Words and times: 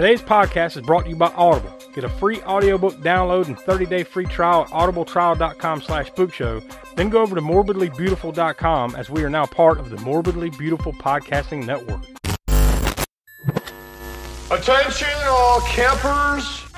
Today's 0.00 0.22
podcast 0.22 0.78
is 0.78 0.82
brought 0.82 1.04
to 1.04 1.10
you 1.10 1.16
by 1.16 1.26
Audible. 1.32 1.76
Get 1.92 2.04
a 2.04 2.08
free 2.08 2.40
audiobook 2.40 2.94
download 3.02 3.48
and 3.48 3.56
30-day 3.58 4.04
free 4.04 4.24
trial 4.24 4.62
at 4.62 4.68
audibletrial.com 4.70 5.82
slash 5.82 6.10
spookshow. 6.10 6.64
Then 6.96 7.10
go 7.10 7.20
over 7.20 7.34
to 7.34 7.42
morbidlybeautiful.com 7.42 8.96
as 8.96 9.10
we 9.10 9.22
are 9.22 9.28
now 9.28 9.44
part 9.44 9.78
of 9.78 9.90
the 9.90 9.96
Morbidly 9.96 10.56
Beautiful 10.56 10.94
Podcasting 10.94 11.66
Network. 11.66 12.00
Attention 14.50 15.08
all 15.28 15.60
campers. 15.66 16.69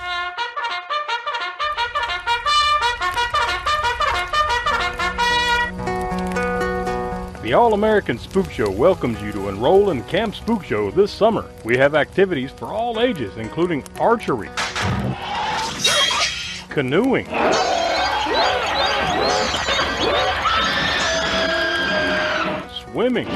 The 7.43 7.55
All 7.55 7.75
American 7.75 8.19
Spook 8.19 8.53
Show 8.53 8.71
welcomes 8.71 9.21
you 9.21 9.33
to 9.33 9.49
enroll 9.49 9.91
in 9.91 10.05
Camp 10.05 10.33
Spook 10.37 10.63
Show 10.63 10.93
this 10.93 11.11
summer. 11.11 11.51
We 11.65 11.77
have 11.77 11.97
activities 11.97 12.53
for 12.53 12.67
all 12.67 13.01
ages, 13.01 13.37
including 13.37 13.83
archery, 13.99 14.49
canoeing, 16.69 17.27
swimming, 22.85 23.27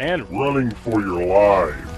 and 0.00 0.26
Running 0.30 0.70
for 0.76 1.02
your 1.02 1.26
lives. 1.26 1.91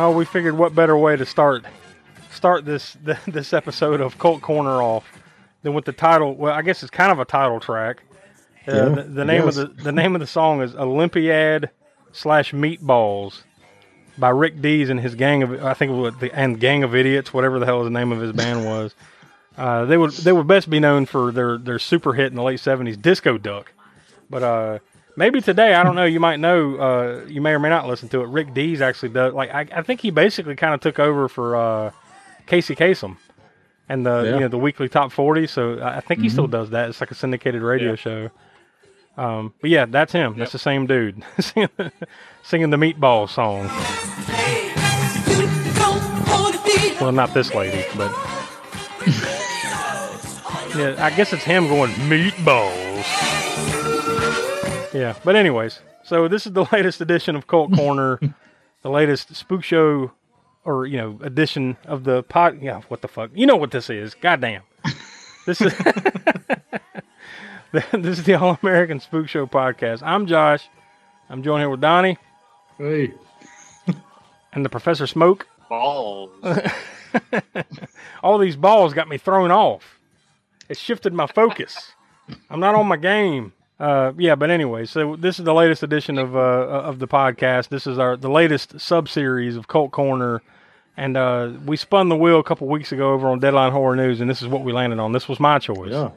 Well, 0.00 0.14
we 0.14 0.24
figured 0.24 0.56
what 0.56 0.74
better 0.74 0.96
way 0.96 1.14
to 1.14 1.26
start 1.26 1.66
start 2.30 2.64
this 2.64 2.96
this 3.26 3.52
episode 3.52 4.00
of 4.00 4.18
Cult 4.18 4.40
Corner 4.40 4.80
off 4.80 5.04
than 5.60 5.74
with 5.74 5.84
the 5.84 5.92
title. 5.92 6.34
Well, 6.34 6.54
I 6.54 6.62
guess 6.62 6.82
it's 6.82 6.88
kind 6.88 7.12
of 7.12 7.18
a 7.18 7.26
title 7.26 7.60
track. 7.60 8.02
Uh, 8.66 8.72
Yeah, 8.72 8.88
the, 8.88 9.02
the 9.02 9.24
name 9.26 9.44
yes. 9.44 9.58
of 9.58 9.76
the 9.76 9.82
the 9.82 9.92
name 9.92 10.14
of 10.14 10.22
the 10.22 10.26
song 10.26 10.62
is 10.62 10.74
Olympiad 10.74 11.68
slash 12.12 12.52
Meatballs 12.52 13.42
by 14.16 14.30
Rick 14.30 14.62
Dees 14.62 14.88
and 14.88 14.98
his 14.98 15.14
gang 15.16 15.42
of 15.42 15.62
I 15.62 15.74
think 15.74 15.92
it 15.92 15.96
was 15.96 16.14
the 16.18 16.34
and 16.34 16.58
gang 16.58 16.82
of 16.82 16.94
idiots, 16.94 17.34
whatever 17.34 17.58
the 17.58 17.66
hell 17.66 17.84
the 17.84 17.90
name 17.90 18.10
of 18.10 18.22
his 18.22 18.32
band 18.32 18.64
was. 18.64 18.94
Uh, 19.58 19.84
they 19.84 19.98
would 19.98 20.12
they 20.12 20.32
would 20.32 20.46
best 20.46 20.70
be 20.70 20.80
known 20.80 21.04
for 21.04 21.30
their 21.30 21.58
their 21.58 21.78
super 21.78 22.14
hit 22.14 22.28
in 22.28 22.36
the 22.36 22.42
late 22.42 22.60
seventies, 22.60 22.96
Disco 22.96 23.36
Duck. 23.36 23.74
But 24.30 24.42
uh, 24.42 24.78
maybe 25.20 25.40
today, 25.42 25.74
I 25.74 25.84
don't 25.84 25.94
know. 25.94 26.06
You 26.06 26.18
might 26.18 26.40
know. 26.40 26.76
Uh, 26.76 27.24
you 27.28 27.40
may 27.40 27.52
or 27.52 27.60
may 27.60 27.68
not 27.68 27.86
listen 27.86 28.08
to 28.08 28.22
it. 28.22 28.28
Rick 28.28 28.54
Dees 28.54 28.80
actually 28.80 29.10
does. 29.10 29.32
Like 29.34 29.54
I, 29.54 29.66
I 29.72 29.82
think 29.82 30.00
he 30.00 30.10
basically 30.10 30.56
kind 30.56 30.74
of 30.74 30.80
took 30.80 30.98
over 30.98 31.28
for 31.28 31.54
uh, 31.54 31.90
Casey 32.46 32.74
Kasem 32.74 33.16
and 33.88 34.04
the 34.04 34.10
Yeah. 34.10 34.16
Mm-hmm. 34.22 34.34
you 34.34 34.40
know 34.40 34.48
the 34.48 34.58
weekly 34.58 34.88
top 34.88 35.12
forty. 35.12 35.46
So 35.46 35.80
I 35.80 36.00
think 36.00 36.22
he 36.22 36.28
still 36.28 36.48
does 36.48 36.70
that. 36.70 36.88
It's 36.88 37.00
like 37.00 37.12
a 37.12 37.14
syndicated 37.14 37.62
radio 37.62 37.94
show. 37.94 38.30
Um, 39.16 39.52
but 39.60 39.70
yeah, 39.70 39.84
that's 39.86 40.12
him. 40.12 40.36
That's 40.38 40.52
the 40.52 40.58
same 40.58 40.86
dude 40.86 41.22
singing, 41.38 41.68
singing 42.42 42.70
the 42.70 42.76
meatball 42.78 43.28
song. 43.28 43.68
Well, 47.00 47.12
not 47.12 47.32
this 47.34 47.54
lady, 47.54 47.84
but 47.96 48.10
yeah, 50.76 50.96
I 50.98 51.10
guess 51.16 51.32
it's 51.32 51.44
him 51.44 51.66
going 51.68 51.90
meatballs. 51.92 53.39
Yeah, 54.92 55.14
but 55.24 55.36
anyways, 55.36 55.80
so 56.02 56.26
this 56.28 56.46
is 56.46 56.52
the 56.52 56.64
latest 56.72 57.00
edition 57.00 57.36
of 57.36 57.46
Cult 57.46 57.72
Corner, 57.74 58.18
the 58.82 58.90
latest 58.90 59.34
spook 59.36 59.62
show, 59.62 60.10
or 60.64 60.86
you 60.86 60.96
know, 60.98 61.18
edition 61.22 61.76
of 61.86 62.04
the 62.04 62.22
pod. 62.24 62.60
Yeah, 62.60 62.80
what 62.88 63.00
the 63.02 63.08
fuck? 63.08 63.30
You 63.34 63.46
know 63.46 63.56
what 63.56 63.70
this 63.70 63.88
is? 63.90 64.14
Goddamn, 64.14 64.62
this 65.46 65.60
is 65.60 65.72
this 67.92 68.18
is 68.18 68.24
the 68.24 68.34
All 68.34 68.58
American 68.62 68.98
Spook 69.00 69.28
Show 69.28 69.46
podcast. 69.46 70.02
I'm 70.04 70.26
Josh. 70.26 70.68
I'm 71.28 71.42
joined 71.44 71.60
here 71.62 71.70
with 71.70 71.80
Donnie 71.80 72.18
Hey, 72.76 73.12
and 74.52 74.64
the 74.64 74.68
Professor 74.68 75.06
Smoke. 75.06 75.46
balls. 75.68 76.30
All 78.24 78.38
these 78.38 78.56
balls 78.56 78.92
got 78.94 79.08
me 79.08 79.18
thrown 79.18 79.52
off. 79.52 80.00
It 80.68 80.76
shifted 80.76 81.12
my 81.12 81.26
focus. 81.28 81.92
I'm 82.48 82.58
not 82.60 82.74
on 82.74 82.86
my 82.88 82.96
game. 82.96 83.52
Uh, 83.80 84.12
yeah, 84.18 84.34
but 84.34 84.50
anyway, 84.50 84.84
so 84.84 85.16
this 85.16 85.38
is 85.38 85.46
the 85.46 85.54
latest 85.54 85.82
edition 85.82 86.18
of 86.18 86.36
uh, 86.36 86.38
of 86.38 86.98
the 86.98 87.08
podcast. 87.08 87.68
This 87.68 87.86
is 87.86 87.98
our 87.98 88.14
the 88.14 88.28
latest 88.28 88.78
sub 88.78 89.08
series 89.08 89.56
of 89.56 89.68
Cult 89.68 89.90
Corner, 89.90 90.42
and 90.98 91.16
uh, 91.16 91.52
we 91.64 91.78
spun 91.78 92.10
the 92.10 92.16
wheel 92.16 92.38
a 92.38 92.44
couple 92.44 92.68
weeks 92.68 92.92
ago 92.92 93.14
over 93.14 93.28
on 93.28 93.38
Deadline 93.38 93.72
Horror 93.72 93.96
News, 93.96 94.20
and 94.20 94.28
this 94.28 94.42
is 94.42 94.48
what 94.48 94.64
we 94.64 94.72
landed 94.72 94.98
on. 94.98 95.12
This 95.12 95.28
was 95.28 95.40
my 95.40 95.58
choice 95.58 95.92
yeah. 95.92 96.10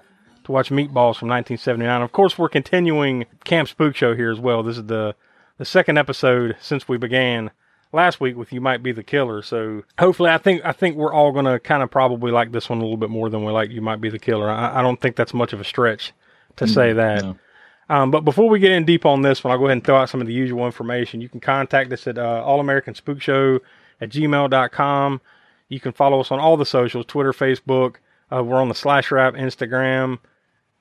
to 0.44 0.52
watch 0.52 0.72
Meatballs 0.72 1.16
from 1.16 1.30
1979. 1.30 2.02
Of 2.02 2.12
course, 2.12 2.38
we're 2.38 2.50
continuing 2.50 3.28
Camp 3.46 3.70
Spook 3.70 3.96
Show 3.96 4.14
here 4.14 4.30
as 4.30 4.42
well. 4.42 4.62
This 4.62 4.78
is 4.78 4.86
the 4.88 5.16
the 5.58 5.66
second 5.66 5.98
episode 5.98 6.58
since 6.60 6.90
we 6.90 6.98
began 6.98 7.50
last 7.94 8.20
week 8.20 8.36
with 8.36 8.52
"You 8.52 8.60
Might 8.60 8.84
Be 8.84 8.92
the 8.92 9.04
Killer." 9.04 9.42
So 9.42 9.84
hopefully, 9.98 10.32
I 10.32 10.38
think 10.38 10.66
I 10.66 10.74
think 10.74 10.98
we're 10.98 11.14
all 11.14 11.32
gonna 11.32 11.60
kind 11.60 11.82
of 11.82 11.90
probably 11.90 12.34
like 12.34 12.52
this 12.52 12.68
one 12.68 12.80
a 12.80 12.82
little 12.82 12.98
bit 12.98 13.10
more 13.10 13.30
than 13.30 13.46
we 13.46 13.54
like 13.54 13.70
"You 13.72 13.82
Might 13.82 14.02
Be 14.02 14.10
the 14.10 14.20
Killer." 14.20 14.52
I, 14.52 14.80
I 14.80 14.82
don't 14.82 15.00
think 15.00 15.16
that's 15.16 15.34
much 15.34 15.54
of 15.54 15.62
a 15.62 15.64
stretch 15.64 16.12
to 16.58 16.68
say 16.68 16.92
that. 16.92 17.24
no. 17.24 17.38
Um, 17.94 18.10
but 18.10 18.22
before 18.22 18.50
we 18.50 18.58
get 18.58 18.72
in 18.72 18.86
deep 18.86 19.06
on 19.06 19.22
this 19.22 19.44
one, 19.44 19.52
I'll 19.52 19.60
go 19.60 19.66
ahead 19.66 19.78
and 19.78 19.84
throw 19.84 19.98
out 19.98 20.10
some 20.10 20.20
of 20.20 20.26
the 20.26 20.34
usual 20.34 20.66
information. 20.66 21.22
You 21.22 21.30
can 21.30 21.40
contact 21.40 21.94
us 21.94 22.08
at 22.08 22.18
uh, 22.18 22.42
All 22.44 22.60
American 22.60 22.96
Spook 22.96 23.22
Show 23.22 23.60
at 24.02 24.10
gmail.com. 24.10 25.22
You 25.70 25.80
can 25.80 25.92
follow 25.92 26.20
us 26.20 26.32
on 26.32 26.40
all 26.40 26.58
the 26.58 26.66
socials 26.66 27.06
Twitter, 27.06 27.34
Facebook. 27.34 27.98
Uh, 28.32 28.44
we're 28.44 28.60
on 28.60 28.70
the 28.70 28.74
Slash 28.74 29.12
app, 29.12 29.36
Instagram. 29.36 30.18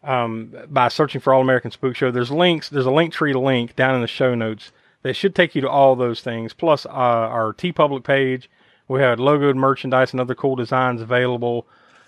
Um, 0.02 0.54
by 0.70 0.88
searching 0.88 1.20
for 1.20 1.34
All 1.34 1.42
American 1.42 1.70
Spook 1.70 1.96
Show, 1.96 2.10
there's 2.10 2.30
links. 2.30 2.70
There's 2.70 2.86
a 2.86 2.90
link 2.90 3.12
tree 3.12 3.34
link 3.34 3.76
down 3.76 3.94
in 3.94 4.00
the 4.00 4.06
show 4.06 4.34
notes 4.34 4.72
that 5.02 5.12
should 5.12 5.34
take 5.34 5.54
you 5.54 5.60
to 5.60 5.68
all 5.68 5.94
those 5.94 6.22
things. 6.22 6.54
Plus, 6.54 6.86
uh, 6.86 6.88
our 6.88 7.52
TeePublic 7.52 8.04
page. 8.04 8.48
We 8.88 9.00
have 9.00 9.18
logoed 9.18 9.56
merchandise 9.56 10.12
and 10.12 10.20
other 10.20 10.34
cool 10.34 10.56
designs 10.56 11.02
available 11.02 11.66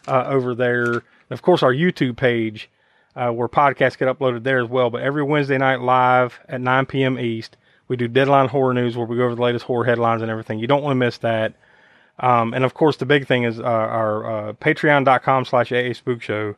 uh, 0.09 0.25
over 0.29 0.55
there. 0.55 0.85
And 0.93 1.03
of 1.33 1.43
course, 1.43 1.63
our 1.63 1.75
YouTube 1.75 2.17
page 2.17 2.71
uh, 3.17 3.31
where 3.31 3.49
podcasts 3.49 3.99
get 3.99 4.09
uploaded 4.09 4.43
there 4.43 4.63
as 4.63 4.69
well. 4.69 4.91
But 4.91 5.03
every 5.03 5.23
Wednesday 5.23 5.59
night 5.59 5.81
live 5.81 6.41
at 6.49 6.61
9 6.61 6.87
p.m. 6.87 7.19
East, 7.19 7.57
we 7.89 7.97
do 7.97 8.09
Deadline 8.09 8.49
Horror 8.49 8.75
News 8.75 8.97
where 8.97 9.07
we 9.07 9.17
go 9.17 9.25
over 9.25 9.35
the 9.35 9.43
latest 9.43 9.67
horror 9.67 9.85
headlines 9.85 10.23
and 10.23 10.31
everything. 10.31 10.59
You 10.59 10.67
don't 10.67 10.83
want 10.83 10.93
to 10.93 11.05
miss 11.05 11.19
that. 11.19 11.55
Um, 12.19 12.55
and 12.55 12.65
of 12.65 12.75
course, 12.75 12.97
the 12.97 13.07
big 13.07 13.27
thing 13.27 13.45
is 13.45 13.59
uh, 13.59 13.63
our 13.63 14.49
uh, 14.49 14.53
patreon.com 14.55 15.45
slash 15.45 15.73
AA 15.73 15.93
Spook 15.93 16.23
Show. 16.23 16.55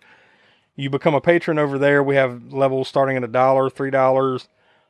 You 0.76 0.90
become 0.90 1.14
a 1.14 1.20
patron 1.20 1.58
over 1.58 1.78
there. 1.78 2.02
We 2.02 2.16
have 2.16 2.52
levels 2.52 2.88
starting 2.88 3.16
at 3.16 3.24
a 3.24 3.28
dollar, 3.28 3.70
three 3.70 3.90
dollars, 3.90 4.48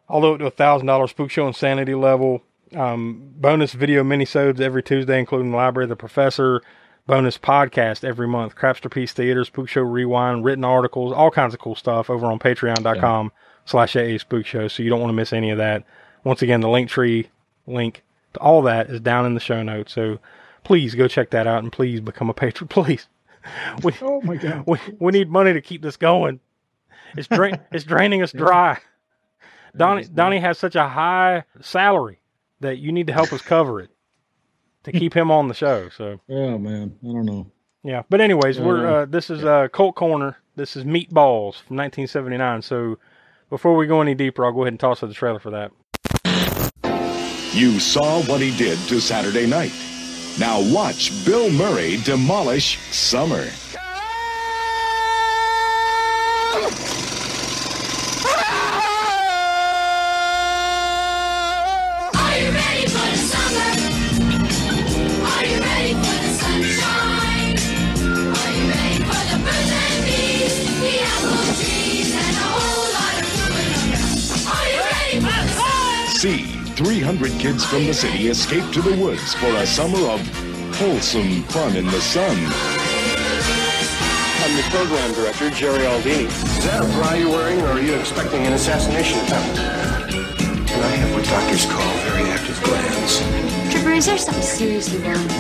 all 0.09 0.21
the 0.21 0.27
way 0.27 0.33
up 0.35 0.39
to 0.41 0.47
a 0.47 0.51
thousand 0.51 0.89
dollar 0.89 1.07
Spook 1.07 1.31
Show 1.31 1.47
Insanity 1.47 1.95
level. 1.95 2.43
Um, 2.75 3.31
bonus 3.37 3.73
video 3.75 4.03
minisodes 4.03 4.61
every 4.61 4.83
Tuesday, 4.83 5.21
including 5.21 5.53
the 5.53 5.57
Library 5.57 5.85
of 5.85 5.91
the 5.91 5.97
Professor, 5.97 6.63
bonus 7.07 7.39
podcast 7.39 8.05
every 8.05 8.27
month, 8.27 8.57
Crapster 8.57 8.91
Piece 8.91 9.13
Theater, 9.13 9.45
Spook 9.45 9.69
Show 9.69 9.83
Rewind, 9.83 10.45
written 10.45 10.65
articles, 10.65 11.13
all 11.13 11.31
kinds 11.31 11.55
of 11.55 11.61
cool 11.61 11.75
stuff 11.75 12.11
over 12.11 12.27
on 12.27 12.39
patreon.com 12.39 13.33
slash 13.65 13.97
AA 13.97 14.19
Spook 14.19 14.47
Show. 14.47 14.69
So 14.69 14.83
you 14.83 14.91
don't 14.91 15.01
want 15.01 15.11
to 15.11 15.17
miss 15.17 15.33
any 15.33 15.51
of 15.51 15.59
that. 15.59 15.85
Once 16.25 16.43
again, 16.43 16.61
the 16.61 16.69
link 16.69 16.89
tree 16.91 17.29
link 17.67 18.03
to 18.35 18.41
all 18.41 18.63
that 18.63 18.91
is 18.91 19.01
down 19.01 19.27
in 19.27 19.35
the 19.35 19.41
show 19.41 19.63
notes. 19.63 19.93
So 19.93 20.19
please 20.65 20.95
go 20.95 21.09
check 21.09 21.31
that 21.31 21.47
out 21.47 21.63
and 21.63 21.73
please 21.73 22.01
become 22.01 22.29
a 22.31 22.35
patron. 22.35 22.69
Please. 22.69 23.07
We, 23.85 23.93
Oh 24.03 24.21
my 24.23 24.35
God. 24.35 24.65
we, 24.67 24.79
we 24.99 25.13
need 25.13 25.31
money 25.31 25.53
to 25.53 25.61
keep 25.61 25.81
this 25.81 25.97
going. 25.97 26.41
It's 27.17 27.29
drain, 27.29 27.61
it's 27.71 27.85
draining 27.85 28.23
us 28.23 28.33
dry. 28.33 28.79
Donnie 29.77 30.05
Donnie 30.05 30.41
has 30.41 30.59
such 30.59 30.75
a 30.75 30.89
high 30.89 31.45
salary 31.61 32.19
that 32.61 32.79
you 32.79 32.91
need 32.91 33.07
to 33.07 33.13
help 33.13 33.33
us 33.33 33.43
cover 33.43 33.81
it 33.81 33.91
to 34.87 34.93
keep 34.93 35.15
him 35.15 35.31
on 35.31 35.49
the 35.49 35.55
show. 35.55 35.89
So 35.91 36.21
yeah, 36.29 36.57
man, 36.57 36.97
I 37.03 37.07
don't 37.07 37.25
know. 37.27 37.47
yeah, 37.83 38.03
but 38.09 38.21
anyways, 38.21 38.59
we're 38.61 38.87
uh, 39.03 39.05
this 39.05 39.31
is 39.31 39.45
uh, 39.45 39.69
Cult 39.69 39.97
Corner. 39.97 40.37
This 40.55 40.77
is 40.77 40.85
Meatballs 40.85 41.61
from 41.63 41.77
1979. 41.77 42.63
So 42.63 42.99
before 43.51 43.77
we 43.77 43.87
go 43.87 44.01
any 44.01 44.15
deeper, 44.15 44.45
I'll 44.45 44.53
go 44.53 44.63
ahead 44.63 44.73
and 44.73 44.81
toss 44.81 45.01
to 45.01 45.07
the 45.07 45.15
trailer 45.15 45.41
for 45.41 45.51
that. 45.51 45.73
You 47.53 47.81
saw 47.81 48.23
what 48.25 48.41
he 48.41 48.57
did 48.57 48.79
to 48.89 49.01
Saturday 49.01 49.47
night. 49.47 49.73
Now 50.39 50.61
watch 50.73 51.25
Bill 51.25 51.51
Murray 51.51 51.97
demolish 52.05 52.79
Summer. 52.93 53.47
300 77.17 77.41
kids 77.41 77.65
from 77.65 77.87
the 77.87 77.95
city 77.95 78.29
escape 78.29 78.71
to 78.73 78.83
the 78.83 78.95
woods 79.03 79.35
for 79.35 79.47
a 79.47 79.67
summer 79.67 79.99
of 80.11 80.21
wholesome 80.77 81.43
fun 81.45 81.75
in 81.75 81.87
the 81.87 82.01
sun. 82.01 82.37
I'm 84.45 84.55
the 84.55 84.63
program 84.69 85.15
director, 85.15 85.49
Jerry 85.49 85.87
Aldini. 85.87 86.27
Is 86.27 86.65
that 86.65 86.85
a 86.85 86.89
bra 86.93 87.15
you're 87.15 87.31
wearing, 87.31 87.63
or 87.63 87.69
are 87.69 87.81
you 87.81 87.95
expecting 87.95 88.45
an 88.47 88.53
assassination 88.53 89.19
attempt? 89.21 89.59
And 89.59 90.85
I 90.85 90.89
have 90.89 91.15
what 91.15 91.25
doctors 91.25 91.65
call 91.65 91.95
very 92.05 92.29
active 92.29 92.63
glands. 92.63 93.73
Tripper, 93.73 93.93
is 93.93 94.05
there 94.05 94.19
something 94.19 94.43
seriously 94.43 94.99
wrong 94.99 95.23
with 95.23 95.33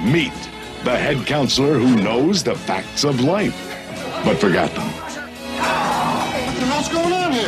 you? 0.00 0.10
Meet 0.10 0.32
the 0.84 0.96
head 0.96 1.26
counselor 1.26 1.78
who 1.78 1.96
knows 1.96 2.42
the 2.42 2.54
facts 2.54 3.04
of 3.04 3.20
life, 3.20 3.54
but 4.24 4.38
forgot 4.38 4.74
them. 4.74 5.07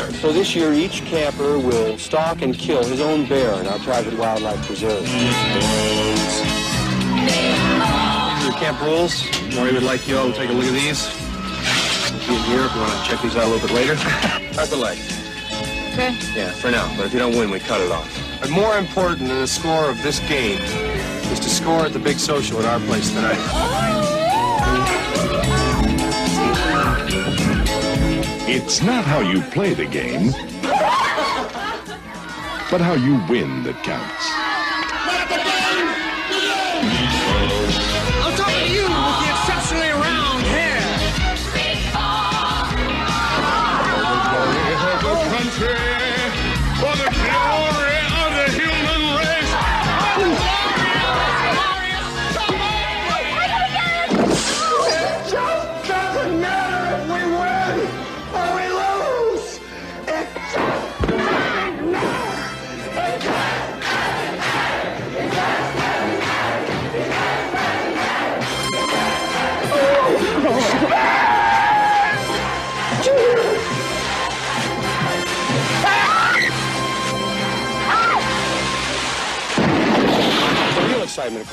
What 0.01 0.13
the 0.13 0.13
hell's 0.13 0.13
going 0.13 0.13
on 0.13 0.13
here? 0.13 0.21
So 0.21 0.33
this 0.33 0.55
year, 0.55 0.73
each 0.73 1.05
camper 1.05 1.59
will 1.59 1.99
stalk 1.99 2.43
and 2.43 2.57
kill 2.57 2.85
his 2.85 3.01
own 3.01 3.29
bear 3.29 3.53
in 3.61 3.67
our 3.67 3.79
private 3.81 4.15
wildlife 4.17 4.65
preserve. 4.67 5.03
These 5.03 5.13
are 8.41 8.51
the 8.51 8.57
camp 8.59 8.81
rules. 8.81 9.25
Maury 9.55 9.73
would 9.73 9.83
like 9.83 10.07
you 10.09 10.17
all 10.17 10.31
to 10.31 10.37
take 10.37 10.51
a 10.51 10.53
look 10.53 10.65
at 10.65 10.73
these. 10.73 11.09
Be 12.27 12.37
in 12.37 12.43
here 12.45 12.65
if 12.65 12.75
you 12.75 12.81
want 12.81 13.05
to 13.05 13.11
check 13.11 13.23
these 13.23 13.37
out 13.37 13.45
a 13.45 13.49
little 13.49 13.67
bit 13.67 13.75
later. 13.75 13.95
How's 14.55 14.71
the 14.71 14.77
leg? 14.77 14.99
Okay. 15.93 16.17
Yeah, 16.35 16.53
for 16.53 16.71
now. 16.71 16.95
But 16.97 17.07
if 17.07 17.13
you 17.13 17.19
don't 17.19 17.37
win, 17.37 17.51
we 17.51 17.59
cut 17.59 17.81
it 17.81 17.91
off. 17.91 18.09
But 18.41 18.51
more 18.51 18.79
important 18.79 19.29
than 19.29 19.39
the 19.39 19.47
score 19.47 19.91
of 19.91 20.03
this 20.03 20.21
game 20.21 20.61
is 21.33 21.41
to 21.41 21.49
score 21.51 21.87
at 21.87 21.93
the 21.93 21.99
big 21.99 22.19
social 22.19 22.59
at 22.61 22.65
our 22.65 22.81
place 22.87 23.11
tonight. 23.11 23.37
Oh! 23.39 24.20
It's 28.53 28.83
not 28.83 29.05
how 29.05 29.21
you 29.21 29.43
play 29.43 29.75
the 29.75 29.87
game, 29.87 30.33
but 32.69 32.81
how 32.81 32.95
you 32.95 33.25
win 33.29 33.63
that 33.63 33.81
counts. 33.85 34.50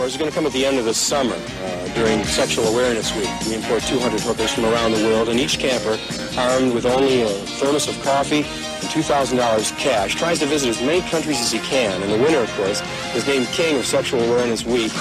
Is 0.07 0.18
going 0.18 0.30
to 0.30 0.36
come 0.36 0.45
at 0.45 0.54
the 0.54 0.65
end 0.65 0.80
of 0.80 0.86
the 0.86 0.94
summer 0.94 1.36
uh, 1.36 1.94
during 1.94 2.24
Sexual 2.24 2.65
Awareness 2.68 3.13
Week. 3.15 3.30
We 3.45 3.56
import 3.56 3.83
200 3.83 4.21
hookers 4.21 4.54
from 4.54 4.65
around 4.65 4.94
the 4.94 5.04
world, 5.04 5.27
and 5.27 5.39
each 5.39 5.59
camper, 5.59 5.98
armed 6.38 6.74
with 6.74 6.86
only 6.86 7.24
a 7.24 7.27
thermos 7.27 7.88
of 7.89 8.01
coffee 8.04 8.44
and 8.44 8.89
$2,000 8.89 9.77
cash, 9.77 10.15
tries 10.15 10.39
to 10.39 10.45
visit 10.45 10.69
as 10.69 10.81
many 10.81 11.01
countries 11.09 11.42
as 11.42 11.51
he 11.51 11.59
can. 11.59 12.01
And 12.01 12.12
the 12.12 12.18
winner, 12.18 12.39
of 12.39 12.51
course, 12.56 12.81
is 13.15 13.27
named 13.27 13.48
King 13.48 13.77
of 13.80 13.86
Sexual 13.86 14.21
Awareness 14.21 14.63
Week. 14.63 14.92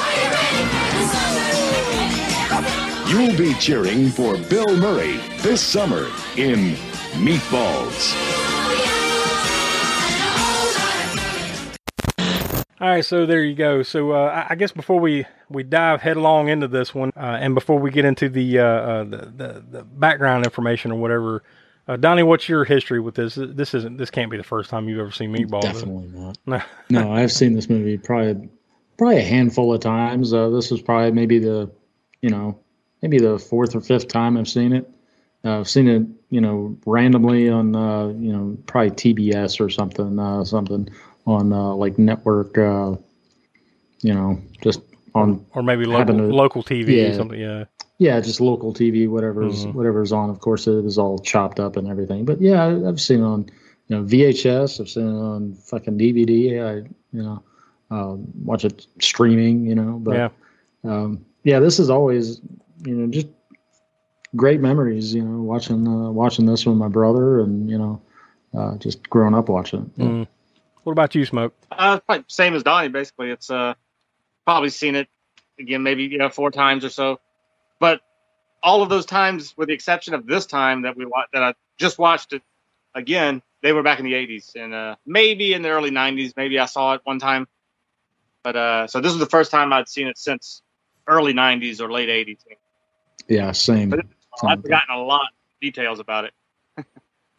You'll 3.08 3.36
be 3.36 3.54
cheering 3.60 4.08
for 4.08 4.36
Bill 4.36 4.76
Murray 4.76 5.18
this 5.38 5.60
summer 5.60 6.10
in 6.36 6.74
Meatballs. 7.12 8.25
All 12.86 12.92
right, 12.92 13.04
so 13.04 13.26
there 13.26 13.42
you 13.42 13.56
go. 13.56 13.82
So 13.82 14.12
uh, 14.12 14.46
I- 14.48 14.54
guess 14.54 14.70
before 14.70 15.00
we, 15.00 15.26
we 15.48 15.64
dive 15.64 16.02
headlong 16.02 16.46
into 16.46 16.68
this 16.68 16.94
one, 16.94 17.10
uh, 17.16 17.36
and 17.40 17.52
before 17.52 17.80
we 17.80 17.90
get 17.90 18.04
into 18.04 18.28
the, 18.28 18.60
uh, 18.60 18.64
uh, 18.64 19.04
the, 19.04 19.16
the 19.36 19.64
the 19.68 19.82
background 19.82 20.44
information 20.44 20.92
or 20.92 21.00
whatever, 21.00 21.42
uh, 21.88 21.96
Donnie, 21.96 22.22
what's 22.22 22.48
your 22.48 22.62
history 22.64 23.00
with 23.00 23.16
this? 23.16 23.34
This 23.34 23.74
isn't 23.74 23.96
this 23.96 24.10
can't 24.10 24.30
be 24.30 24.36
the 24.36 24.44
first 24.44 24.70
time 24.70 24.88
you've 24.88 25.00
ever 25.00 25.10
seen 25.10 25.34
it? 25.34 25.50
Definitely 25.62 26.10
not. 26.14 26.38
No. 26.46 26.62
No, 26.88 27.12
I've 27.12 27.32
seen 27.32 27.54
this 27.54 27.68
movie 27.68 27.98
probably 27.98 28.48
probably 28.96 29.16
a 29.18 29.22
handful 29.24 29.74
of 29.74 29.80
times. 29.80 30.32
Uh, 30.32 30.50
this 30.50 30.70
was 30.70 30.80
probably 30.80 31.10
maybe 31.10 31.40
the 31.40 31.68
you 32.22 32.30
know 32.30 32.56
maybe 33.02 33.18
the 33.18 33.36
fourth 33.36 33.74
or 33.74 33.80
fifth 33.80 34.06
time 34.06 34.36
I've 34.36 34.46
seen 34.46 34.72
it. 34.72 34.88
Uh, 35.44 35.58
I've 35.58 35.68
seen 35.68 35.88
it 35.88 36.06
you 36.30 36.40
know 36.40 36.78
randomly 36.86 37.48
on 37.48 37.74
uh, 37.74 38.06
you 38.10 38.32
know 38.32 38.56
probably 38.68 38.92
TBS 38.92 39.60
or 39.60 39.70
something 39.70 40.20
uh, 40.20 40.44
something 40.44 40.88
on 41.26 41.52
uh, 41.52 41.74
like 41.74 41.98
network. 41.98 42.56
Uh, 42.56 42.96
you 44.00 44.14
know, 44.14 44.40
just 44.62 44.80
on 45.14 45.44
or 45.52 45.62
maybe 45.62 45.84
local 45.84 46.16
to- 46.16 46.22
local 46.22 46.62
TV 46.62 46.88
or 46.88 46.90
yeah. 46.90 47.16
something. 47.16 47.40
Yeah. 47.40 47.64
yeah, 47.98 48.20
just 48.20 48.40
local 48.40 48.72
TV, 48.72 49.08
whatever's 49.08 49.66
whatever's 49.68 50.12
on. 50.12 50.30
Of 50.30 50.40
course, 50.40 50.66
it 50.66 50.84
is 50.84 50.98
all 50.98 51.18
chopped 51.18 51.58
up 51.58 51.76
and 51.76 51.88
everything. 51.88 52.24
But 52.24 52.40
yeah, 52.40 52.64
I- 52.64 52.88
I've 52.88 53.00
seen 53.00 53.20
it 53.20 53.24
on 53.24 53.46
you 53.88 53.96
know 53.96 54.04
VHS. 54.04 54.80
I've 54.80 54.88
seen 54.88 55.08
it 55.08 55.20
on 55.20 55.54
fucking 55.54 55.98
DVD. 55.98 56.62
I 56.62 56.88
you 57.12 57.22
know 57.22 57.42
um, 57.90 58.26
watch 58.44 58.64
it 58.64 58.86
streaming. 59.00 59.66
You 59.66 59.74
know, 59.74 59.98
but 59.98 60.14
yeah. 60.14 60.28
um, 60.84 61.24
yeah, 61.44 61.58
this 61.58 61.78
is 61.78 61.90
always 61.90 62.40
you 62.84 62.94
know 62.94 63.06
just 63.06 63.28
great 64.34 64.60
memories. 64.60 65.14
You 65.14 65.24
know, 65.24 65.42
watching 65.42 65.88
uh, 65.88 66.10
watching 66.10 66.46
this 66.46 66.66
with 66.66 66.76
my 66.76 66.88
brother 66.88 67.40
and 67.40 67.70
you 67.70 67.78
know 67.78 68.02
uh, 68.56 68.76
just 68.76 69.08
growing 69.08 69.34
up 69.34 69.48
watching 69.48 69.90
it. 69.96 70.00
Mm. 70.00 70.26
What 70.86 70.92
about 70.92 71.16
you, 71.16 71.26
Smoke? 71.26 71.52
Uh, 71.72 71.98
same 72.28 72.54
as 72.54 72.62
Donnie. 72.62 72.86
Basically, 72.86 73.32
it's 73.32 73.50
uh, 73.50 73.74
probably 74.44 74.68
seen 74.68 74.94
it 74.94 75.08
again, 75.58 75.82
maybe 75.82 76.04
you 76.04 76.16
know 76.16 76.28
four 76.28 76.52
times 76.52 76.84
or 76.84 76.90
so. 76.90 77.18
But 77.80 78.02
all 78.62 78.84
of 78.84 78.88
those 78.88 79.04
times, 79.04 79.52
with 79.56 79.66
the 79.66 79.74
exception 79.74 80.14
of 80.14 80.28
this 80.28 80.46
time 80.46 80.82
that 80.82 80.96
we 80.96 81.04
wa- 81.04 81.24
that 81.32 81.42
I 81.42 81.54
just 81.76 81.98
watched 81.98 82.34
it 82.34 82.42
again, 82.94 83.42
they 83.64 83.72
were 83.72 83.82
back 83.82 83.98
in 83.98 84.04
the 84.04 84.12
'80s 84.12 84.52
and 84.54 84.72
uh, 84.72 84.94
maybe 85.04 85.54
in 85.54 85.62
the 85.62 85.70
early 85.70 85.90
'90s. 85.90 86.34
Maybe 86.36 86.56
I 86.60 86.66
saw 86.66 86.92
it 86.94 87.00
one 87.02 87.18
time, 87.18 87.48
but 88.44 88.54
uh, 88.54 88.86
so 88.86 89.00
this 89.00 89.10
was 89.10 89.18
the 89.18 89.26
first 89.26 89.50
time 89.50 89.72
I'd 89.72 89.88
seen 89.88 90.06
it 90.06 90.18
since 90.18 90.62
early 91.08 91.34
'90s 91.34 91.80
or 91.80 91.90
late 91.90 92.08
'80s. 92.10 92.38
Yeah, 93.26 93.50
same. 93.50 93.90
But 93.90 94.06
I've 94.44 94.62
forgotten 94.62 94.94
a 94.94 95.02
lot 95.02 95.22
of 95.22 95.28
details 95.60 95.98
about 95.98 96.26
it. 96.26 96.32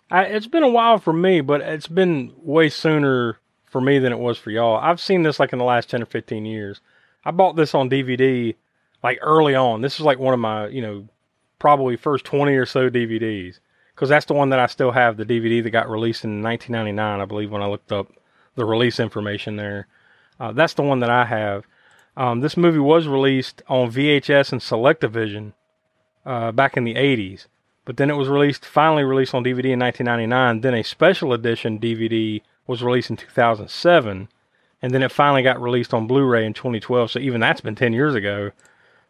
I, 0.10 0.24
it's 0.24 0.48
been 0.48 0.64
a 0.64 0.70
while 0.70 1.00
for 1.00 1.14
me, 1.14 1.42
but 1.42 1.62
it's 1.62 1.88
been 1.88 2.34
way 2.38 2.70
sooner 2.70 3.40
for 3.66 3.82
me 3.82 4.00
than 4.00 4.14
it 4.14 4.20
was 4.20 4.38
for 4.38 4.52
y'all. 4.52 4.78
I've 4.78 5.02
seen 5.02 5.24
this 5.24 5.40
like 5.40 5.52
in 5.52 5.60
the 5.60 5.66
last 5.66 5.90
10 5.90 6.02
or 6.02 6.06
15 6.06 6.46
years. 6.46 6.80
I 7.26 7.32
bought 7.32 7.56
this 7.56 7.76
on 7.76 7.90
DVD 7.90 8.56
like 9.04 9.20
early 9.22 9.56
on. 9.56 9.82
This 9.82 9.96
is 9.96 10.06
like 10.06 10.20
one 10.20 10.34
of 10.34 10.40
my, 10.40 10.68
you 10.68 10.82
know, 10.82 11.08
probably 11.60 11.98
first 11.98 12.24
20 12.26 12.54
or 12.56 12.66
so 12.66 12.90
DVDs 12.90 13.60
because 13.94 14.10
that's 14.10 14.28
the 14.28 14.34
one 14.34 14.50
that 14.50 14.60
I 14.60 14.68
still 14.68 14.92
have, 14.92 15.18
the 15.18 15.26
DVD 15.26 15.64
that 15.64 15.72
got 15.72 15.90
released 15.90 16.24
in 16.24 16.44
1999, 16.44 17.20
I 17.20 17.26
believe, 17.26 17.52
when 17.52 17.64
I 17.64 17.68
looked 17.68 17.92
up 17.92 18.12
the 18.56 18.64
release 18.64 19.00
information 19.00 19.56
there. 19.56 19.88
Uh, 20.40 20.52
that's 20.52 20.76
the 20.76 20.84
one 20.84 21.00
that 21.00 21.10
I 21.10 21.26
have. 21.26 21.66
Um, 22.16 22.42
this 22.42 22.56
movie 22.56 22.80
was 22.80 23.08
released 23.08 23.64
on 23.68 23.92
VHS 23.92 24.52
and 24.52 24.62
Selectavision 24.62 25.54
uh, 26.26 26.52
back 26.52 26.78
in 26.78 26.84
the 26.84 26.94
80s 26.94 27.48
but 27.88 27.96
then 27.96 28.10
it 28.10 28.16
was 28.16 28.28
released 28.28 28.66
finally 28.66 29.06
released 29.06 29.34
on 29.34 29.46
DVD 29.46 29.72
in 29.72 29.80
1999. 29.80 30.60
Then 30.60 30.74
a 30.74 30.84
special 30.84 31.32
edition 31.32 31.80
DVD 31.80 32.42
was 32.68 32.84
released 32.84 33.10
in 33.10 33.16
2007, 33.16 34.28
and 34.82 34.94
then 34.94 35.02
it 35.02 35.10
finally 35.10 35.42
got 35.42 35.62
released 35.62 35.94
on 35.94 36.06
Blu-ray 36.06 36.46
in 36.46 36.54
2012. 36.54 37.12
So 37.12 37.20
even 37.20 37.40
that's 37.40 37.62
been 37.62 37.76
10 37.76 37.94
years 37.94 38.14
ago 38.14 38.52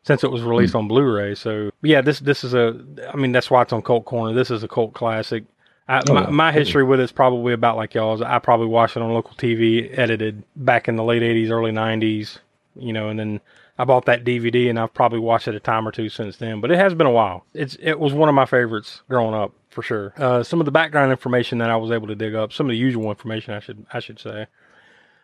since 0.03 0.23
it 0.23 0.31
was 0.31 0.43
hmm. 0.43 0.49
released 0.49 0.75
on 0.75 0.87
Blu-ray. 0.87 1.33
So 1.33 1.71
yeah, 1.81 2.01
this 2.01 2.19
this 2.19 2.43
is 2.43 2.53
a 2.53 2.79
I 3.11 3.17
mean 3.17 3.31
that's 3.31 3.49
why 3.49 3.63
it's 3.63 3.73
on 3.73 3.81
Cult 3.81 4.05
Corner. 4.05 4.35
This 4.35 4.51
is 4.51 4.61
a 4.61 4.67
cult 4.67 4.93
classic. 4.93 5.45
I, 5.89 6.03
Oh, 6.07 6.13
my, 6.13 6.29
my 6.29 6.51
history 6.51 6.83
with 6.83 6.99
it's 6.99 7.11
probably 7.11 7.53
about 7.53 7.77
like 7.77 7.95
y'all's. 7.95 8.21
I 8.21 8.37
probably 8.37 8.67
watched 8.67 8.95
it 8.95 9.01
on 9.01 9.11
local 9.11 9.33
TV, 9.37 9.89
edited 9.97 10.43
back 10.55 10.87
in 10.87 10.97
the 10.97 11.03
late 11.03 11.23
80s, 11.23 11.49
early 11.49 11.71
90s, 11.71 12.37
you 12.75 12.93
know, 12.93 13.09
and 13.09 13.17
then 13.17 13.41
I 13.77 13.83
bought 13.85 14.05
that 14.05 14.23
DVD 14.23 14.69
and 14.69 14.79
I've 14.79 14.93
probably 14.93 15.19
watched 15.19 15.47
it 15.47 15.55
a 15.55 15.59
time 15.59 15.87
or 15.87 15.91
two 15.91 16.09
since 16.09 16.37
then, 16.37 16.61
but 16.61 16.71
it 16.71 16.77
has 16.79 16.93
been 16.95 17.07
a 17.07 17.11
while. 17.11 17.45
It's 17.53 17.77
it 17.79 17.99
was 17.99 18.13
one 18.13 18.27
of 18.29 18.35
my 18.35 18.45
favorites 18.45 19.01
growing 19.09 19.35
up 19.35 19.53
for 19.69 19.81
sure. 19.83 20.13
Uh, 20.17 20.41
some 20.43 20.59
of 20.59 20.65
the 20.65 20.71
background 20.71 21.11
information 21.11 21.59
that 21.59 21.69
I 21.69 21.75
was 21.75 21.91
able 21.91 22.07
to 22.07 22.15
dig 22.15 22.33
up, 22.33 22.51
some 22.53 22.65
of 22.65 22.71
the 22.71 22.77
usual 22.77 23.09
information 23.09 23.53
I 23.53 23.59
should 23.59 23.85
I 23.93 23.99
should 23.99 24.19
say. 24.19 24.47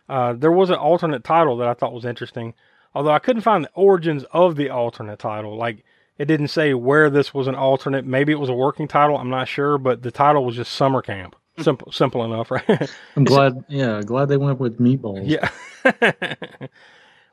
Uh, 0.08 0.34
there 0.34 0.52
was 0.52 0.70
an 0.70 0.76
alternate 0.76 1.24
title 1.24 1.58
that 1.58 1.68
I 1.68 1.74
thought 1.74 1.94
was 1.94 2.06
interesting, 2.06 2.54
although 2.94 3.12
I 3.12 3.20
couldn't 3.20 3.42
find 3.42 3.64
the 3.66 3.72
origins 3.74 4.24
of 4.32 4.56
the 4.56 4.70
alternate 4.70 5.18
title. 5.20 5.58
Like 5.58 5.84
it 6.20 6.26
didn't 6.26 6.50
say 6.50 6.74
where 6.76 7.10
this 7.10 7.34
was 7.34 7.48
an 7.48 7.56
alternate. 7.56 8.06
Maybe 8.06 8.32
it 8.32 8.40
was 8.40 8.50
a 8.50 8.54
working 8.54 8.88
title. 8.88 9.18
I'm 9.18 9.30
not 9.32 9.48
sure, 9.48 9.78
but 9.80 10.04
the 10.04 10.12
title 10.12 10.46
was 10.46 10.56
just 10.58 10.74
Summer 10.74 11.02
Camp. 11.02 11.36
simple, 11.60 11.92
simple 11.92 12.24
enough, 12.24 12.52
right? 12.52 12.90
I'm 13.16 13.24
glad. 13.34 13.64
Yeah, 13.68 14.02
glad 14.06 14.28
they 14.30 14.38
went 14.38 14.60
with 14.60 14.80
meatballs. 14.80 15.24
yeah. 15.26 15.50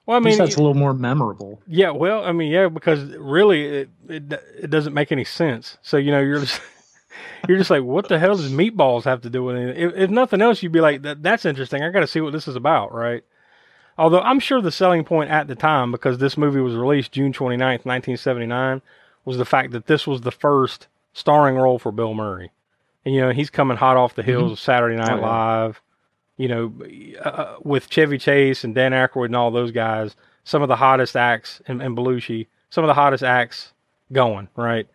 well, 0.06 0.16
I 0.16 0.20
mean, 0.20 0.38
that's 0.38 0.56
a 0.56 0.60
little 0.60 0.74
more 0.74 0.94
memorable. 0.94 1.60
Yeah, 1.66 1.90
well, 1.90 2.24
I 2.24 2.32
mean, 2.32 2.50
yeah, 2.50 2.68
because 2.68 3.00
really, 3.16 3.64
it, 3.64 3.90
it 4.08 4.32
it 4.62 4.70
doesn't 4.70 4.94
make 4.94 5.12
any 5.12 5.24
sense. 5.24 5.78
So 5.82 5.96
you 5.96 6.10
know, 6.10 6.20
you're 6.20 6.40
just 6.40 6.60
you're 7.48 7.58
just 7.58 7.70
like, 7.70 7.82
what 7.82 8.08
the 8.08 8.18
hell 8.18 8.36
does 8.36 8.50
meatballs 8.50 9.04
have 9.04 9.22
to 9.22 9.30
do 9.30 9.44
with 9.44 9.56
it? 9.56 9.76
If, 9.76 9.94
if 9.94 10.10
nothing 10.10 10.42
else, 10.42 10.62
you'd 10.62 10.72
be 10.72 10.80
like, 10.80 11.02
that, 11.02 11.22
that's 11.22 11.44
interesting. 11.44 11.82
I 11.82 11.90
got 11.90 12.00
to 12.00 12.06
see 12.06 12.20
what 12.20 12.32
this 12.32 12.48
is 12.48 12.56
about, 12.56 12.94
right? 12.94 13.22
Although 13.98 14.20
I'm 14.20 14.40
sure 14.40 14.60
the 14.60 14.72
selling 14.72 15.04
point 15.04 15.30
at 15.30 15.46
the 15.46 15.54
time, 15.54 15.92
because 15.92 16.18
this 16.18 16.38
movie 16.38 16.60
was 16.60 16.74
released 16.74 17.12
June 17.12 17.32
29th, 17.32 17.84
1979, 17.84 18.82
was 19.24 19.36
the 19.36 19.44
fact 19.44 19.72
that 19.72 19.86
this 19.86 20.06
was 20.06 20.22
the 20.22 20.30
first 20.30 20.86
starring 21.12 21.56
role 21.56 21.78
for 21.78 21.92
Bill 21.92 22.14
Murray. 22.14 22.50
And, 23.04 23.14
you 23.14 23.20
know, 23.20 23.30
he's 23.30 23.50
coming 23.50 23.76
hot 23.76 23.96
off 23.96 24.14
the 24.14 24.22
mm-hmm. 24.22 24.30
heels 24.30 24.52
of 24.52 24.60
Saturday 24.60 24.96
Night 24.96 25.10
Oh, 25.10 25.16
yeah. 25.16 25.26
Live, 25.26 25.82
you 26.40 26.48
know, 26.48 26.72
uh, 27.22 27.56
with 27.62 27.90
Chevy 27.90 28.16
Chase 28.16 28.64
and 28.64 28.74
Dan 28.74 28.92
Aykroyd 28.92 29.26
and 29.26 29.36
all 29.36 29.50
those 29.50 29.72
guys, 29.72 30.16
some 30.42 30.62
of 30.62 30.68
the 30.68 30.76
hottest 30.76 31.14
acts, 31.14 31.60
and, 31.66 31.82
and 31.82 31.94
Belushi, 31.94 32.46
some 32.70 32.82
of 32.82 32.88
the 32.88 32.94
hottest 32.94 33.22
acts 33.22 33.74
going, 34.10 34.48
right? 34.56 34.88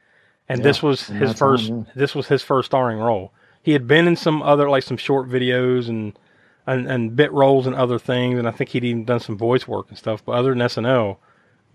And 0.49 0.63
this 0.63 0.81
was 0.81 1.07
in 1.07 1.17
his 1.17 1.37
first, 1.37 1.69
yeah. 1.69 1.83
this 1.95 2.15
was 2.15 2.27
his 2.27 2.41
first 2.41 2.65
starring 2.67 2.97
role. 2.97 3.31
He 3.61 3.73
had 3.73 3.85
been 3.85 4.07
in 4.07 4.15
some 4.15 4.41
other, 4.41 4.67
like 4.71 4.81
some 4.81 4.97
short 4.97 5.29
videos 5.29 5.87
and, 5.87 6.17
and, 6.65 6.87
and 6.87 7.15
bit 7.15 7.31
roles 7.31 7.67
and 7.67 7.75
other 7.75 7.99
things. 7.99 8.39
And 8.39 8.47
I 8.47 8.51
think 8.51 8.71
he'd 8.71 8.83
even 8.83 9.05
done 9.05 9.19
some 9.19 9.37
voice 9.37 9.67
work 9.67 9.85
and 9.89 9.97
stuff. 9.99 10.25
But 10.25 10.31
other 10.31 10.49
than 10.49 10.59
SNL, 10.59 11.17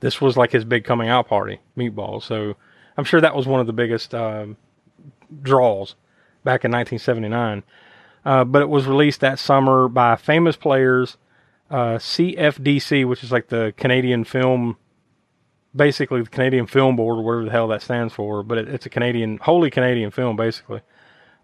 this 0.00 0.20
was 0.20 0.36
like 0.36 0.50
his 0.50 0.64
big 0.64 0.84
coming 0.84 1.08
out 1.08 1.28
party, 1.28 1.60
Meatballs. 1.76 2.24
So 2.24 2.56
I'm 2.96 3.04
sure 3.04 3.20
that 3.20 3.36
was 3.36 3.46
one 3.46 3.60
of 3.60 3.68
the 3.68 3.72
biggest 3.72 4.16
um, 4.16 4.56
draws 5.42 5.94
back 6.42 6.64
in 6.64 6.72
1979. 6.72 7.62
Uh, 8.24 8.44
but 8.44 8.62
it 8.62 8.68
was 8.68 8.86
released 8.86 9.20
that 9.20 9.38
summer 9.38 9.88
by 9.88 10.16
famous 10.16 10.56
players, 10.56 11.16
uh, 11.70 11.96
CFDC, 11.96 13.06
which 13.06 13.24
is 13.24 13.32
like 13.32 13.48
the 13.48 13.72
Canadian 13.76 14.24
Film, 14.24 14.76
basically 15.74 16.22
the 16.22 16.28
Canadian 16.28 16.66
Film 16.66 16.96
Board 16.96 17.18
or 17.18 17.22
whatever 17.22 17.44
the 17.44 17.50
hell 17.50 17.68
that 17.68 17.82
stands 17.82 18.12
for. 18.12 18.42
But 18.42 18.58
it, 18.58 18.68
it's 18.68 18.86
a 18.86 18.90
Canadian, 18.90 19.38
wholly 19.38 19.70
Canadian 19.70 20.10
film, 20.10 20.36
basically. 20.36 20.80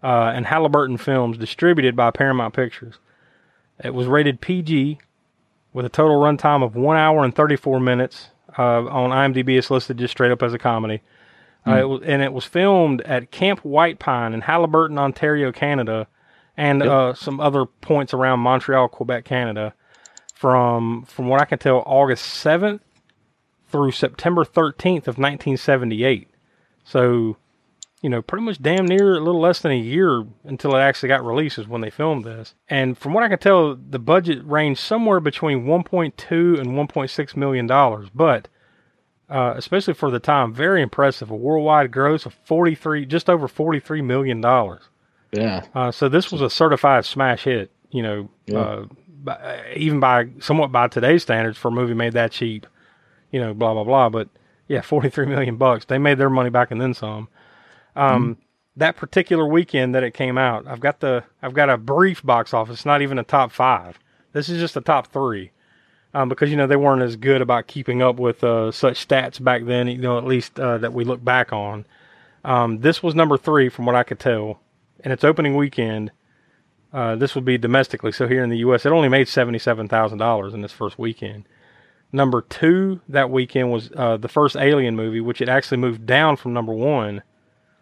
Uh, 0.03 0.31
and 0.35 0.45
Haliburton 0.45 0.99
Films, 0.99 1.37
distributed 1.37 1.95
by 1.95 2.11
Paramount 2.11 2.53
Pictures. 2.53 2.99
It 3.83 3.93
was 3.93 4.07
rated 4.07 4.41
PG 4.41 4.99
with 5.73 5.85
a 5.85 5.89
total 5.89 6.17
runtime 6.17 6.63
of 6.63 6.75
one 6.75 6.97
hour 6.97 7.23
and 7.23 7.35
34 7.35 7.79
minutes. 7.79 8.29
Uh, 8.57 8.85
on 8.85 9.11
IMDb, 9.11 9.57
it's 9.57 9.69
listed 9.69 9.97
just 9.97 10.11
straight 10.11 10.31
up 10.31 10.41
as 10.41 10.53
a 10.53 10.57
comedy. 10.57 11.01
Uh, 11.65 11.75
it 11.75 11.83
was, 11.83 12.01
and 12.03 12.21
it 12.21 12.33
was 12.33 12.45
filmed 12.45 13.01
at 13.01 13.29
Camp 13.29 13.59
White 13.59 13.99
Pine 13.99 14.33
in 14.33 14.41
Haliburton, 14.41 14.97
Ontario, 14.97 15.51
Canada, 15.51 16.07
and 16.57 16.81
uh, 16.81 17.13
some 17.13 17.39
other 17.39 17.65
points 17.65 18.13
around 18.13 18.39
Montreal, 18.39 18.89
Quebec, 18.89 19.23
Canada. 19.23 19.73
From 20.33 21.03
from 21.05 21.29
what 21.29 21.41
I 21.41 21.45
can 21.45 21.57
tell, 21.57 21.81
August 21.85 22.43
7th 22.43 22.81
through 23.69 23.91
September 23.91 24.43
13th 24.43 25.07
of 25.07 25.17
1978. 25.17 26.29
So, 26.83 27.37
you 28.01 28.09
know, 28.09 28.21
pretty 28.21 28.45
much 28.45 28.61
damn 28.61 28.85
near 28.85 29.15
a 29.15 29.19
little 29.19 29.41
less 29.41 29.59
than 29.59 29.71
a 29.71 29.77
year 29.77 30.25
until 30.43 30.75
it 30.75 30.79
actually 30.79 31.09
got 31.09 31.25
released 31.25 31.57
is 31.57 31.67
when 31.67 31.81
they 31.81 31.89
filmed 31.89 32.23
this. 32.23 32.53
And 32.69 32.97
from 32.97 33.13
what 33.13 33.23
I 33.23 33.29
can 33.29 33.39
tell, 33.39 33.75
the 33.75 33.99
budget 33.99 34.45
ranged 34.45 34.79
somewhere 34.79 35.19
between 35.19 35.65
1.2 35.65 36.59
and 36.59 36.69
1.6 36.69 37.35
million 37.35 37.67
dollars, 37.67 38.09
but 38.13 38.47
uh, 39.29 39.53
especially 39.57 39.93
for 39.93 40.09
the 40.09 40.19
time, 40.19 40.53
very 40.53 40.81
impressive. 40.81 41.29
A 41.29 41.35
worldwide 41.35 41.91
gross 41.91 42.25
of 42.25 42.33
43, 42.45 43.05
just 43.05 43.29
over 43.29 43.47
43 43.47 44.01
million 44.01 44.39
dollars. 44.39 44.83
Yeah. 45.37 45.65
Uh, 45.75 45.91
so 45.91 46.09
this 46.09 46.31
was 46.31 46.41
a 46.41 46.49
certified 46.49 47.05
smash 47.05 47.43
hit, 47.43 47.71
you 47.91 48.01
know, 48.03 48.29
Yeah. 48.47 48.59
uh, 48.59 48.85
by, 49.23 49.73
even 49.75 49.99
by 49.99 50.29
somewhat 50.39 50.71
by 50.71 50.87
today's 50.87 51.23
standards 51.23 51.57
for 51.57 51.67
a 51.67 51.71
movie 51.71 51.93
made 51.93 52.13
that 52.13 52.31
cheap, 52.31 52.65
you 53.31 53.39
know, 53.39 53.53
blah 53.53 53.73
blah 53.73 53.83
blah. 53.83 54.09
But 54.09 54.29
yeah, 54.67 54.81
forty 54.81 55.09
three 55.09 55.25
million 55.25 55.57
bucks. 55.57 55.85
They 55.85 55.97
made 55.97 56.17
their 56.17 56.29
money 56.29 56.49
back 56.49 56.71
and 56.71 56.81
then 56.81 56.93
some. 56.93 57.27
Um, 57.95 58.37
That 58.75 58.95
particular 58.95 59.47
weekend 59.47 59.95
that 59.95 60.03
it 60.03 60.13
came 60.13 60.37
out, 60.37 60.67
I've 60.67 60.79
got 60.79 60.99
the 60.99 61.23
I've 61.41 61.53
got 61.55 61.69
a 61.69 61.77
brief 61.77 62.21
box 62.23 62.53
office, 62.53 62.85
not 62.85 63.01
even 63.01 63.17
a 63.19 63.23
top 63.23 63.51
five. 63.51 63.97
This 64.33 64.49
is 64.49 64.59
just 64.59 64.77
a 64.77 64.81
top 64.81 65.07
three. 65.07 65.51
Um, 66.13 66.29
because 66.29 66.49
you 66.49 66.55
know 66.55 66.67
they 66.67 66.75
weren't 66.75 67.01
as 67.01 67.15
good 67.15 67.41
about 67.41 67.67
keeping 67.67 68.01
up 68.01 68.17
with 68.17 68.43
uh, 68.43 68.71
such 68.71 69.07
stats 69.07 69.43
back 69.43 69.65
then. 69.65 69.87
You 69.87 69.97
know, 69.97 70.17
at 70.17 70.25
least 70.25 70.59
uh, 70.59 70.77
that 70.77 70.93
we 70.93 71.03
look 71.03 71.23
back 71.23 71.51
on. 71.51 71.85
Um, 72.45 72.79
this 72.79 73.03
was 73.03 73.13
number 73.13 73.37
three 73.37 73.67
from 73.69 73.85
what 73.85 73.95
I 73.95 74.03
could 74.03 74.19
tell, 74.19 74.59
and 75.03 75.13
its 75.13 75.23
opening 75.23 75.55
weekend. 75.55 76.11
Uh, 76.93 77.15
this 77.15 77.35
would 77.35 77.43
be 77.45 77.57
domestically, 77.57 78.11
so 78.11 78.27
here 78.27 78.43
in 78.43 78.49
the 78.49 78.59
U.S., 78.59 78.85
it 78.85 78.91
only 78.91 79.09
made 79.09 79.27
seventy-seven 79.27 79.87
thousand 79.89 80.17
dollars 80.19 80.53
in 80.53 80.61
this 80.61 80.71
first 80.71 80.97
weekend. 80.97 81.45
Number 82.13 82.41
two 82.41 83.01
that 83.09 83.29
weekend 83.29 83.71
was 83.71 83.91
uh, 83.95 84.15
the 84.17 84.29
first 84.29 84.55
Alien 84.55 84.95
movie, 84.95 85.19
which 85.19 85.41
it 85.41 85.49
actually 85.49 85.77
moved 85.77 86.05
down 86.05 86.37
from 86.37 86.53
number 86.53 86.71
one 86.73 87.21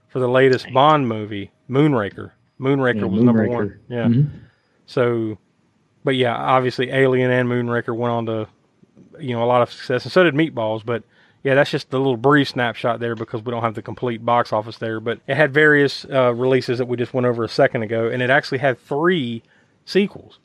for 0.08 0.20
the 0.20 0.28
latest 0.28 0.72
Bond 0.74 1.08
movie, 1.08 1.52
Moonraker. 1.70 2.32
Moonraker 2.60 3.02
Yeah, 3.02 3.06
was 3.06 3.24
number 3.24 3.48
one. 3.48 3.80
Yeah. 3.88 4.06
Mhm. 4.06 4.30
So, 4.88 5.38
but 6.04 6.16
yeah, 6.16 6.36
obviously 6.36 6.90
Alien 6.90 7.30
and 7.30 7.48
Moonraker 7.48 7.96
went 7.96 8.12
on 8.12 8.26
to, 8.26 8.48
you 9.20 9.36
know, 9.36 9.44
a 9.44 9.46
lot 9.46 9.62
of 9.62 9.72
success, 9.72 10.04
and 10.04 10.12
so 10.12 10.24
did 10.24 10.34
Meatballs. 10.34 10.84
But 10.84 11.04
yeah, 11.46 11.54
that's 11.54 11.70
just 11.70 11.92
the 11.92 12.00
little 12.00 12.18
brief 12.18 12.50
snapshot 12.50 13.00
there 13.00 13.14
because 13.14 13.44
we 13.44 13.52
don't 13.52 13.62
have 13.62 13.76
the 13.76 13.84
complete 13.84 14.26
box 14.26 14.52
office 14.52 14.80
there. 14.80 15.00
But 15.00 15.20
it 15.28 15.36
had 15.36 15.54
various 15.54 16.04
uh, 16.12 16.34
releases 16.34 16.80
that 16.80 16.88
we 16.88 16.98
just 16.98 17.14
went 17.14 17.28
over 17.28 17.44
a 17.44 17.48
second 17.48 17.84
ago, 17.84 18.08
and 18.08 18.24
it 18.24 18.32
actually 18.32 18.58
had 18.58 18.80
three 18.80 19.44
sequels: 19.86 20.40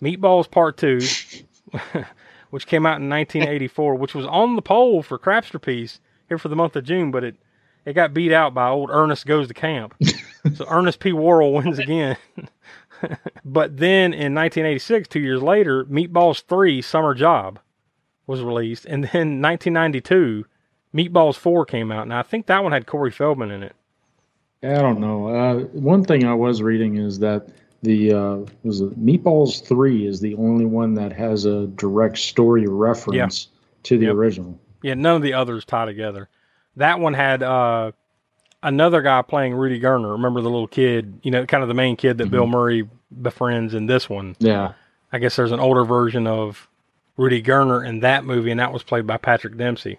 Meatballs 0.00 0.50
Part 0.50 0.78
Two, 0.78 0.98
which 2.50 2.66
came 2.66 2.86
out 2.86 3.02
in 3.02 3.10
1984, 3.10 3.96
which 3.96 4.14
was 4.14 4.24
on 4.24 4.56
the 4.56 4.62
poll 4.62 5.02
for 5.02 5.18
Crapsterpiece 5.18 5.98
here 6.26 6.38
for 6.38 6.48
the 6.48 6.56
month 6.56 6.74
of 6.74 6.84
June, 6.84 7.10
but 7.10 7.22
it 7.22 7.36
it 7.84 7.92
got 7.92 8.14
beat 8.14 8.32
out 8.32 8.54
by 8.54 8.70
old 8.70 8.88
Ernest 8.90 9.26
Goes 9.26 9.48
to 9.48 9.54
Camp. 9.54 9.94
so 10.54 10.64
Ernest 10.70 11.00
P. 11.00 11.12
Worrell 11.12 11.52
wins 11.52 11.78
again. 11.78 12.16
but 13.44 13.76
then 13.76 14.14
in 14.14 14.34
1986, 14.34 15.06
two 15.06 15.20
years 15.20 15.42
later, 15.42 15.84
Meatballs 15.84 16.42
3 16.44 16.80
Summer 16.80 17.12
Job 17.12 17.58
was 18.26 18.42
released. 18.42 18.84
And 18.86 19.04
then 19.04 19.40
1992, 19.42 20.44
Meatballs 20.94 21.36
4 21.36 21.64
came 21.66 21.90
out. 21.92 22.02
And 22.02 22.14
I 22.14 22.22
think 22.22 22.46
that 22.46 22.62
one 22.62 22.72
had 22.72 22.86
Corey 22.86 23.10
Feldman 23.10 23.50
in 23.50 23.62
it. 23.62 23.74
I 24.62 24.80
don't 24.80 25.00
know. 25.00 25.28
Uh, 25.28 25.54
one 25.72 26.04
thing 26.04 26.24
I 26.24 26.32
was 26.34 26.62
reading 26.62 26.96
is 26.96 27.18
that 27.18 27.48
the 27.82 28.12
uh, 28.14 28.36
was 28.62 28.80
it 28.80 28.98
Meatballs 28.98 29.62
Three 29.66 30.06
is 30.06 30.20
the 30.20 30.34
only 30.36 30.64
one 30.64 30.94
that 30.94 31.12
has 31.12 31.44
a 31.44 31.66
direct 31.66 32.16
story 32.16 32.66
reference 32.66 33.48
to 33.82 33.98
the 33.98 34.06
Yep. 34.06 34.14
original. 34.14 34.58
Yeah, 34.82 34.94
none 34.94 35.16
of 35.16 35.22
the 35.22 35.34
others 35.34 35.66
tie 35.66 35.84
together. 35.84 36.30
That 36.76 36.98
one 36.98 37.12
had 37.12 37.42
uh, 37.42 37.92
another 38.62 39.02
guy 39.02 39.20
playing 39.20 39.52
Rudy 39.54 39.78
Gerner. 39.80 40.12
Remember 40.12 40.40
the 40.40 40.48
little 40.48 40.66
kid, 40.66 41.20
you 41.22 41.30
know, 41.30 41.44
kind 41.44 41.62
of 41.62 41.68
the 41.68 41.74
main 41.74 41.96
kid 41.96 42.16
that 42.18 42.30
Bill 42.30 42.46
Murray 42.46 42.88
befriends 43.20 43.74
in 43.74 43.84
this 43.84 44.08
one. 44.08 44.34
Yeah, 44.38 44.72
I 45.12 45.18
guess 45.18 45.36
there's 45.36 45.52
an 45.52 45.60
older 45.60 45.84
version 45.84 46.26
of 46.26 46.68
Rudy 47.16 47.42
Gerner 47.42 47.86
in 47.86 48.00
that 48.00 48.24
movie, 48.24 48.50
and 48.50 48.60
that 48.60 48.72
was 48.72 48.82
played 48.82 49.06
by 49.06 49.16
Patrick 49.16 49.56
Dempsey 49.56 49.98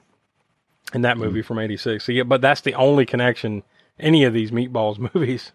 in 0.93 1.01
that 1.01 1.15
mm-hmm. 1.15 1.25
movie 1.25 1.41
from 1.41 1.59
'86. 1.59 2.03
So 2.03 2.11
yeah, 2.11 2.23
but 2.23 2.41
that's 2.41 2.61
the 2.61 2.73
only 2.73 3.05
connection 3.05 3.63
any 3.99 4.23
of 4.23 4.33
these 4.33 4.51
Meatballs 4.51 4.97
movies. 5.13 5.51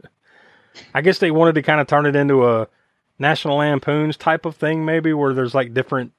I 0.95 1.01
guess 1.01 1.19
they 1.19 1.31
wanted 1.31 1.57
to 1.57 1.63
kind 1.63 1.81
of 1.81 1.87
turn 1.87 2.07
it 2.07 2.17
into 2.17 2.49
a 2.49 2.69
National 3.19 3.59
Lampoons 3.59 4.17
type 4.17 4.47
of 4.47 4.57
thing, 4.57 4.85
maybe 4.85 5.13
where 5.13 5.35
there's 5.35 5.55
like 5.55 5.75
different 5.75 6.13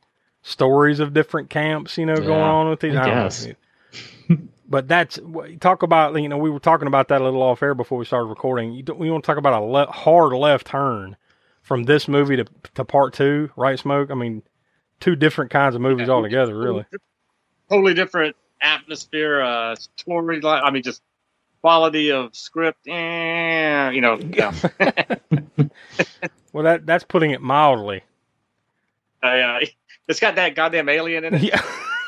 stories 0.43 0.99
of 0.99 1.13
different 1.13 1.49
camps, 1.49 1.97
you 1.97 2.05
know, 2.05 2.15
going 2.15 2.41
on 2.41 2.69
with 2.69 2.79
these. 2.79 2.95
I 2.95 3.03
I 3.03 3.05
guess. 3.05 3.47
But 4.71 4.87
that's 4.87 5.19
talk 5.59 5.83
about 5.83 6.15
you 6.15 6.29
know 6.29 6.37
we 6.37 6.49
were 6.49 6.57
talking 6.57 6.87
about 6.87 7.09
that 7.09 7.19
a 7.19 7.25
little 7.25 7.43
off 7.43 7.61
air 7.61 7.75
before 7.75 7.97
we 7.97 8.05
started 8.05 8.27
recording. 8.27 8.71
You 8.71 8.83
don't, 8.83 8.97
we 8.97 9.11
want 9.11 9.25
to 9.25 9.27
talk 9.27 9.37
about 9.37 9.61
a 9.61 9.65
le- 9.65 9.91
hard 9.91 10.31
left 10.31 10.67
turn 10.67 11.17
from 11.61 11.83
this 11.83 12.07
movie 12.07 12.37
to 12.37 12.45
to 12.75 12.85
part 12.85 13.13
two, 13.13 13.49
right? 13.57 13.77
Smoke. 13.77 14.09
I 14.09 14.13
mean, 14.13 14.43
two 15.01 15.17
different 15.17 15.51
kinds 15.51 15.75
of 15.75 15.81
movies 15.81 16.07
altogether, 16.07 16.57
really. 16.57 16.85
Totally 17.69 17.93
different 17.93 18.35
atmosphere, 18.61 19.41
uh, 19.41 19.75
storyline. 19.97 20.61
I 20.63 20.71
mean, 20.71 20.83
just 20.83 21.01
quality 21.61 22.11
of 22.11 22.33
script. 22.35 22.87
Eh, 22.87 23.89
you 23.91 23.99
know, 24.01 24.17
yeah. 24.17 24.53
Well, 26.53 26.65
that 26.65 26.85
that's 26.85 27.03
putting 27.05 27.31
it 27.31 27.41
mildly. 27.41 28.03
I, 29.23 29.39
uh, 29.39 29.59
it's 30.07 30.19
got 30.19 30.35
that 30.35 30.53
goddamn 30.55 30.89
alien 30.89 31.23
in 31.23 31.35
it. 31.35 31.43
Yeah. 31.43 31.61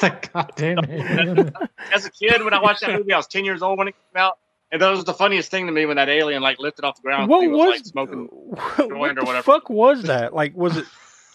that 0.00 0.28
goddamn 0.32 0.78
alien. 0.90 1.52
As 1.90 2.04
a 2.04 2.10
kid, 2.10 2.44
when 2.44 2.52
I 2.52 2.60
watched 2.60 2.82
that 2.82 2.92
movie, 2.92 3.14
I 3.14 3.16
was 3.16 3.26
ten 3.26 3.46
years 3.46 3.62
old 3.62 3.78
when 3.78 3.88
it 3.88 3.92
came 3.92 4.20
out, 4.22 4.36
and 4.70 4.82
that 4.82 4.90
was 4.90 5.04
the 5.04 5.14
funniest 5.14 5.50
thing 5.50 5.64
to 5.66 5.72
me 5.72 5.86
when 5.86 5.96
that 5.96 6.10
alien 6.10 6.42
like 6.42 6.58
lifted 6.58 6.84
off 6.84 6.96
the 6.96 7.02
ground. 7.02 7.30
What 7.30 7.40
He 7.40 7.48
was, 7.48 7.76
like 7.76 7.86
smoking? 7.86 8.26
what 8.26 8.76
joint 8.76 8.92
or 8.92 9.14
the 9.14 9.24
whatever. 9.24 9.42
fuck 9.42 9.70
was 9.70 10.02
that? 10.02 10.34
Like, 10.34 10.54
was 10.54 10.76
it 10.76 10.84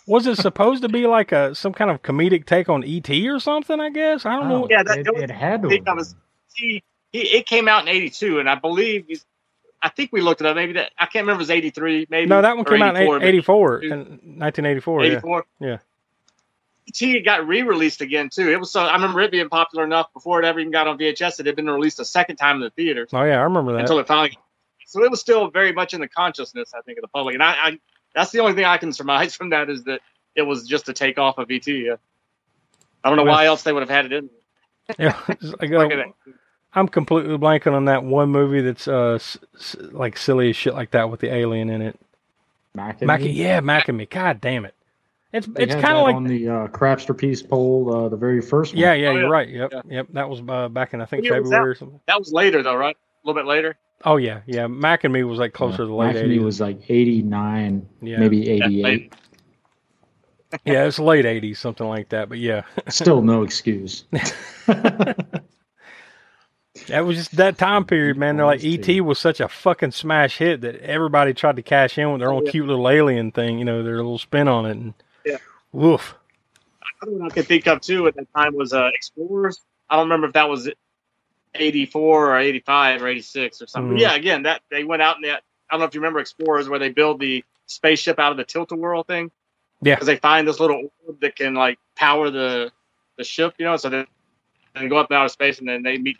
was 0.08 0.28
it 0.28 0.38
supposed 0.38 0.82
to 0.84 0.90
be 0.90 1.08
like 1.08 1.32
a 1.32 1.54
some 1.56 1.74
kind 1.74 1.90
of 1.92 2.02
comedic 2.02 2.46
take 2.46 2.70
on 2.70 2.84
ET 2.84 3.10
or 3.28 3.40
something? 3.40 3.80
I 3.80 3.90
guess 3.90 4.26
I 4.26 4.36
don't 4.40 4.50
know. 4.50 4.64
Oh, 4.66 4.68
Yeah, 4.70 4.84
that- 4.84 5.00
it, 5.00 5.08
it 5.08 5.14
was- 5.14 5.24
it 5.24 5.32
had 5.32 5.62
to. 5.64 5.68
I 5.68 5.72
think 5.72 5.88
have 5.88 5.96
I 5.96 5.98
was- 5.98 6.16
He, 6.56 6.84
he 7.12 7.20
it 7.20 7.46
came 7.46 7.68
out 7.68 7.84
in 7.84 7.88
'82, 7.90 8.40
and 8.40 8.50
I 8.50 8.56
believe 8.56 9.06
he's 9.08 9.26
I 9.84 9.90
think 9.90 10.12
we 10.12 10.22
looked 10.22 10.42
it 10.42 10.48
up. 10.48 10.56
Maybe 10.56 10.74
that 10.74 10.92
I 10.98 11.06
can't 11.08 11.24
remember. 11.24 11.40
It 11.40 11.44
was 11.44 11.50
eighty 11.50 11.70
three. 11.72 12.06
Maybe 12.10 12.28
No, 12.28 12.42
that 12.42 12.56
one 12.56 12.66
came 12.66 12.82
out 12.84 12.96
in 12.96 13.02
84, 13.02 13.20
but 13.20 13.26
84, 13.28 13.80
in 13.84 13.90
1984. 14.38 15.02
Eighty 15.04 15.14
Yeah. 15.16 15.20
four. 15.22 15.46
Yeah. 15.60 15.78
E.T. 16.88 17.20
got 17.22 17.48
re-released 17.48 18.02
again 18.02 18.30
too. 18.30 18.50
It 18.52 18.60
was 18.60 18.72
so 18.72 18.82
I 18.82 18.94
remember 18.94 19.22
it 19.22 19.32
being 19.32 19.50
popular 19.50 19.84
enough 19.84 20.12
before 20.14 20.40
it 20.42 20.46
ever 20.46 20.60
even 20.60 20.72
got 20.72 20.88
on 20.88 20.98
VHS. 20.98 21.38
That 21.38 21.42
it 21.42 21.46
had 21.48 21.56
been 21.56 21.70
released 21.70 22.00
a 22.00 22.06
second 22.06 22.36
time 22.38 22.58
in 22.58 22.62
the 22.62 22.70
theaters 22.72 23.10
Oh 23.14 23.24
yeah, 23.24 23.40
I 23.40 23.44
remember 23.44 23.74
that. 23.74 23.82
until 23.82 24.00
it 24.00 24.08
finally. 24.08 24.38
So 24.86 25.04
it 25.04 25.10
was 25.12 25.22
still 25.22 25.50
very 25.50 25.72
much 25.72 25.94
in 25.94 26.02
the 26.02 26.08
consciousness, 26.08 26.74
I 26.78 26.82
think, 26.82 26.98
of 26.98 27.04
the 27.04 27.08
public. 27.08 27.34
And 27.36 27.44
I, 27.44 27.52
I 27.52 27.80
that's 28.16 28.32
the 28.32 28.40
only 28.40 28.54
thing 28.54 28.66
I 28.66 28.78
can 28.78 28.92
surmise 28.94 29.36
from 29.38 29.50
that 29.52 29.70
is 29.70 29.84
that 29.86 30.02
it 30.36 30.42
was 30.44 30.68
just 30.68 30.90
a 30.90 30.94
takeoff 30.94 31.38
of 31.38 31.50
ET. 31.52 31.68
Yeah. 31.68 31.96
I 33.04 33.10
don't 33.10 33.18
know 33.18 33.24
why 33.24 33.46
else 33.46 33.64
they 33.64 33.74
would 33.74 33.82
have 33.82 33.90
had 33.90 34.06
it 34.06 34.14
in. 34.14 34.30
Yeah, 35.00 35.18
it's 35.30 35.44
like, 35.62 35.72
uh, 35.72 35.78
Look 35.78 35.92
at 35.92 36.00
it. 36.00 36.08
I'm 36.74 36.88
completely 36.88 37.38
blanking 37.38 37.74
on 37.74 37.86
that 37.86 38.04
one 38.04 38.30
movie 38.30 38.62
that's 38.62 38.88
uh 38.88 39.14
s- 39.14 39.38
s- 39.56 39.76
like 39.92 40.18
silly 40.18 40.50
as 40.50 40.56
shit 40.56 40.74
like 40.74 40.92
that 40.92 41.10
with 41.10 41.20
the 41.22 41.34
alien 41.34 41.70
in 41.70 41.82
it. 41.82 41.98
Mac 42.74 43.02
Mac, 43.02 43.22
yeah, 43.24 43.60
Mac 43.62 43.88
and 43.88 43.98
me. 43.98 44.06
God 44.06 44.42
damn 44.42 44.66
it! 44.66 44.74
It's 45.32 45.48
They 45.48 45.64
it's 45.64 45.76
kind 45.76 45.96
of 45.98 46.04
like 46.04 46.16
on 46.16 46.24
the 46.26 46.48
uh, 46.50 46.68
Crapster 46.68 47.18
Piece 47.18 47.42
poll, 47.42 47.94
uh, 47.94 48.10
the 48.10 48.18
very 48.18 48.42
first 48.42 48.74
one. 48.74 48.82
yeah, 48.82 48.94
yeah. 48.94 49.10
Oh, 49.10 49.16
You're 49.16 49.30
right. 49.30 49.48
Yep, 49.48 49.70
Yeah. 49.72 49.82
yep. 49.88 50.08
That 50.14 50.30
was 50.30 50.42
uh, 50.48 50.68
back 50.70 50.94
in 50.94 51.00
I 51.00 51.06
think 51.06 51.22
What 51.24 51.26
year 51.26 51.42
was 51.42 51.50
February 51.52 51.72
or 51.72 51.76
something. 51.76 52.00
That 52.08 52.20
was 52.20 52.34
later 52.34 52.64
though, 52.64 52.76
right? 52.76 52.98
A 53.24 53.28
little 53.28 53.42
bit 53.42 53.48
later. 53.48 53.78
Oh 54.04 54.18
yeah, 54.18 54.42
yeah. 54.48 54.66
Mac 54.68 55.04
and 55.04 55.14
me 55.14 55.24
was 55.24 55.38
like 55.40 55.54
closer 55.54 55.78
to 55.78 55.86
the 55.86 55.94
late 55.94 56.08
Mac 56.08 56.16
and 56.18 56.30
Me 56.30 56.40
was 56.40 56.60
like 56.60 56.80
89, 56.90 57.88
Yeah. 58.02 58.18
maybe 58.20 58.50
88. 58.50 59.14
yeah, 60.66 60.86
it's 60.86 60.98
late 61.00 61.26
'80s, 61.26 61.58
something 61.58 61.88
like 61.88 62.10
that. 62.10 62.28
But 62.30 62.40
yeah, 62.40 62.64
Still 62.90 63.22
no 63.22 63.44
excuse. 63.44 64.06
that 66.88 67.06
was 67.06 67.18
just 67.18 67.36
that 67.38 67.58
time 67.58 67.86
period, 67.86 68.18
man. 68.18 68.38
They're 68.38 68.46
like 68.46 68.64
ET 68.64 69.02
was 69.02 69.20
such 69.20 69.40
a 69.40 69.48
fucking 69.48 69.92
smash 69.92 70.38
hit 70.38 70.62
that 70.62 70.78
everybody 70.82 71.34
tried 71.34 71.58
to 71.58 71.62
cash 71.62 71.98
in 71.98 72.12
with 72.12 72.22
their 72.22 72.32
own 72.32 72.46
Yeah. 72.46 72.52
cute 72.52 72.68
little 72.68 72.90
alien 72.90 73.32
thing. 73.32 73.60
You 73.60 73.66
know, 73.66 73.84
their 73.84 73.98
little 73.98 74.18
spin 74.18 74.48
on 74.48 74.66
it. 74.66 74.72
And 74.72 74.94
Yeah. 75.26 75.38
woof. 75.72 76.16
Another 77.02 77.18
one 77.18 77.32
I 77.32 77.34
could 77.34 77.48
think 77.48 77.68
of 77.68 77.82
too 77.82 78.08
at 78.08 78.16
that 78.16 78.28
time 78.36 78.56
was 78.56 78.74
uh, 78.74 78.90
Explorers. 78.94 79.62
I 79.90 79.96
don't 79.98 80.06
remember 80.06 80.28
if 80.28 80.34
that 80.34 80.50
was 80.50 80.70
84 81.56 82.32
or 82.32 82.38
85 82.40 83.02
or 83.04 83.08
86 83.08 83.62
or 83.62 83.68
something. 83.68 83.98
Mhm. 83.98 84.00
Yeah, 84.00 84.14
again, 84.16 84.44
that 84.44 84.62
they 84.70 84.84
went 84.84 85.02
out 85.02 85.18
in 85.18 85.24
that 85.24 85.44
I 85.70 85.74
don't 85.74 85.80
know 85.82 85.86
if 85.86 85.94
you 85.96 86.02
remember 86.02 86.20
Explorers 86.20 86.68
where 86.70 86.80
they 86.80 86.90
build 86.90 87.20
the 87.20 87.44
spaceship 87.66 88.20
out 88.20 88.32
of 88.32 88.38
the 88.38 88.44
tilt 88.44 88.72
a 88.72 88.76
whirl 88.76 89.04
thing. 89.04 89.32
Yeah. 89.82 89.96
Because 89.96 90.08
they 90.08 90.18
find 90.18 90.48
this 90.48 90.60
little 90.60 90.90
orb 91.08 91.20
that 91.22 91.36
can 91.36 91.54
like 91.54 91.80
power 91.96 92.30
the 92.30 92.72
the 93.18 93.24
ship, 93.24 93.56
you 93.58 93.66
know, 93.66 93.78
so 93.78 93.90
they, 93.90 94.06
they 94.76 94.88
go 94.88 94.98
up 94.98 95.10
in 95.12 95.18
outer 95.18 95.30
space 95.30 95.60
and 95.60 95.68
then 95.68 95.84
they 95.84 95.98
meet 95.98 96.18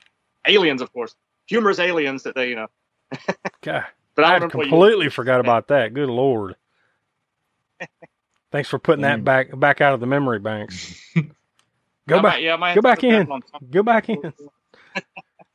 aliens, 0.48 0.82
of 0.82 0.92
course. 0.94 1.16
Humorous 1.48 1.80
aliens 1.80 2.24
that 2.24 2.36
they, 2.36 2.50
you 2.50 2.56
know. 2.56 2.68
God. 3.62 3.86
But 4.16 4.26
I 4.26 4.36
I 4.36 4.40
don't 4.40 4.54
remember 4.54 4.58
what 4.58 4.66
you- 4.66 4.70
completely 4.72 5.10
forgot 5.10 5.40
about 5.40 5.68
that. 5.70 5.94
Good 5.94 6.10
lord. 6.10 6.56
Thanks 8.52 8.68
for 8.70 8.80
putting 8.80 9.04
that 9.04 9.20
Mm. 9.20 9.24
back 9.24 9.58
back 9.60 9.82
out 9.82 9.94
of 9.94 10.00
the 10.00 10.06
memory 10.08 10.40
banks. 10.40 11.00
Go 11.16 12.18
I 12.18 12.22
back. 12.22 12.24
might- 12.24 12.42
yeah, 12.44 12.54
I 12.54 12.58
might 12.58 12.76
go 12.76 12.82
back 12.82 13.04
in. 13.04 13.28
one 13.28 13.32
on 13.44 13.48
some- 13.48 13.68
Go 13.72 13.84
back 13.84 14.10
in. 14.10 14.34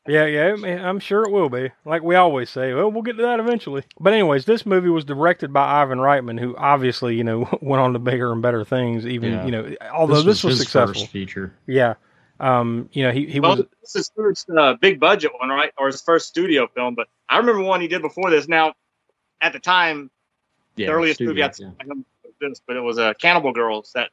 Yeah, 0.06 0.26
yeah, 0.26 0.54
I'm 0.88 1.00
sure 1.00 1.24
it 1.24 1.32
will 1.32 1.48
be. 1.48 1.70
Like 1.84 2.02
we 2.02 2.14
always 2.14 2.50
say, 2.50 2.74
well, 2.74 2.90
we'll 2.90 3.02
get 3.02 3.16
to 3.16 3.22
that 3.22 3.40
eventually. 3.40 3.84
But 3.98 4.12
anyways, 4.12 4.44
this 4.44 4.64
movie 4.66 4.88
was 4.88 5.04
directed 5.04 5.52
by 5.52 5.82
Ivan 5.82 5.98
Reitman, 5.98 6.38
who 6.38 6.56
obviously, 6.56 7.16
you 7.16 7.24
know, 7.24 7.48
went 7.62 7.80
on 7.80 7.92
to 7.94 7.98
bigger 7.98 8.32
and 8.32 8.42
better 8.42 8.64
things. 8.64 9.06
Even, 9.06 9.32
Yeah. 9.32 9.44
you 9.46 9.50
know, 9.50 9.74
although 9.92 10.22
this, 10.22 10.44
was, 10.44 10.58
his 10.58 10.60
successful. 10.60 11.02
first 11.02 11.08
feature. 11.08 11.54
Yeah. 11.66 11.94
Um, 12.40 12.88
you 12.92 13.04
know, 13.04 13.12
he 13.12 13.26
he 13.26 13.40
Well, 13.40 13.56
was 13.56 13.66
this 13.82 13.90
is 13.90 13.94
his 13.94 14.10
first 14.16 14.50
uh, 14.50 14.74
big 14.80 15.00
budget 15.00 15.32
one, 15.40 15.48
right? 15.48 15.72
Or 15.78 15.86
his 15.88 16.02
first 16.02 16.28
studio 16.28 16.68
film. 16.68 16.94
But 16.94 17.08
I 17.28 17.38
remember 17.38 17.62
one 17.62 17.80
he 17.80 17.88
did 17.88 18.02
before 18.02 18.30
this. 18.30 18.46
Now, 18.48 18.74
at 19.40 19.52
the 19.54 19.60
time, 19.60 20.10
Yeah, 20.76 20.88
the 20.88 20.92
earliest 20.92 21.16
studio, 21.18 21.32
movie 21.32 21.42
I'd 21.42 21.46
yeah. 21.58 21.70
seen 21.80 21.90
him 21.90 22.04
was 22.24 22.34
this, 22.40 22.60
but 22.66 22.76
it 22.76 22.80
was 22.80 22.98
uh, 22.98 23.14
Cannibal 23.20 23.52
Girls, 23.52 23.92
that 23.94 24.10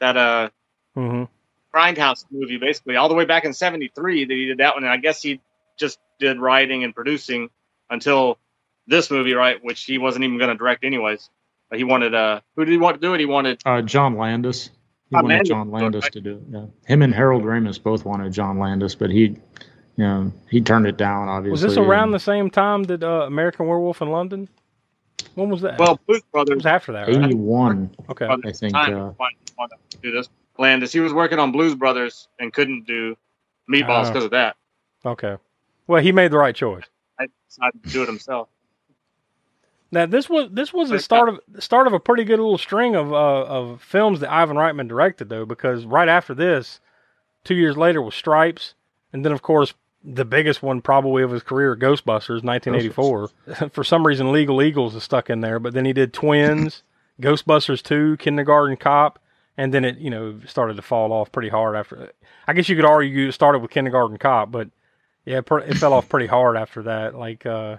that 0.00 0.16
uh 0.16 0.50
mhm. 0.96 1.28
Grindhouse 1.74 2.24
movie, 2.30 2.58
basically, 2.58 2.96
all 2.96 3.08
the 3.08 3.14
way 3.14 3.24
back 3.24 3.44
in 3.44 3.52
'73 3.52 4.24
that 4.24 4.32
he 4.32 4.46
did 4.46 4.58
that 4.58 4.74
one, 4.74 4.84
and 4.84 4.92
I 4.92 4.96
guess 4.96 5.22
he 5.22 5.40
just 5.78 5.98
did 6.18 6.40
writing 6.40 6.84
and 6.84 6.94
producing 6.94 7.50
until 7.90 8.38
this 8.86 9.10
movie, 9.10 9.34
right? 9.34 9.62
Which 9.62 9.84
he 9.84 9.98
wasn't 9.98 10.24
even 10.24 10.38
going 10.38 10.50
to 10.50 10.56
direct 10.56 10.84
anyways. 10.84 11.28
But 11.68 11.78
he 11.78 11.84
wanted 11.84 12.14
uh, 12.14 12.40
who 12.54 12.64
did 12.64 12.70
he 12.72 12.78
want 12.78 13.00
to 13.00 13.06
do 13.06 13.14
it? 13.14 13.20
He 13.20 13.26
wanted 13.26 13.60
Uh, 13.66 13.82
John 13.82 14.16
Landis. 14.16 14.70
He 15.10 15.14
wanted 15.16 15.28
Landis, 15.28 15.48
John 15.48 15.70
Landis 15.70 16.02
right. 16.04 16.12
to 16.12 16.20
do 16.20 16.36
it. 16.36 16.42
Yeah. 16.50 16.66
Him 16.86 17.02
and 17.02 17.12
Harold 17.14 17.42
Ramis 17.42 17.82
both 17.82 18.04
wanted 18.04 18.32
John 18.32 18.58
Landis, 18.58 18.94
but 18.94 19.10
he, 19.10 19.20
you 19.20 19.38
know, 19.96 20.32
he 20.50 20.60
turned 20.60 20.86
it 20.86 20.96
down. 20.96 21.28
Obviously. 21.28 21.52
was 21.52 21.62
this 21.62 21.76
around 21.76 22.04
and 22.04 22.14
the 22.14 22.20
same 22.20 22.50
time 22.50 22.84
that 22.84 23.02
uh, 23.02 23.24
American 23.26 23.66
Werewolf 23.66 24.00
in 24.00 24.10
London? 24.10 24.48
When 25.34 25.50
was 25.50 25.60
that? 25.62 25.78
well, 25.78 26.00
Blues 26.06 26.18
it 26.18 26.32
Brothers. 26.32 26.56
was 26.56 26.66
after 26.66 26.92
that, 26.92 27.08
right? 27.08 27.16
81? 27.24 27.94
Okay. 28.10 28.26
I 28.26 28.52
think, 28.52 28.74
uh, 28.74 29.12
wanted 29.18 29.36
wanted 29.58 29.76
to 29.90 29.98
do 29.98 30.12
this. 30.12 30.28
Landis. 30.58 30.92
He 30.92 31.00
was 31.00 31.12
working 31.12 31.38
on 31.38 31.52
Blues 31.52 31.74
Brothers 31.74 32.28
and 32.38 32.52
couldn't 32.52 32.86
do 32.86 33.16
Meatballs 33.70 34.04
Ah. 34.06 34.08
because 34.12 34.24
of 34.24 34.30
that. 34.32 34.56
Okay. 35.04 35.36
Well, 35.86 36.02
he 36.02 36.12
made 36.12 36.30
the 36.32 36.38
right 36.38 36.54
choice. 36.54 36.84
I 37.18 37.26
decided 37.48 37.82
to 37.84 37.88
do 37.90 38.02
it 38.02 38.06
himself. 38.06 38.48
Now 39.92 40.04
this 40.06 40.28
was 40.28 40.48
this 40.50 40.72
was 40.72 40.90
the 40.90 40.98
start 40.98 41.28
of 41.28 41.40
the 41.48 41.62
start 41.62 41.86
of 41.86 41.92
a 41.92 42.00
pretty 42.00 42.24
good 42.24 42.40
little 42.40 42.58
string 42.58 42.96
of 42.96 43.12
uh, 43.12 43.44
of 43.44 43.80
films 43.82 44.18
that 44.20 44.32
Ivan 44.32 44.56
Reitman 44.56 44.88
directed 44.88 45.28
though 45.28 45.44
because 45.46 45.84
right 45.86 46.08
after 46.08 46.34
this, 46.34 46.80
two 47.44 47.54
years 47.54 47.76
later 47.76 48.02
was 48.02 48.14
Stripes, 48.16 48.74
and 49.12 49.24
then 49.24 49.30
of 49.32 49.42
course 49.42 49.74
the 50.04 50.24
biggest 50.24 50.62
one 50.62 50.80
probably 50.80 51.22
of 51.22 51.30
his 51.30 51.42
career, 51.42 51.74
Ghostbusters, 51.76 52.42
1984. 52.44 53.30
For 53.70 53.82
some 53.84 54.06
reason, 54.06 54.30
Legal 54.32 54.60
Eagles 54.62 54.94
is 54.94 55.02
stuck 55.02 55.30
in 55.30 55.40
there, 55.40 55.58
but 55.58 55.72
then 55.72 55.84
he 55.84 55.92
did 55.92 56.12
Twins, 56.12 56.82
Ghostbusters 57.20 57.82
2, 57.82 58.16
Kindergarten 58.18 58.76
Cop, 58.76 59.18
and 59.56 59.72
then 59.72 59.84
it 59.84 59.98
you 59.98 60.10
know 60.10 60.38
started 60.46 60.76
to 60.76 60.82
fall 60.82 61.12
off 61.12 61.30
pretty 61.32 61.48
hard 61.48 61.76
after. 61.76 62.12
I 62.46 62.52
guess 62.52 62.68
you 62.68 62.76
could 62.76 62.84
argue 62.84 63.28
it 63.28 63.32
started 63.32 63.60
with 63.60 63.70
Kindergarten 63.70 64.18
Cop, 64.18 64.50
but 64.50 64.68
yeah, 65.24 65.38
it, 65.38 65.76
fell 65.78 65.92
off 65.92 66.08
pretty 66.08 66.26
hard 66.26 66.56
after 66.56 66.82
that. 66.84 67.14
Like. 67.14 67.44
uh 67.46 67.76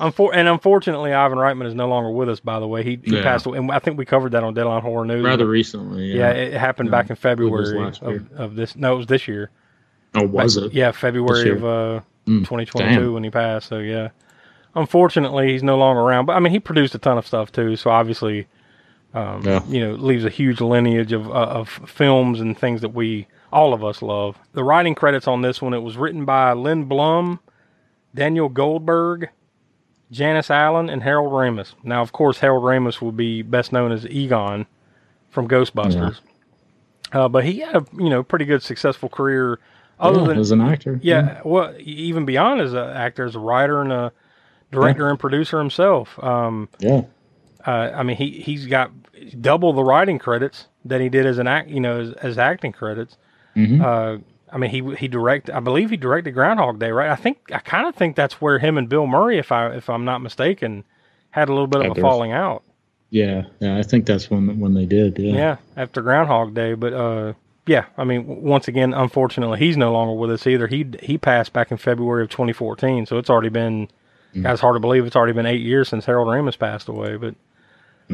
Unfor- 0.00 0.30
and 0.32 0.48
unfortunately, 0.48 1.12
Ivan 1.12 1.36
Reitman 1.36 1.66
is 1.66 1.74
no 1.74 1.86
longer 1.86 2.10
with 2.10 2.30
us. 2.30 2.40
By 2.40 2.58
the 2.60 2.66
way, 2.66 2.82
he, 2.82 2.98
he 3.04 3.14
Yeah. 3.16 3.22
passed 3.22 3.44
away, 3.44 3.58
and 3.58 3.70
I 3.70 3.78
think 3.78 3.98
we 3.98 4.06
covered 4.06 4.32
that 4.32 4.42
on 4.42 4.54
Deadline 4.54 4.80
Horror 4.80 5.04
News. 5.04 5.22
rather 5.22 5.46
recently. 5.46 6.06
yeah, 6.06 6.32
Yeah. 6.32 6.40
it 6.44 6.52
happened 6.54 6.86
Yeah. 6.88 6.90
back 6.92 7.10
in 7.10 7.16
February 7.16 7.92
of, 8.00 8.32
of 8.32 8.54
this. 8.56 8.74
No, 8.74 8.94
it 8.94 8.96
was 8.96 9.06
this 9.06 9.28
year. 9.28 9.50
oh, 10.14 10.26
was 10.26 10.56
Back- 10.56 10.64
it? 10.68 10.72
Yeah, 10.72 10.92
February 10.92 11.50
of 11.50 11.62
uh, 11.62 12.00
Mm, 12.26 12.38
2022 12.38 12.88
damn. 13.00 13.12
when 13.12 13.22
he 13.22 13.28
passed. 13.28 13.68
So 13.68 13.80
yeah, 13.80 14.08
unfortunately, 14.74 15.52
he's 15.52 15.62
no 15.62 15.76
longer 15.76 16.00
around. 16.00 16.24
But 16.26 16.36
I 16.36 16.40
mean, 16.40 16.52
he 16.52 16.58
produced 16.58 16.94
a 16.94 16.98
ton 16.98 17.18
of 17.18 17.26
stuff 17.26 17.52
too. 17.52 17.76
So 17.76 17.90
obviously, 17.90 18.46
um, 19.14 19.42
Yeah. 19.44 19.62
you 19.66 19.80
know, 19.80 19.94
leaves 19.94 20.24
a 20.24 20.30
huge 20.30 20.60
lineage 20.60 21.12
of 21.12 21.28
uh, 21.28 21.32
of 21.32 21.68
films 21.68 22.40
and 22.40 22.56
things 22.58 22.80
that 22.80 22.90
we 22.94 23.26
all 23.52 23.74
of 23.74 23.84
us 23.84 24.00
love. 24.02 24.38
The 24.52 24.64
writing 24.64 24.94
credits 24.94 25.28
on 25.28 25.42
this 25.42 25.60
one, 25.60 25.74
it 25.74 25.82
was 25.82 25.96
written 25.96 26.24
by 26.24 26.52
Len 26.52 26.84
Blum, 26.84 27.40
Daniel 28.14 28.48
Goldberg, 28.48 29.28
Janis 30.10 30.50
Allen, 30.50 30.88
and 30.88 31.02
Harold 31.02 31.32
Ramis. 31.32 31.74
Now, 31.82 32.00
of 32.02 32.12
course, 32.12 32.38
Harold 32.38 32.64
Ramis 32.64 33.00
will 33.02 33.12
be 33.12 33.42
best 33.42 33.72
known 33.72 33.92
as 33.92 34.06
Egon 34.06 34.66
from 35.30 35.48
Ghostbusters. 35.48 36.20
Uh, 37.12 37.28
but 37.28 37.44
he 37.44 37.58
had 37.60 37.76
a 37.76 37.84
you 37.98 38.08
know 38.08 38.22
pretty 38.22 38.44
good 38.46 38.62
successful 38.62 39.08
career. 39.08 39.58
Other 40.00 40.20
Yeah, 40.22 40.26
than 40.28 40.38
as 40.38 40.50
an 40.50 40.60
actor. 40.62 40.98
yeah, 41.02 41.40
well, 41.44 41.74
even 41.78 42.24
beyond 42.24 42.60
as 42.60 42.72
an 42.72 42.88
actor, 42.88 43.24
as 43.24 43.34
a 43.36 43.38
writer 43.38 43.80
and 43.82 43.92
a 43.92 44.12
director 44.72 45.08
and 45.10 45.18
producer 45.18 45.58
himself. 45.58 46.18
Um, 46.24 46.68
Yeah. 46.80 47.02
uh, 47.66 47.90
I 47.94 48.02
mean, 48.02 48.16
he 48.16 48.30
he's 48.30 48.66
got 48.66 48.90
double 49.40 49.72
the 49.72 49.84
writing 49.84 50.18
credits 50.18 50.66
that 50.84 51.00
he 51.00 51.08
did 51.08 51.26
as 51.26 51.38
an 51.38 51.46
act, 51.46 51.68
you 51.68 51.80
know, 51.80 52.00
as, 52.00 52.12
as 52.14 52.38
acting 52.38 52.72
credits. 52.72 53.16
Mhm. 53.56 53.80
Uh, 53.80 54.18
I 54.50 54.58
mean, 54.58 54.70
he 54.70 54.94
he 54.96 55.08
direct. 55.08 55.48
I 55.50 55.60
believe 55.60 55.90
he 55.90 55.96
directed 55.96 56.32
Groundhog 56.32 56.78
Day, 56.78 56.90
right? 56.90 57.10
I 57.10 57.16
think 57.16 57.38
I 57.52 57.58
kind 57.58 57.86
of 57.86 57.94
think 57.94 58.16
that's 58.16 58.40
where 58.40 58.58
him 58.58 58.76
and 58.76 58.88
Bill 58.88 59.06
Murray, 59.06 59.38
if 59.38 59.50
I 59.50 59.68
if 59.74 59.88
I'm 59.88 60.04
not 60.04 60.20
mistaken, 60.20 60.84
had 61.30 61.48
a 61.48 61.52
little 61.52 61.66
bit 61.66 61.84
of 61.86 61.96
a 61.96 62.00
falling 62.00 62.32
out. 62.32 62.62
Yeah. 63.10 63.44
Yeah. 63.60 63.78
I 63.78 63.82
think 63.82 64.06
that's 64.06 64.30
when 64.30 64.58
when 64.60 64.74
they 64.74 64.86
did. 64.86 65.18
Yeah. 65.18 65.32
Yeah, 65.34 65.56
after 65.76 66.02
Groundhog 66.02 66.54
Day, 66.54 66.74
but 66.74 66.92
uh, 66.92 67.32
yeah, 67.66 67.84
I 67.96 68.04
mean, 68.04 68.26
once 68.42 68.68
again, 68.68 68.92
unfortunately, 68.92 69.58
he's 69.58 69.76
no 69.76 69.92
longer 69.92 70.14
with 70.14 70.30
us 70.30 70.46
either. 70.46 70.66
He 70.66 70.86
he 71.02 71.16
passed 71.16 71.52
back 71.52 71.70
in 71.70 71.76
February 71.78 72.22
of 72.22 72.30
2014, 72.30 73.06
so 73.06 73.18
it's 73.18 73.30
already 73.30 73.48
been. 73.50 73.88
Mm. 74.34 74.42
Guys, 74.44 74.60
hard 74.60 74.76
to 74.76 74.80
believe 74.80 75.04
it's 75.06 75.14
already 75.16 75.34
been 75.34 75.44
eight 75.46 75.60
years 75.60 75.88
since 75.90 76.06
Harold 76.06 76.28
Ramis 76.28 76.58
passed 76.58 76.88
away, 76.88 77.16
but. 77.16 77.34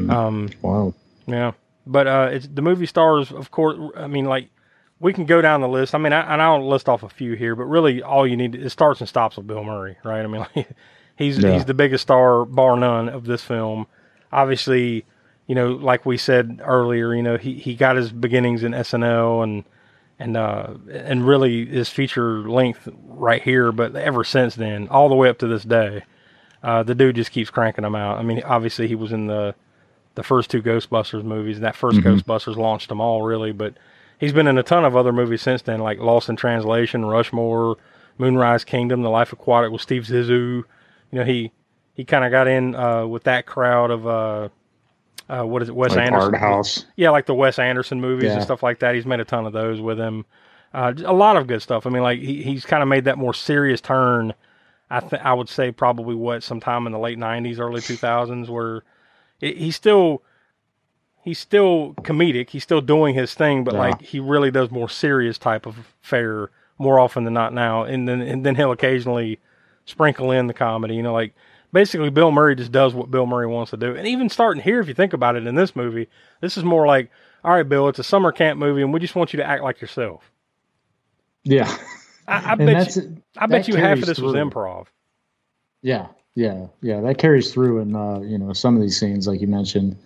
Um, 0.09 0.49
Wow. 0.61 0.93
yeah, 1.27 1.51
but 1.87 2.07
uh, 2.07 2.29
it's 2.31 2.47
the 2.47 2.61
movie 2.61 2.85
stars, 2.85 3.31
of 3.31 3.51
course. 3.51 3.77
I 3.95 4.07
mean, 4.07 4.25
like 4.25 4.49
we 4.99 5.13
can 5.13 5.25
go 5.25 5.41
down 5.41 5.61
the 5.61 5.67
list. 5.67 5.95
I 5.95 5.97
mean, 5.97 6.13
I, 6.13 6.33
and 6.33 6.41
I'll 6.41 6.67
list 6.67 6.89
off 6.89 7.03
a 7.03 7.09
few 7.09 7.33
here, 7.33 7.55
but 7.55 7.63
really, 7.65 8.01
all 8.03 8.27
you 8.27 8.35
need 8.37 8.55
it 8.55 8.69
starts 8.69 8.99
and 8.99 9.07
stops 9.09 9.37
with 9.37 9.47
Bill 9.47 9.63
Murray, 9.63 9.97
right? 10.03 10.21
I 10.21 10.27
mean, 10.27 10.45
like, 10.55 10.69
he's 11.15 11.37
Yeah. 11.39 11.51
he's 11.53 11.65
the 11.65 11.73
biggest 11.73 12.01
star, 12.03 12.45
bar 12.45 12.75
none, 12.77 13.09
of 13.09 13.25
this 13.25 13.41
film. 13.43 13.87
Obviously, 14.31 15.05
you 15.47 15.55
know, 15.55 15.69
like 15.71 16.05
we 16.05 16.17
said 16.17 16.61
earlier, 16.63 17.13
you 17.15 17.23
know, 17.23 17.37
he, 17.37 17.53
he 17.55 17.75
got 17.75 17.95
his 17.95 18.11
beginnings 18.11 18.63
in 18.63 18.73
SNL 18.73 19.43
and 19.43 19.63
and 20.21 20.35
uh 20.35 20.73
and 20.91 21.25
really 21.25 21.65
his 21.65 21.87
feature 21.89 22.47
length 22.49 22.87
right 23.07 23.41
here, 23.41 23.71
but 23.71 23.95
ever 23.95 24.23
since 24.23 24.55
then, 24.55 24.87
all 24.89 25.09
the 25.09 25.15
way 25.15 25.29
up 25.29 25.39
to 25.39 25.47
this 25.47 25.63
day. 25.63 26.03
Uh, 26.61 26.83
the 26.83 26.93
dude 26.93 27.15
just 27.15 27.31
keeps 27.31 27.49
cranking 27.49 27.83
them 27.83 27.95
out. 27.95 28.17
I 28.19 28.21
mean, 28.21 28.43
obviously 28.43 28.85
he 28.89 28.95
was 28.95 29.13
in 29.13 29.27
the 29.27 29.55
the 30.19 30.23
first 30.23 30.51
two 30.51 30.61
Ghostbusters 30.61 31.23
movies, 31.23 31.55
and 31.55 31.63
that 31.65 31.77
1st 31.77 31.99
Mhm. 32.01 32.03
Ghostbusters 32.19 32.57
launched 32.57 32.89
them 32.89 32.99
all 32.99 33.21
really. 33.23 33.53
But 33.53 33.75
he's 34.17 34.33
been 34.33 34.47
in 34.47 34.57
a 34.57 34.63
ton 34.63 34.83
of 34.83 34.93
other 34.97 35.13
movies 35.13 35.41
since 35.41 35.61
then, 35.61 35.79
like 35.79 35.97
Lost 35.97 36.27
in 36.27 36.35
Translation, 36.35 37.05
Rushmore, 37.05 37.77
Moonrise 38.17 38.65
Kingdom, 38.65 39.01
The 39.01 39.09
Life 39.09 39.31
Aquatic 39.31 39.71
with 39.71 39.81
Steve 39.81 40.03
Zissou. 40.03 40.63
You 41.11 41.19
know, 41.19 41.23
he 41.23 41.53
he 41.93 42.03
kind 42.03 42.25
of 42.25 42.31
got 42.31 42.49
in 42.49 42.75
uh, 42.75 43.05
with 43.07 43.23
that 43.23 43.45
crowd 43.45 43.91
of 43.91 44.05
uh, 44.05 44.49
uh, 45.29 45.43
what 45.43 45.61
is 45.61 45.69
it, 45.69 45.75
Wes 45.75 45.95
Like 45.95 46.07
Anderson? 46.07 46.33
Art 46.35 46.41
House. 46.41 46.85
Yeah, 46.97 47.11
like 47.11 47.25
the 47.25 47.33
Wes 47.33 47.57
Anderson 47.57 48.01
movies 48.01 48.31
and 48.33 48.43
stuff 48.43 48.61
like 48.61 48.79
that. 48.79 48.95
He's 48.95 49.05
made 49.05 49.21
a 49.21 49.25
ton 49.25 49.45
of 49.45 49.53
those 49.53 49.79
with 49.79 49.97
him. 49.99 50.25
Uh, 50.73 50.93
a 51.05 51.13
lot 51.13 51.37
of 51.37 51.47
good 51.47 51.61
stuff. 51.61 51.87
I 51.87 51.89
mean, 51.89 52.03
like 52.03 52.19
he, 52.19 52.43
he's 52.43 52.65
kind 52.65 52.83
of 52.83 52.89
made 52.89 53.05
that 53.05 53.17
more 53.17 53.33
serious 53.33 53.79
turn. 53.79 54.33
I 54.89 54.99
th- 54.99 55.21
I 55.23 55.33
would 55.33 55.47
say 55.47 55.71
probably 55.71 56.15
what 56.15 56.43
sometime 56.43 56.87
in 56.87 56.91
the 56.91 56.99
late 56.99 57.17
'90s, 57.17 57.57
early 57.59 57.79
2000s, 57.79 58.49
where 58.49 58.83
it, 59.41 59.57
he's 59.57 59.75
still 59.75 60.21
he's 61.23 61.39
still 61.39 61.93
comedic. 62.01 62.49
He's 62.49 62.63
still 62.63 62.81
doing 62.81 63.15
his 63.15 63.33
thing, 63.33 63.63
but 63.63 63.73
Yeah. 63.73 63.79
like 63.79 64.01
he 64.01 64.19
really 64.19 64.51
does 64.51 64.71
more 64.71 64.89
serious 64.89 65.37
type 65.37 65.65
of 65.65 65.75
fare 66.01 66.49
more 66.77 66.99
often 66.99 67.23
than 67.25 67.33
not 67.33 67.53
now. 67.53 67.83
And 67.83 68.07
then 68.07 68.21
and 68.21 68.45
then 68.45 68.55
he'll 68.55 68.71
occasionally 68.71 69.39
sprinkle 69.85 70.31
in 70.31 70.47
the 70.47 70.53
comedy. 70.53 70.95
You 70.95 71.03
know, 71.03 71.13
like 71.13 71.33
basically 71.73 72.09
Bill 72.09 72.31
Murray 72.31 72.55
just 72.55 72.71
does 72.71 72.93
what 72.93 73.11
Bill 73.11 73.25
Murray 73.25 73.47
wants 73.47 73.71
to 73.71 73.77
do. 73.77 73.95
And 73.95 74.07
even 74.07 74.29
starting 74.29 74.63
here, 74.63 74.79
if 74.79 74.87
you 74.87 74.93
think 74.93 75.13
about 75.13 75.35
it, 75.35 75.45
in 75.45 75.55
this 75.55 75.75
movie, 75.75 76.07
this 76.41 76.57
is 76.57 76.63
more 76.63 76.87
like, 76.87 77.11
all 77.43 77.51
right, 77.53 77.67
Bill, 77.67 77.87
it's 77.89 77.99
a 77.99 78.03
summer 78.03 78.31
camp 78.31 78.59
movie, 78.59 78.81
and 78.81 78.93
we 78.93 78.99
just 78.99 79.15
want 79.15 79.33
you 79.33 79.37
to 79.37 79.45
act 79.45 79.63
like 79.63 79.81
yourself. 79.81 80.31
Yeah. 81.43 81.73
I, 82.27 82.51
I 82.51 82.55
bet 82.55 82.95
you, 82.95 83.17
I 83.37 83.47
bet 83.47 83.67
you 83.67 83.75
half 83.75 83.99
of 83.99 84.05
this 84.05 84.19
was 84.19 84.33
improv. 84.35 84.87
Yeah, 85.81 86.07
yeah, 86.35 86.67
yeah. 86.81 87.01
That 87.01 87.17
carries 87.17 87.51
through 87.51 87.79
in 87.79 87.95
uh, 87.95 88.19
you 88.19 88.37
know 88.37 88.53
some 88.53 88.75
of 88.75 88.81
these 88.81 88.99
scenes, 88.99 89.27
like 89.27 89.41
you 89.41 89.47
mentioned. 89.47 89.97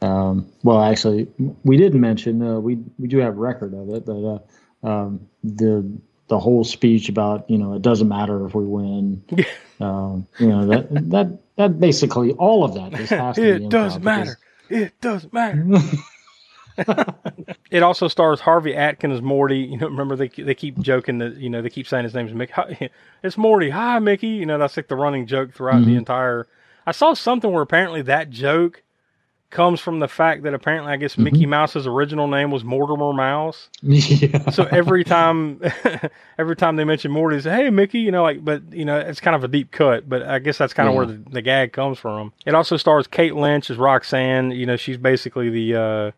Um, 0.00 0.50
well, 0.62 0.80
actually, 0.82 1.28
we 1.64 1.76
didn't 1.76 2.00
mention. 2.00 2.42
Uh, 2.42 2.60
we 2.60 2.78
we 2.98 3.08
do 3.08 3.18
have 3.18 3.36
record 3.36 3.74
of 3.74 3.88
it, 3.90 4.06
but 4.06 4.42
uh, 4.84 4.86
um, 4.86 5.28
the 5.42 5.88
the 6.28 6.38
whole 6.38 6.64
speech 6.64 7.08
about 7.08 7.48
you 7.50 7.58
know 7.58 7.74
it 7.74 7.82
doesn't 7.82 8.08
matter 8.08 8.46
if 8.46 8.54
we 8.54 8.64
win. 8.64 9.22
um, 9.80 10.26
you 10.38 10.48
know 10.48 10.66
that 10.66 10.88
that 11.10 11.38
that 11.56 11.80
basically 11.80 12.32
all 12.32 12.64
of 12.64 12.74
that 12.74 12.92
just 12.92 13.10
has 13.10 13.36
to 13.36 13.58
be 13.58 13.64
It 13.64 13.70
doesn't 13.70 14.04
matter. 14.04 14.38
It 14.68 15.00
doesn't 15.00 15.32
matter. 15.32 15.66
it 17.70 17.82
also 17.82 18.08
stars 18.08 18.40
Harvey 18.40 18.74
Atkins 18.74 19.14
as 19.14 19.22
Morty. 19.22 19.58
You 19.58 19.78
know, 19.78 19.86
remember 19.88 20.16
they 20.16 20.28
they 20.28 20.54
keep 20.54 20.78
joking 20.80 21.18
that 21.18 21.36
you 21.36 21.50
know 21.50 21.62
they 21.62 21.70
keep 21.70 21.86
saying 21.88 22.04
his 22.04 22.14
name's 22.14 22.32
Mickey. 22.32 22.52
Hi- 22.54 22.90
It's 23.22 23.36
Morty. 23.38 23.70
Hi, 23.70 23.98
Mickey. 23.98 24.28
You 24.28 24.46
know 24.46 24.58
that's 24.58 24.76
like 24.76 24.88
the 24.88 24.96
running 24.96 25.26
joke 25.26 25.52
throughout 25.52 25.84
the 25.84 25.92
Mhm. 25.94 25.98
entire. 25.98 26.46
I 26.86 26.92
saw 26.92 27.14
something 27.14 27.50
where 27.52 27.62
apparently 27.62 28.02
that 28.02 28.30
joke 28.30 28.82
comes 29.50 29.80
from 29.80 29.98
the 29.98 30.08
fact 30.08 30.42
that 30.42 30.52
apparently 30.52 30.92
I 30.92 30.96
guess 30.96 31.16
Mickey 31.16 31.46
Mouse's 31.46 31.86
original 31.86 32.28
name 32.28 32.50
was 32.50 32.64
Mortimer 32.64 33.14
Mouse. 33.14 33.70
yeah. 33.82 34.50
So 34.50 34.64
every 34.70 35.04
time, 35.04 35.62
every 36.38 36.54
time 36.54 36.76
they 36.76 36.84
mention 36.84 37.10
Morty, 37.10 37.36
they 37.36 37.42
say, 37.42 37.56
"Hey, 37.64 37.70
Mickey," 37.70 38.00
you 38.00 38.10
know, 38.10 38.22
like, 38.22 38.44
but 38.44 38.62
you 38.72 38.84
know, 38.84 38.98
it's 38.98 39.20
kind 39.20 39.34
of 39.34 39.42
a 39.44 39.48
deep 39.48 39.70
cut. 39.70 40.06
But 40.08 40.22
I 40.22 40.38
guess 40.38 40.58
that's 40.58 40.74
kind 40.74 40.86
of 40.88 40.92
Yeah. 40.94 40.98
where 40.98 41.06
the, 41.06 41.30
the 41.30 41.42
gag 41.42 41.72
comes 41.72 41.98
from. 41.98 42.32
It 42.44 42.54
also 42.54 42.76
stars 42.76 43.06
Kate 43.06 43.34
Lynch 43.34 43.70
as 43.70 43.78
Roxanne. 43.78 44.50
You 44.50 44.66
know, 44.66 44.76
she's 44.76 44.98
basically 44.98 45.48
the 45.48 45.74
uh, 45.74 46.10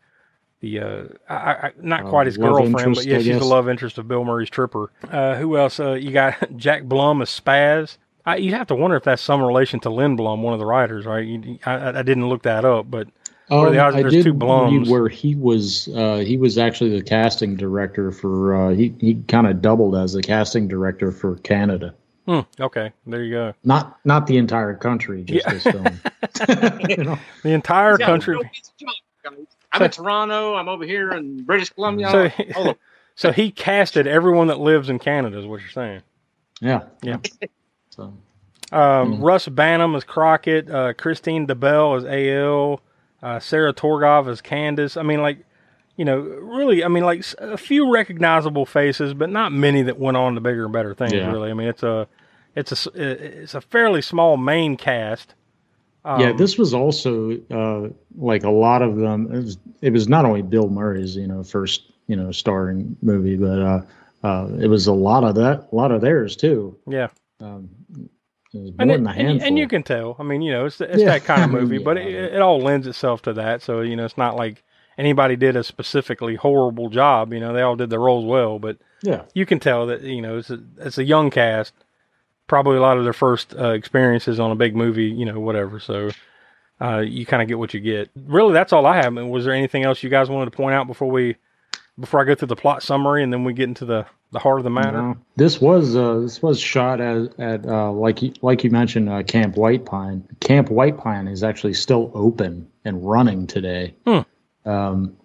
the 0.60 0.80
uh, 0.80 1.04
I, 1.28 1.34
I, 1.68 1.72
not 1.80 2.04
Uh, 2.04 2.10
quite 2.10 2.26
his 2.26 2.36
girlfriend, 2.38 2.94
interest, 2.94 2.96
but 2.96 3.06
yeah, 3.06 3.18
I 3.18 3.22
she's 3.22 3.38
the 3.38 3.44
love 3.44 3.68
interest 3.68 3.98
of 3.98 4.08
Bill 4.08 4.24
Murray's 4.24 4.50
Tripper. 4.50 4.90
Uh, 5.10 5.36
who 5.36 5.56
else? 5.56 5.80
Uh, 5.80 5.92
you 5.92 6.12
got 6.12 6.36
Jack 6.56 6.84
Blum 6.84 7.22
as 7.22 7.30
Spaz. 7.30 7.96
I, 8.26 8.36
you 8.36 8.52
have 8.52 8.66
to 8.68 8.74
wonder 8.74 8.96
if 8.96 9.04
that's 9.04 9.22
some 9.22 9.42
relation 9.42 9.80
to 9.80 9.90
Len 9.90 10.16
Blum, 10.16 10.42
one 10.42 10.52
of 10.52 10.60
the 10.60 10.66
writers, 10.66 11.06
right? 11.06 11.26
You, 11.26 11.58
I, 11.64 11.72
I 11.72 11.98
I 12.00 12.02
didn't 12.02 12.28
look 12.28 12.42
that 12.42 12.64
up, 12.64 12.90
but 12.90 13.08
what 13.56 13.68
are 13.68 13.70
the 13.70 13.78
Um, 13.78 13.80
odds 13.80 13.96
I 13.96 14.02
there's 14.02 14.16
two 14.16 14.34
Blums? 14.34 14.86
where 14.88 15.08
he 15.08 15.34
was 15.34 15.88
uh, 15.94 16.18
he 16.18 16.36
was 16.36 16.58
actually 16.58 16.90
the 16.96 17.02
casting 17.02 17.56
director 17.56 18.12
for 18.12 18.54
uh, 18.54 18.74
he 18.74 18.94
he 19.00 19.14
kind 19.28 19.46
of 19.46 19.60
doubled 19.62 19.96
as 19.96 20.12
the 20.12 20.22
casting 20.22 20.68
director 20.68 21.10
for 21.10 21.36
Canada. 21.36 21.94
Hmm, 22.26 22.40
okay, 22.60 22.92
there 23.06 23.24
you 23.24 23.32
go. 23.32 23.54
Not 23.64 23.98
not 24.04 24.26
the 24.26 24.36
entire 24.36 24.74
country, 24.74 25.24
just 25.24 25.46
Yeah. 25.46 25.52
this 25.52 25.66
film. 25.66 26.00
You 26.96 27.04
know? 27.04 27.18
The 27.42 27.50
entire 27.52 27.98
Yeah, 27.98 28.06
country. 28.06 28.38
Real 29.78 29.88
piece 29.88 29.98
of 29.98 30.04
junk, 30.04 30.30
guys. 30.30 30.30
I'm 30.30 30.30
in 30.30 30.30
Toronto. 30.30 30.54
I'm 30.54 30.68
over 30.68 30.84
here 30.84 31.12
in 31.12 31.44
British 31.44 31.70
Columbia. 31.70 32.10
So, 32.10 32.30
all 32.56 32.76
so 33.14 33.32
he 33.32 33.50
casted 33.50 34.06
everyone 34.06 34.48
that 34.48 34.58
lives 34.58 34.88
in 34.88 34.98
Canada, 34.98 35.38
is 35.38 35.46
what 35.46 35.60
you're 35.60 35.70
saying. 35.70 36.02
Yeah. 36.60 36.82
Yeah. 37.02 37.18
So 37.92 38.14
Um, 38.70 39.20
Russ 39.20 39.48
Banham 39.48 39.96
as 39.96 40.04
Crockett, 40.04 40.70
uh, 40.70 40.92
Kristine 40.94 41.46
DeBell 41.48 41.96
as 41.98 42.04
AL, 42.04 42.80
uh, 43.20 43.40
Sarah 43.40 43.74
Torgov 43.74 44.28
as 44.28 44.40
Candace. 44.40 44.96
I 44.96 45.02
mean, 45.02 45.20
like, 45.22 45.38
you 45.96 46.04
know, 46.04 46.20
really, 46.20 46.84
I 46.84 46.88
mean, 46.88 47.02
like 47.02 47.24
a 47.38 47.56
few 47.56 47.92
recognizable 47.92 48.64
faces, 48.64 49.12
but 49.12 49.28
not 49.28 49.50
many 49.52 49.82
that 49.82 49.98
went 49.98 50.16
on 50.16 50.36
to 50.36 50.40
bigger 50.40 50.64
and 50.64 50.72
better 50.72 50.94
things. 50.94 51.12
Yeah. 51.14 51.32
Really, 51.32 51.50
I 51.50 51.54
mean, 51.54 51.66
it's 51.66 51.82
a, 51.82 52.06
it's 52.54 52.86
a, 52.86 52.90
it's 53.42 53.54
a 53.54 53.60
fairly 53.60 54.02
small 54.02 54.36
main 54.36 54.76
cast. 54.76 55.34
Um, 56.04 56.20
yeah, 56.20 56.32
this 56.32 56.56
was 56.56 56.72
also 56.72 57.38
uh, 57.50 57.88
like 58.16 58.44
a 58.44 58.50
lot 58.50 58.80
of 58.82 58.96
them. 58.96 59.32
It 59.34 59.38
was, 59.44 59.58
it 59.82 59.92
was 59.92 60.08
not 60.08 60.24
only 60.24 60.42
Bill 60.42 60.68
Murray's 60.68 61.14
you 61.16 61.26
know 61.26 61.42
first 61.42 61.92
you 62.06 62.16
know 62.16 62.32
starring 62.32 62.96
movie, 63.02 63.36
but 63.36 63.58
uh, 63.60 63.82
uh, 64.26 64.48
it 64.60 64.68
was 64.68 64.86
a 64.86 64.92
lot 64.92 65.24
of 65.24 65.34
that, 65.36 65.68
a 65.70 65.74
lot 65.74 65.92
of 65.92 66.00
theirs 66.00 66.36
too. 66.36 66.76
yeah. 66.86 67.08
Um, 67.40 67.70
it 68.52 68.58
was 68.58 68.70
more 68.72 68.80
And, 68.80 68.90
it- 68.90 68.94
and, 68.94 69.04
you- 69.06 69.12
handful. 69.12 69.46
and 69.48 69.58
you 69.58 69.68
can 69.68 69.82
tell. 69.82 70.16
I 70.18 70.22
mean, 70.24 70.42
you 70.42 70.52
know, 70.52 70.66
it's 70.66 70.80
it's 70.80 70.98
Yeah. 71.02 71.06
that 71.10 71.24
kind 71.24 71.42
of 71.44 71.50
movie, 71.60 71.78
but 71.78 71.96
it, 71.98 72.34
it 72.34 72.40
all 72.40 72.60
lends 72.60 72.86
itself 72.86 73.22
to 73.22 73.32
that. 73.34 73.62
So 73.62 73.80
you 73.82 73.94
know, 73.96 74.04
it's 74.04 74.18
not 74.18 74.36
like 74.36 74.62
anybody 74.98 75.36
did 75.36 75.54
a 75.56 75.62
specifically 75.64 76.34
horrible 76.34 76.88
job. 76.90 77.32
You 77.32 77.40
know, 77.40 77.52
they 77.52 77.62
all 77.62 77.76
did 77.76 77.90
their 77.90 78.00
roles 78.00 78.24
well, 78.24 78.58
but 78.58 78.78
yeah, 79.02 79.22
you 79.34 79.46
can 79.46 79.60
tell 79.60 79.86
that 79.86 80.02
you 80.02 80.20
know 80.22 80.38
it's 80.38 80.50
a, 80.50 80.60
it's 80.78 80.98
a 80.98 81.04
young 81.04 81.30
cast, 81.30 81.72
probably 82.50 82.76
a 82.76 82.80
lot 82.82 82.98
of 82.98 83.04
their 83.04 83.14
first 83.14 83.54
uh, 83.56 83.70
experiences 83.70 84.38
on 84.38 84.50
a 84.50 84.56
big 84.56 84.76
movie. 84.76 85.06
You 85.06 85.24
know, 85.24 85.40
whatever. 85.40 85.80
So. 85.80 86.10
Uh, 86.82 87.00
you 87.00 87.26
kind 87.26 87.42
of 87.42 87.48
get 87.48 87.58
what 87.58 87.74
you 87.74 87.80
get. 87.80 88.08
Really, 88.16 88.54
that's 88.54 88.72
all 88.72 88.86
I 88.86 88.96
have. 88.96 89.04
I 89.04 89.10
mean, 89.10 89.28
was 89.28 89.44
there 89.44 89.52
anything 89.52 89.84
else 89.84 90.02
you 90.02 90.08
guys 90.08 90.30
wanted 90.30 90.50
to 90.50 90.56
point 90.56 90.74
out 90.74 90.86
before 90.86 91.10
we, 91.10 91.36
before 91.98 92.22
I 92.22 92.24
go 92.24 92.34
through 92.34 92.48
the 92.48 92.56
plot 92.56 92.82
summary 92.82 93.22
and 93.22 93.30
then 93.30 93.44
we 93.44 93.52
get 93.52 93.64
into 93.64 93.84
the 93.84 94.06
the 94.32 94.38
heart 94.38 94.60
of 94.60 94.64
the 94.64 94.70
matter? 94.70 95.14
This 95.36 95.60
was 95.60 95.96
uh, 95.96 96.20
this 96.20 96.42
was 96.42 96.60
shot 96.60 97.00
at 97.00 97.38
at 97.38 97.66
uh, 97.66 97.92
like 97.92 98.22
you, 98.22 98.32
like 98.42 98.64
you 98.64 98.70
mentioned 98.70 99.08
uh, 99.08 99.22
Camp 99.22 99.56
White 99.56 99.84
Pine. 99.84 100.26
Camp 100.40 100.70
White 100.70 100.98
Pine 100.98 101.28
is 101.28 101.42
actually 101.42 101.74
still 101.74 102.10
open 102.14 102.68
and 102.84 103.06
running 103.06 103.46
today. 103.46 103.94
Hmm. 104.06 104.20
Um, 104.64 105.16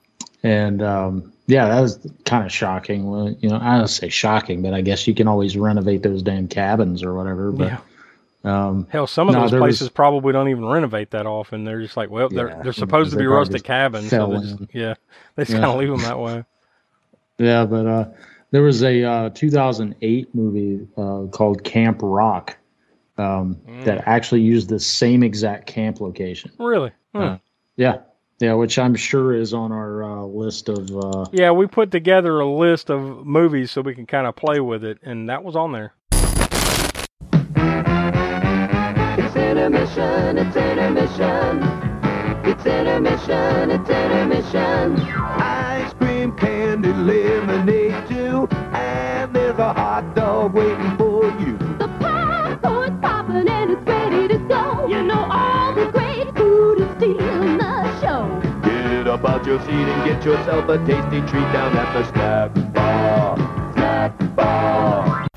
and 0.43 0.81
um, 0.81 1.33
yeah, 1.47 1.67
that 1.67 1.81
was 1.81 1.99
kind 2.25 2.45
of 2.45 2.51
shocking. 2.51 3.09
Well, 3.09 3.35
You 3.39 3.49
know, 3.49 3.59
I 3.61 3.77
don't 3.77 3.87
say 3.87 4.09
shocking, 4.09 4.61
but 4.61 4.73
I 4.73 4.81
guess 4.81 5.07
you 5.07 5.13
can 5.13 5.27
always 5.27 5.55
renovate 5.57 6.03
those 6.03 6.21
damn 6.21 6.47
cabins 6.47 7.03
or 7.03 7.13
whatever. 7.13 7.51
But 7.51 7.71
Yeah. 8.43 8.67
um, 8.67 8.87
Hell, 8.89 9.07
some 9.07 9.29
of 9.29 9.35
No, 9.35 9.41
those 9.41 9.51
there 9.51 9.61
was- 9.61 9.77
places 9.77 9.89
probably 9.89 10.33
don't 10.33 10.49
even 10.49 10.65
renovate 10.65 11.11
that 11.11 11.25
often. 11.25 11.63
They're 11.63 11.81
just 11.81 11.97
like, 11.97 12.09
well, 12.09 12.29
they're 12.29 12.49
Yeah, 12.49 12.61
they're 12.63 12.73
supposed 12.73 13.11
to 13.11 13.17
be 13.17 13.25
rustic 13.27 13.63
cabins, 13.63 14.09
so 14.09 14.27
they 14.27 14.37
just, 14.39 14.57
yeah, 14.73 14.93
they 15.35 15.43
just 15.43 15.51
Yeah. 15.51 15.59
kind 15.61 15.71
of 15.71 15.79
leave 15.79 15.89
them 15.89 16.01
that 16.01 16.19
way. 16.19 16.43
yeah, 17.37 17.65
but 17.65 17.85
uh, 17.85 18.05
there 18.51 18.61
was 18.61 18.83
a 18.83 19.03
uh, 19.03 19.29
2008 19.31 20.33
movie 20.33 20.87
uh, 20.97 21.23
called 21.31 21.63
Camp 21.63 21.99
Rock 22.01 22.57
um, 23.17 23.55
Mm. 23.67 23.85
that 23.85 24.03
actually 24.07 24.41
used 24.41 24.67
the 24.69 24.79
same 24.79 25.23
exact 25.23 25.67
camp 25.67 26.01
location. 26.01 26.51
Really? 26.59 26.91
Uh, 27.13 27.37
yeah, 27.77 27.99
yeah, 28.39 28.53
which 28.53 28.77
I'm 28.77 28.95
sure 28.95 29.33
is 29.33 29.53
on 29.53 29.71
our 29.71 30.03
uh, 30.03 30.23
list 30.23 30.69
of. 30.69 30.89
Uh, 30.91 31.25
yeah, 31.31 31.51
we 31.51 31.67
put 31.67 31.91
together 31.91 32.39
a 32.39 32.49
list 32.49 32.89
of 32.89 33.25
movies 33.25 33.71
so 33.71 33.81
we 33.81 33.95
can 33.95 34.05
kind 34.05 34.27
of 34.27 34.35
play 34.35 34.59
with 34.59 34.83
it, 34.83 34.99
and 35.03 35.29
that 35.29 35.43
was 35.43 35.55
on 35.55 35.71
there. 35.71 35.93
It's 39.17 39.35
intermission, 39.35 40.37
it's 40.37 40.55
intermission. 40.55 41.63
It's 42.45 42.65
intermission, 42.65 43.71
it's 43.71 43.89
intermission. 43.89 45.44
Get 60.15 60.25
yourself 60.25 60.69
a 60.69 60.77
tasty 60.85 61.19
treat 61.29 61.51
down 61.51 61.75
at 61.75 61.93
the 61.93 62.03
snack 62.11 62.73
bar. 62.73 63.73
Snack 63.73 64.35
bar. 64.35 65.27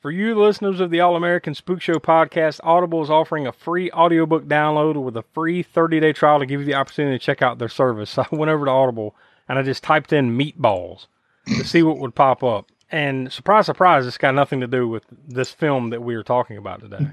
For 0.00 0.12
you 0.12 0.38
listeners 0.38 0.78
of 0.78 0.90
the 0.90 1.00
All 1.00 1.16
American 1.16 1.54
Spook 1.54 1.80
Show 1.80 1.94
podcast, 1.94 2.60
Audible 2.62 3.02
is 3.02 3.10
offering 3.10 3.48
a 3.48 3.52
free 3.52 3.90
audiobook 3.90 4.44
download 4.44 5.02
with 5.02 5.16
a 5.16 5.24
free 5.34 5.64
30 5.64 5.98
day 5.98 6.12
trial 6.12 6.38
to 6.38 6.46
give 6.46 6.60
you 6.60 6.66
the 6.66 6.74
opportunity 6.74 7.18
to 7.18 7.24
check 7.24 7.42
out 7.42 7.58
their 7.58 7.68
service. 7.68 8.10
So 8.10 8.24
I 8.32 8.36
went 8.36 8.50
over 8.50 8.66
to 8.66 8.70
Audible 8.70 9.16
and 9.48 9.58
I 9.58 9.62
just 9.62 9.82
typed 9.82 10.12
in 10.12 10.38
meatballs 10.38 11.06
to 11.46 11.64
see 11.64 11.82
what 11.82 11.98
would 11.98 12.14
pop 12.14 12.44
up. 12.44 12.66
And 12.90 13.32
surprise, 13.32 13.66
surprise, 13.66 14.06
it's 14.06 14.16
got 14.16 14.34
nothing 14.34 14.60
to 14.60 14.68
do 14.68 14.86
with 14.86 15.04
this 15.26 15.50
film 15.50 15.90
that 15.90 16.02
we 16.02 16.14
are 16.14 16.22
talking 16.22 16.56
about 16.56 16.80
today. 16.80 17.08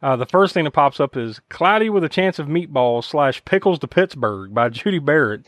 Uh, 0.00 0.14
the 0.14 0.26
first 0.26 0.54
thing 0.54 0.64
that 0.64 0.70
pops 0.70 1.00
up 1.00 1.16
is 1.16 1.40
Cloudy 1.48 1.90
with 1.90 2.04
a 2.04 2.08
Chance 2.08 2.38
of 2.38 2.46
Meatballs 2.46 3.04
slash 3.04 3.44
Pickles 3.44 3.78
to 3.80 3.88
Pittsburgh 3.88 4.54
by 4.54 4.68
Judy 4.68 4.98
Barrett. 4.98 5.46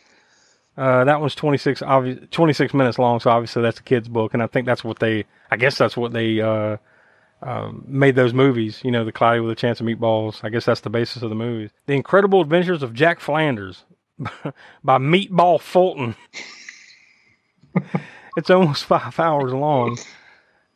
Uh, 0.78 1.04
that 1.04 1.20
one's 1.20 1.34
26, 1.34 1.82
obvi- 1.82 2.30
26 2.30 2.72
minutes 2.72 3.00
long, 3.00 3.18
so 3.18 3.30
obviously 3.30 3.62
that's 3.62 3.80
a 3.80 3.82
kid's 3.82 4.06
book, 4.06 4.32
and 4.32 4.40
I 4.40 4.46
think 4.46 4.64
that's 4.64 4.84
what 4.84 5.00
they, 5.00 5.24
I 5.50 5.56
guess 5.56 5.76
that's 5.76 5.96
what 5.96 6.12
they 6.12 6.40
uh, 6.40 6.76
um, 7.42 7.84
made 7.88 8.14
those 8.14 8.32
movies, 8.32 8.80
you 8.84 8.92
know, 8.92 9.04
The 9.04 9.10
Cloudy 9.10 9.40
with 9.40 9.50
a 9.50 9.56
Chance 9.56 9.80
of 9.80 9.86
Meatballs. 9.86 10.44
I 10.44 10.50
guess 10.50 10.66
that's 10.66 10.82
the 10.82 10.90
basis 10.90 11.22
of 11.22 11.30
the 11.30 11.34
movies. 11.34 11.70
The 11.86 11.94
Incredible 11.94 12.40
Adventures 12.40 12.84
of 12.84 12.94
Jack 12.94 13.18
Flanders 13.18 13.86
by 14.84 14.98
Meatball 14.98 15.60
Fulton. 15.60 16.14
it's 18.36 18.50
almost 18.50 18.84
five 18.84 19.18
hours 19.18 19.52
long. 19.52 19.98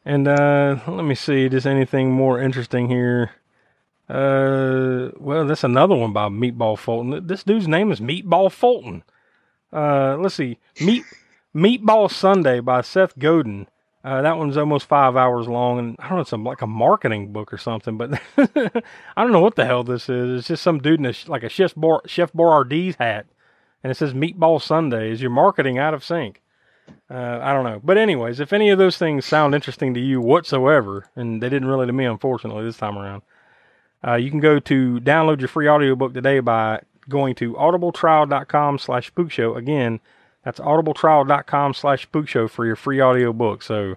And 0.05 0.27
uh, 0.27 0.81
let 0.89 1.05
me 1.05 1.15
see, 1.15 1.49
does 1.49 1.65
anything 1.65 2.11
more 2.11 2.41
interesting 2.41 2.89
here? 2.89 3.31
Uh, 4.09 5.11
well, 5.17 5.47
that's 5.47 5.63
another 5.63 5.95
one 5.95 6.13
by 6.13 6.29
Meatball 6.29 6.77
Fulton. 6.77 7.25
This 7.29 7.45
dude's 7.45 7.69
name 7.69 7.93
is 7.93 8.01
Meatball 8.01 8.51
Fulton. 8.51 9.05
Uh, 9.73 10.17
let's 10.19 10.35
see, 10.35 10.59
Meat 10.81 11.05
Meatball 11.55 12.11
Sunday 12.11 12.61
by 12.61 12.81
Seth 12.83 13.19
Godin. 13.19 13.67
Uh, 14.05 14.21
that 14.21 14.37
one's 14.37 14.57
almost 14.57 14.87
five 14.87 15.17
hours 15.17 15.47
long, 15.47 15.79
and 15.79 15.97
I 16.01 16.09
don't 16.09 16.17
know, 16.17 16.23
it's 16.23 16.33
like 16.33 16.63
a 16.63 16.67
marketing 16.67 17.33
book 17.33 17.53
or 17.53 17.59
something. 17.59 17.97
But 17.97 18.21
I 18.37 19.23
don't 19.23 19.33
know 19.33 19.41
what 19.41 19.55
the 19.55 19.65
hell 19.65 19.85
this 19.85 20.09
is. 20.09 20.41
It's 20.41 20.49
just 20.49 20.63
some 20.63 20.81
dude 20.81 20.99
in 20.99 21.07
a, 21.07 21.15
like 21.29 21.45
a 21.45 21.49
Chef 21.49 21.75
Bar- 21.77 22.03
Chef 22.07 22.33
Boyardee's 22.33 22.97
hat, 22.97 23.27
and 23.83 23.91
it 23.91 23.95
says 23.95 24.13
Meatball 24.13 24.61
Sunday. 24.61 25.11
Is 25.11 25.23
your 25.23 25.31
marketing 25.31 25.79
out 25.79 25.95
of 25.95 26.05
sync? 26.05 26.43
Uh, 27.09 27.39
I 27.41 27.53
don't 27.53 27.65
know. 27.65 27.81
But 27.83 27.97
anyways, 27.97 28.41
if 28.41 28.53
any 28.53 28.71
of 28.71 28.79
those 28.79 28.99
things 28.99 29.25
sound 29.25 29.55
interesting 29.55 29.95
to 29.95 30.01
you 30.01 30.21
whatsoever, 30.21 31.07
and 31.15 31.41
they 31.41 31.49
didn't 31.49 31.69
really 31.69 31.87
to 31.87 31.93
me, 31.93 32.05
unfortunately, 32.05 32.65
this 32.65 32.77
time 32.77 32.99
around, 32.99 33.23
uh, 34.05 34.15
you 34.15 34.31
can 34.31 34.41
go 34.41 34.59
to 34.59 35.01
download 35.01 35.39
your 35.39 35.49
free 35.49 35.69
audiobook 35.69 36.13
today 36.13 36.41
by 36.41 36.81
going 37.09 37.35
to 37.37 37.55
audibletrial.com 37.55 38.79
slash 38.79 39.13
spookshow. 39.13 39.57
Again, 39.57 40.01
that's 40.45 40.61
audibletrial.com 40.61 41.75
slash 41.75 42.09
spookshow 42.09 42.49
for 42.51 42.67
your 42.67 42.77
free 42.77 43.01
audio 43.01 43.33
book. 43.33 43.63
So 43.63 43.97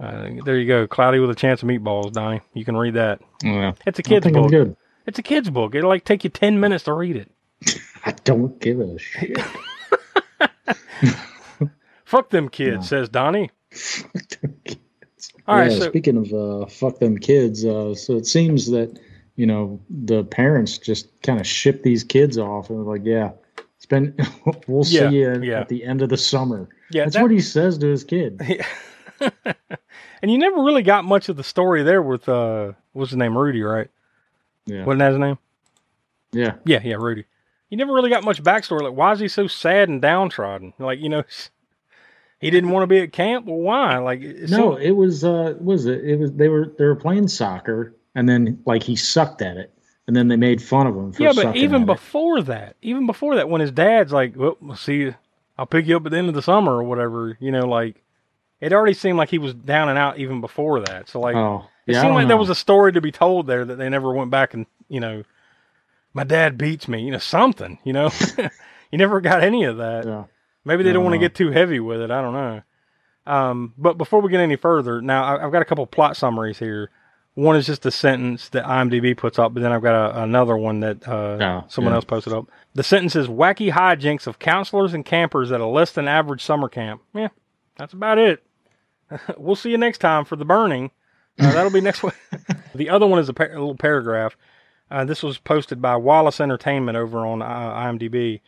uh, 0.00 0.30
there 0.44 0.58
you 0.58 0.66
go. 0.66 0.86
Cloudy 0.86 1.18
with 1.18 1.30
a 1.30 1.34
Chance 1.34 1.62
of 1.62 1.68
Meatballs, 1.68 2.12
Donnie. 2.12 2.40
You 2.54 2.64
can 2.64 2.76
read 2.76 2.94
that. 2.94 3.20
Yeah. 3.42 3.72
It's 3.86 3.98
a 3.98 4.02
I 4.04 4.08
kid's 4.08 4.30
book. 4.30 4.50
good. 4.50 4.76
It's 5.06 5.18
a 5.18 5.22
kid's 5.22 5.50
book. 5.50 5.74
It'll 5.74 5.88
like 5.88 6.04
take 6.04 6.24
you 6.24 6.30
10 6.30 6.60
minutes 6.60 6.84
to 6.84 6.92
read 6.92 7.16
it. 7.16 7.30
I 8.04 8.12
don't 8.24 8.60
give 8.60 8.80
a 8.80 8.98
shit. 8.98 9.38
Fuck 12.04 12.30
them 12.30 12.48
kids, 12.48 12.88
says 12.88 13.08
Donnie. 13.08 13.50
All 15.46 15.56
yeah, 15.56 15.62
right, 15.62 15.72
so 15.72 15.88
speaking 15.88 16.16
of 16.18 16.32
uh, 16.32 16.66
fuck 16.66 16.98
them 16.98 17.16
kids, 17.16 17.64
uh, 17.64 17.94
so 17.94 18.16
it 18.16 18.26
seems 18.26 18.70
that 18.70 18.98
you 19.36 19.46
know 19.46 19.80
the 19.90 20.24
parents 20.24 20.78
just 20.78 21.08
kind 21.22 21.40
of 21.40 21.46
ship 21.46 21.82
these 21.82 22.04
kids 22.04 22.38
off 22.38 22.70
and 22.70 22.86
like, 22.86 23.02
yeah, 23.04 23.30
it's 23.76 23.86
been 23.92 24.14
we'll 24.66 24.84
Yeah, 24.86 25.08
see 25.10 25.16
you 25.16 25.42
yeah. 25.42 25.60
at 25.60 25.68
the 25.68 25.84
end 25.84 26.02
of 26.02 26.08
the 26.08 26.16
summer. 26.16 26.68
Yeah, 26.90 27.04
that's 27.04 27.16
that- 27.16 27.22
what 27.22 27.30
he 27.30 27.40
says 27.40 27.78
to 27.78 27.86
his 27.88 28.04
kid. 28.04 28.40
and 29.20 30.30
you 30.30 30.36
never 30.38 30.56
really 30.62 30.82
got 30.82 31.04
much 31.04 31.28
of 31.28 31.36
the 31.36 31.44
story 31.44 31.82
there 31.84 32.02
with 32.02 32.28
uh 32.28 32.72
what's 32.92 33.10
his 33.12 33.16
name 33.16 33.38
rudy 33.38 33.62
right 33.62 33.88
Yeah, 34.66 34.84
wasn't 34.84 34.98
that 35.00 35.10
his 35.12 35.18
name 35.20 35.38
yeah. 36.32 36.54
yeah 36.64 36.80
yeah 36.82 36.96
rudy 36.96 37.24
you 37.70 37.76
never 37.76 37.92
really 37.92 38.10
got 38.10 38.24
much 38.24 38.42
backstory 38.42 38.82
like 38.82 38.94
why 38.94 39.12
is 39.12 39.20
he 39.20 39.28
so 39.28 39.46
sad 39.46 39.88
and 39.88 40.02
downtrodden 40.02 40.72
like 40.80 40.98
you 40.98 41.08
know 41.08 41.22
he 42.40 42.50
didn't 42.50 42.70
want 42.70 42.82
to 42.82 42.88
be 42.88 42.98
at 42.98 43.12
camp 43.12 43.46
well 43.46 43.58
why 43.58 43.98
like 43.98 44.20
No, 44.22 44.72
seemed- 44.74 44.82
it 44.82 44.92
was 44.96 45.22
uh, 45.24 45.54
was 45.60 45.86
it? 45.86 46.04
It 46.04 46.18
was 46.18 46.32
they 46.32 46.48
were 46.48 46.72
they 46.76 46.84
were 46.84 46.96
playing 46.96 47.28
soccer, 47.28 47.94
and 48.14 48.28
then 48.28 48.62
like 48.66 48.82
he 48.82 48.96
sucked 48.96 49.42
at 49.42 49.56
it, 49.56 49.72
and 50.06 50.14
then 50.16 50.28
they 50.28 50.36
made 50.36 50.62
fun 50.62 50.86
of 50.86 50.96
him. 50.96 51.12
For 51.12 51.22
yeah 51.22 51.32
but 51.34 51.56
even 51.56 51.76
at 51.76 51.82
it. 51.82 51.86
before 51.86 52.42
that 52.42 52.76
even 52.82 53.06
before 53.06 53.36
that 53.36 53.48
when 53.48 53.60
his 53.60 53.70
dad's 53.70 54.12
like 54.12 54.34
well 54.36 54.56
we'll 54.60 54.76
see 54.76 54.96
you 54.96 55.14
i'll 55.58 55.66
pick 55.66 55.86
you 55.86 55.96
up 55.96 56.04
at 56.06 56.12
the 56.12 56.18
end 56.18 56.28
of 56.28 56.34
the 56.34 56.42
summer 56.42 56.72
or 56.72 56.82
whatever 56.82 57.36
you 57.40 57.50
know 57.50 57.66
like 57.66 58.02
it 58.60 58.72
already 58.72 58.94
seemed 58.94 59.18
like 59.18 59.28
he 59.30 59.38
was 59.38 59.54
down 59.54 59.88
and 59.88 59.98
out 59.98 60.18
even 60.18 60.40
before 60.40 60.80
that 60.80 61.08
so 61.08 61.20
like 61.20 61.36
oh, 61.36 61.64
It 61.86 61.92
yeah, 61.92 61.98
I 62.00 62.02
seemed 62.02 62.14
like 62.14 62.28
there 62.28 62.36
was 62.36 62.50
a 62.50 62.54
story 62.54 62.92
to 62.92 63.00
be 63.00 63.10
told 63.12 63.46
there 63.46 63.64
that 63.64 63.76
they 63.76 63.88
never 63.88 64.12
went 64.12 64.30
back 64.30 64.54
and, 64.54 64.66
you 64.88 65.00
know, 65.00 65.24
my 66.14 66.22
dad 66.24 66.56
beats 66.58 66.86
me, 66.86 67.02
you 67.02 67.10
know, 67.10 67.18
something, 67.18 67.78
you 67.84 67.92
know. 67.92 68.10
you 68.92 68.98
never 68.98 69.20
got 69.20 69.42
any 69.42 69.64
of 69.64 69.78
that. 69.78 70.04
Yeah. 70.04 70.24
Maybe 70.64 70.84
they 70.84 70.92
don't 70.92 71.02
want 71.02 71.14
to 71.14 71.18
get 71.18 71.34
too 71.34 71.50
heavy 71.50 71.80
with 71.80 72.00
it. 72.00 72.10
I 72.12 72.20
don't 72.22 72.34
know. 72.34 72.62
Um, 73.26 73.74
but 73.78 73.98
before 73.98 74.20
we 74.20 74.30
get 74.30 74.40
any 74.40 74.56
further, 74.56 75.00
now 75.02 75.24
I- 75.24 75.44
I've 75.44 75.50
got 75.52 75.62
a 75.62 75.64
couple 75.64 75.84
plot 75.86 76.16
summaries 76.16 76.58
here. 76.58 76.90
One 77.34 77.56
is 77.56 77.66
just 77.66 77.86
a 77.86 77.90
sentence 77.90 78.50
that 78.50 78.64
IMDb 78.64 79.16
puts 79.16 79.38
up, 79.38 79.54
but 79.54 79.62
then 79.62 79.72
I've 79.72 79.82
got 79.82 80.10
a, 80.14 80.22
another 80.22 80.56
one 80.56 80.80
that 80.80 81.06
uh, 81.08 81.38
Oh, 81.40 81.64
someone 81.68 81.92
yeah. 81.92 81.96
else 81.96 82.04
posted 82.04 82.32
up. 82.34 82.46
The 82.74 82.82
sentence 82.82 83.16
is 83.16 83.26
wacky 83.28 83.72
hijinks 83.72 84.26
of 84.26 84.38
counselors 84.38 84.92
and 84.92 85.04
campers 85.04 85.50
at 85.50 85.60
a 85.60 85.66
less 85.66 85.92
than 85.92 86.08
average 86.08 86.42
summer 86.44 86.68
camp. 86.68 87.00
Yeah, 87.14 87.28
that's 87.76 87.94
about 87.94 88.18
it. 88.18 88.42
we'll 89.38 89.56
see 89.56 89.70
you 89.70 89.78
next 89.78 89.98
time 89.98 90.24
for 90.26 90.36
the 90.36 90.44
burning. 90.44 90.90
Uh, 91.38 91.50
that'll 91.52 91.72
be 91.72 91.80
next 91.80 92.02
week. 92.02 92.12
the 92.74 92.90
other 92.90 93.06
one 93.06 93.18
is 93.18 93.28
a, 93.30 93.32
par- 93.32 93.46
a 93.50 93.58
little 93.58 93.76
paragraph. 93.76 94.36
Uh, 94.90 95.06
this 95.06 95.22
was 95.22 95.38
posted 95.38 95.80
by 95.80 95.96
Wallace 95.96 96.38
Entertainment 96.40 96.98
over 96.98 97.24
on 97.26 97.40
uh, 97.40 97.46
IMDb. 97.46 98.40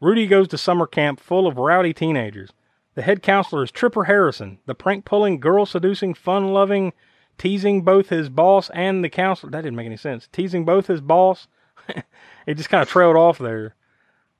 Rudy 0.00 0.28
goes 0.28 0.46
to 0.48 0.58
summer 0.58 0.86
camp 0.86 1.18
full 1.18 1.48
of 1.48 1.58
rowdy 1.58 1.92
teenagers. 1.92 2.50
The 2.94 3.02
head 3.02 3.20
counselor 3.22 3.64
is 3.64 3.72
Tripper 3.72 4.04
Harrison, 4.04 4.58
the 4.66 4.76
prank 4.76 5.04
pulling, 5.04 5.40
girl 5.40 5.66
seducing, 5.66 6.14
fun 6.14 6.52
loving, 6.52 6.92
teasing 7.38 7.82
both 7.82 8.08
his 8.08 8.28
boss 8.28 8.70
and 8.70 9.02
the 9.02 9.08
counselor. 9.08 9.50
That 9.50 9.62
didn't 9.62 9.76
make 9.76 9.86
any 9.86 9.96
sense. 9.96 10.28
Teasing 10.32 10.64
both 10.64 10.86
his 10.88 11.00
boss. 11.00 11.48
it 12.46 12.54
just 12.54 12.68
kind 12.68 12.82
of 12.82 12.88
trailed 12.88 13.16
off 13.16 13.38
there. 13.38 13.74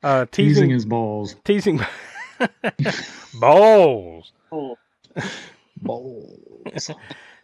Uh, 0.03 0.27
teasing 0.31 0.55
teasing, 0.55 0.71
his 0.71 0.85
balls. 0.85 1.35
teasing 1.45 1.81
balls. 3.41 4.33
Balls. 5.81 6.91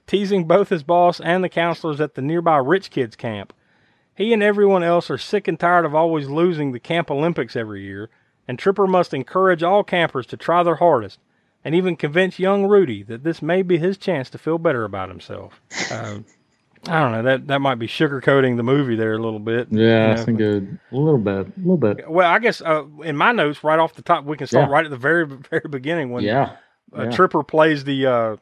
teasing 0.07 0.45
both 0.47 0.69
his 0.69 0.83
boss 0.83 1.21
and 1.21 1.43
the 1.43 1.49
counselors 1.49 2.01
at 2.01 2.15
the 2.15 2.23
nearby 2.23 2.57
rich 2.59 2.91
kids 2.91 3.17
camp. 3.17 3.53
He 4.17 4.33
and 4.33 4.43
everyone 4.43 4.85
else 4.85 5.11
are 5.11 5.19
sick 5.19 5.49
and 5.49 5.59
tired 5.59 5.85
of 5.85 5.95
always 5.95 6.29
losing 6.29 6.71
the 6.71 6.79
Camp 6.79 7.11
Olympics 7.11 7.57
every 7.57 7.83
year, 7.83 8.11
and 8.47 8.57
Tripper 8.57 8.87
must 8.87 9.13
encourage 9.13 9.65
all 9.65 9.83
campers 9.83 10.27
to 10.29 10.37
try 10.37 10.63
their 10.63 10.77
hardest, 10.77 11.19
and 11.65 11.75
even 11.75 11.97
convince 11.97 12.39
young 12.39 12.67
Rudy 12.67 13.03
that 13.05 13.25
this 13.25 13.41
may 13.43 13.63
be 13.63 13.79
his 13.79 13.97
chance 13.97 14.29
to 14.31 14.39
feel 14.39 14.59
better 14.59 14.85
about 14.85 15.09
himself. 15.09 15.61
Uh, 15.91 16.19
I 16.87 17.01
don't 17.01 17.13
know 17.13 17.23
that 17.23 17.47
that 17.47 17.61
might 17.61 17.77
be 17.77 17.87
sugarcoating 17.89 18.57
the 18.59 18.63
movie 18.63 18.95
there 18.97 19.15
a 19.15 19.19
little 19.19 19.39
bit. 19.39 19.69
Yeah, 19.71 20.09
you 20.09 20.13
I 20.13 20.15
know, 20.17 20.25
think 20.25 20.41
a, 20.41 20.57
a 20.57 20.97
little 20.97 21.19
bit, 21.19 21.47
a 21.47 21.53
little 21.61 21.79
bit. 21.79 22.11
Well, 22.11 22.31
I 22.31 22.39
guess 22.39 22.61
uh, 22.61 22.85
in 23.03 23.17
my 23.17 23.33
notes, 23.33 23.65
right 23.65 23.79
off 23.79 23.95
the 23.95 24.03
top, 24.03 24.25
we 24.25 24.37
can 24.37 24.47
start 24.47 24.69
Yeah. 24.69 24.73
right 24.75 24.85
at 24.85 24.91
the 24.91 24.99
very 24.99 25.27
very 25.27 25.63
beginning 25.71 26.11
when 26.11 26.25
yeah, 26.25 26.57
uh, 26.97 27.05
yeah. 27.05 27.11
Tripper 27.11 27.43
plays 27.43 27.85
the 27.85 28.07
uh, 28.07 28.37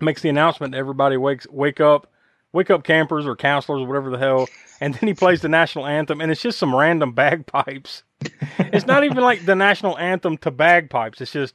makes 0.00 0.22
the 0.22 0.30
announcement. 0.30 0.72
to 0.72 0.78
Everybody 0.78 1.18
wakes 1.18 1.46
wake 1.50 1.80
up, 1.80 2.10
wake 2.54 2.70
up 2.70 2.82
campers 2.84 3.26
or 3.26 3.36
counselors 3.36 3.82
or 3.82 3.86
whatever 3.86 4.08
the 4.10 4.18
hell, 4.18 4.48
and 4.80 4.94
then 4.94 5.06
he 5.06 5.12
plays 5.14 5.42
the 5.42 5.48
national 5.50 5.84
anthem, 5.86 6.22
and 6.22 6.30
it's 6.32 6.40
just 6.40 6.58
some 6.58 6.74
random 6.74 7.12
bagpipes. 7.12 8.04
it's 8.58 8.86
not 8.86 9.04
even 9.04 9.18
like 9.18 9.44
the 9.44 9.54
national 9.54 9.98
anthem 9.98 10.38
to 10.38 10.50
bagpipes. 10.50 11.20
It's 11.20 11.32
just 11.32 11.54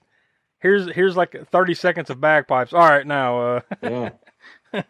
here's 0.64 0.92
here's 0.92 1.16
like 1.16 1.48
thirty 1.52 1.76
seconds 1.76 2.10
of 2.10 2.20
bagpipes. 2.20 2.74
All 2.74 2.80
right, 2.80 3.06
now 3.06 3.40
uh, 3.58 3.62
yeah. 3.84 4.10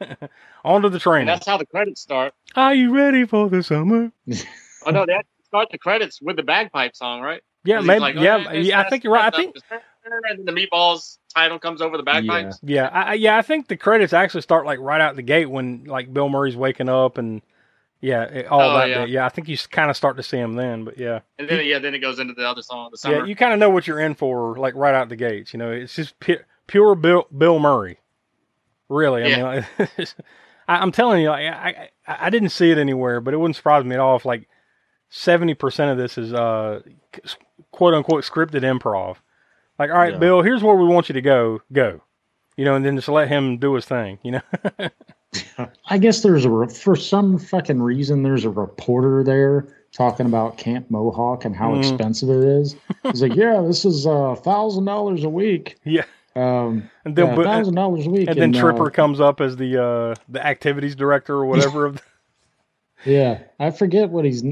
on 0.63 0.81
to 0.83 0.89
the 0.89 0.95
And 0.95 1.01
training. 1.01 1.27
that's 1.27 1.45
how 1.45 1.57
the 1.57 1.65
credits 1.65 1.99
start. 2.01 2.33
Are 2.55 2.73
you 2.73 2.95
ready 2.95 3.25
for 3.25 3.49
the 3.49 3.61
summer? 3.61 4.11
Oh 4.85 4.91
no, 4.91 5.05
they 5.05 5.13
actually 5.13 5.43
start 5.45 5.67
the 5.71 5.77
credits 5.77 6.21
with 6.21 6.37
the 6.37 6.43
bagpipe 6.43 6.95
song, 6.95 7.21
right? 7.21 7.41
Yeah, 7.65 7.75
'Cause 7.77 7.83
he's 7.83 7.87
maybe. 7.87 7.99
like, 7.99 8.15
yeah, 8.15 8.45
"Oh, 8.49 8.53
yeah. 8.53 8.79
I 8.81 8.89
think 8.89 9.03
you're 9.03 9.13
right. 9.13 9.33
I 9.33 9.35
think 9.37 9.55
And 10.05 10.45
the 10.47 10.51
meatballs 10.51 11.17
title 11.33 11.59
comes 11.59 11.81
over 11.81 11.95
the 11.97 12.03
bagpipes. 12.03 12.59
Yeah, 12.61 12.87
I, 12.89 13.01
I- 13.01 13.13
yeah, 13.15 13.37
I 13.37 13.41
think 13.41 13.67
the 13.67 13.77
credits 13.77 14.13
actually 14.13 14.41
start 14.41 14.65
like 14.65 14.79
right 14.79 14.99
out 15.01 15.15
the 15.15 15.21
gate 15.21 15.45
when 15.49 15.85
like 15.85 16.13
Bill 16.13 16.29
Murray's 16.29 16.55
waking 16.57 16.89
up 16.89 17.17
and 17.17 17.41
yeah, 18.03 18.23
it- 18.23 18.47
all 18.47 18.61
Oh, 18.61 18.77
that. 18.77 18.89
yeah. 18.89 19.05
Yeah, 19.05 19.25
I 19.25 19.29
think 19.29 19.47
you 19.47 19.57
kind 19.71 19.89
of 19.89 19.95
start 19.97 20.17
to 20.17 20.23
see 20.23 20.37
him 20.37 20.53
then, 20.53 20.83
but 20.83 20.97
yeah, 20.97 21.21
And 21.39 21.47
then 21.47 21.65
yeah, 21.65 21.79
then 21.79 21.95
it 21.95 21.99
goes 21.99 22.19
into 22.19 22.33
the 22.33 22.47
other 22.47 22.61
song, 22.61 22.89
the 22.91 22.97
summer. 22.97 23.19
yeah, 23.19 23.25
you 23.25 23.35
kind 23.35 23.53
of 23.53 23.59
know 23.59 23.69
what 23.69 23.87
you're 23.87 23.99
in 24.01 24.13
for 24.13 24.57
like 24.57 24.75
right 24.75 24.93
out 24.93 25.07
the 25.09 25.15
gates. 25.15 25.53
You 25.53 25.59
know, 25.59 25.71
it's 25.71 25.95
just 25.95 26.19
pu- 26.19 26.43
pure 26.67 26.95
Bill 26.95 27.25
Bill 27.35 27.59
Murray. 27.59 27.99
Really, 28.89 29.23
I 29.23 29.27
Yeah. 29.27 29.35
mean, 29.37 29.65
like, 29.97 30.09
I, 30.67 30.77
I'm 30.77 30.91
telling 30.91 31.21
you, 31.23 31.29
like, 31.29 31.45
I, 31.45 31.89
I 32.07 32.17
I 32.25 32.29
didn't 32.29 32.49
see 32.49 32.69
it 32.71 32.77
anywhere, 32.77 33.21
but 33.21 33.33
it 33.33 33.37
wouldn't 33.37 33.55
surprise 33.55 33.83
me 33.85 33.95
at 33.95 33.99
all 34.01 34.17
if 34.17 34.25
like 34.25 34.47
seventy 35.09 35.53
percent 35.53 35.91
of 35.91 35.97
this 35.97 36.17
is 36.17 36.33
uh 36.33 36.81
quote 37.71 37.93
unquote 37.93 38.23
scripted 38.25 38.61
improv. 38.63 39.17
Like, 39.79 39.89
all 39.89 39.97
right, 39.97 40.13
Yeah. 40.13 40.19
Bill, 40.19 40.41
here's 40.41 40.61
where 40.61 40.75
we 40.75 40.85
want 40.87 41.09
you 41.09 41.13
to 41.13 41.21
go. 41.21 41.61
Go. 41.71 42.01
You 42.57 42.65
know, 42.65 42.75
and 42.75 42.85
then 42.85 42.95
just 42.95 43.07
let 43.09 43.29
him 43.29 43.57
do 43.57 43.73
his 43.73 43.85
thing. 43.85 44.19
You 44.23 44.31
know. 44.33 44.41
I 45.87 45.97
guess 45.97 46.21
there's 46.21 46.45
a 46.45 46.67
for 46.67 46.95
some 46.95 47.37
fucking 47.39 47.81
reason 47.81 48.23
there's 48.23 48.45
a 48.45 48.49
reporter 48.49 49.23
there 49.23 49.67
talking 49.91 50.25
about 50.25 50.57
Camp 50.57 50.89
Mohawk 50.89 51.45
and 51.45 51.55
how 51.55 51.71
Mhm. 51.73 51.79
expensive 51.79 52.29
it 52.29 52.43
is. 52.43 52.75
He's 53.03 53.21
like, 53.21 53.35
"Yeah, 53.35 53.61
this 53.61 53.85
is 53.85 54.05
a 54.05 54.35
thousand 54.35 54.85
dollars 54.85 55.23
a 55.23 55.29
week." 55.29 55.75
Yeah. 55.83 56.03
Um, 56.35 56.89
And 57.05 57.15
then, 57.15 57.27
yeah, 57.37 57.43
thousand 57.43 57.75
dollars 57.75 58.07
a 58.07 58.09
week, 58.09 58.27
and 58.27 58.39
then 58.41 58.55
uh, 58.55 58.59
Tripper 58.59 58.89
comes 58.89 59.19
up 59.21 59.39
as 59.39 59.55
the 59.55 59.81
uh, 59.83 60.15
the 60.29 60.43
activities 60.45 60.95
director 60.95 61.35
or 61.35 61.45
whatever. 61.45 61.85
of 61.85 61.95
the, 61.97 62.01
yeah, 63.11 63.39
I 63.59 63.69
forget 63.69 64.09
what 64.09 64.25
he's 64.25 64.43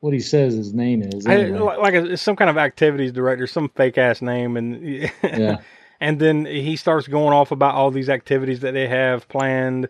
what 0.00 0.12
he 0.14 0.20
says 0.20 0.54
his 0.54 0.72
name 0.72 1.02
is. 1.02 1.26
Anyway. 1.26 1.58
like 1.58 1.78
like 1.78 1.94
a, 1.94 2.16
some 2.16 2.36
kind 2.36 2.48
of 2.48 2.56
activities 2.58 3.10
director, 3.10 3.46
some 3.48 3.68
fake 3.70 3.98
ass 3.98 4.22
name, 4.22 4.56
and 4.56 4.84
Yeah. 5.24 5.58
And 6.00 6.18
then 6.18 6.46
he 6.46 6.76
starts 6.76 7.06
going 7.06 7.34
off 7.34 7.50
about 7.50 7.74
all 7.74 7.90
these 7.90 8.08
activities 8.08 8.60
that 8.60 8.72
they 8.72 8.88
have 8.88 9.28
planned, 9.28 9.88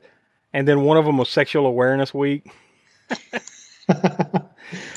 and 0.52 0.66
then 0.66 0.82
one 0.82 0.96
of 0.96 1.04
them 1.04 1.18
was 1.18 1.28
Sexual 1.28 1.66
Awareness 1.66 2.12
Week. 2.12 2.50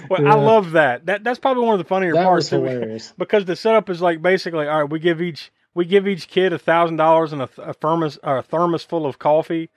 well, 0.09 0.27
I 0.27 0.35
love 0.35 0.71
that. 0.71 1.05
That 1.05 1.23
that's 1.23 1.39
probably 1.39 1.65
one 1.65 1.73
of 1.73 1.79
the 1.79 1.87
funnier 1.87 2.13
That 2.13 2.25
parts 2.25 2.51
was 2.51 2.61
hilarious. 2.61 3.13
because 3.17 3.45
the 3.45 3.55
setup 3.55 3.89
is 3.89 4.01
like 4.01 4.21
basically, 4.21 4.67
all 4.67 4.81
right, 4.81 4.89
we 4.89 4.99
give 4.99 5.21
each 5.21 5.51
we 5.73 5.85
give 5.85 6.07
each 6.07 6.27
kid 6.27 6.53
a 6.53 6.59
thousand 6.59 6.97
dollars 6.97 7.33
and 7.33 7.43
a, 7.43 7.49
a 7.57 7.73
thermos 7.73 8.17
or 8.23 8.39
a 8.39 8.43
thermos 8.43 8.83
full 8.83 9.05
of 9.05 9.19
coffee, 9.19 9.69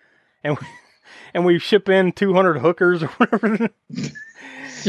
and 0.42 0.59
we, 0.59 0.66
and 1.35 1.44
we 1.44 1.59
ship 1.59 1.88
in 1.88 2.12
two 2.12 2.35
hundred 2.35 2.59
hookers 2.59 3.03
or 3.03 3.09
whatever. 3.09 3.70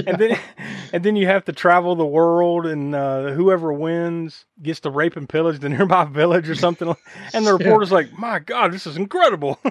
And 0.05 0.17
then 0.17 0.39
and 0.93 1.03
then 1.03 1.15
you 1.15 1.25
have 1.27 1.45
to 1.45 1.51
travel 1.53 1.95
the 1.95 2.05
world 2.05 2.65
and 2.65 2.93
uh, 2.95 3.31
whoever 3.31 3.71
wins 3.73 4.45
gets 4.61 4.79
to 4.81 4.89
rape 4.89 5.15
and 5.17 5.27
pillage 5.29 5.59
the 5.59 5.69
nearby 5.75 6.05
village 6.05 6.49
or 6.49 6.55
something 6.55 6.95
and 7.33 7.45
the 7.45 7.53
reporter's 7.53 7.91
like 7.91 8.11
my 8.17 8.39
god 8.39 8.71
this 8.73 8.85
is 8.87 8.97
incredible 8.97 9.59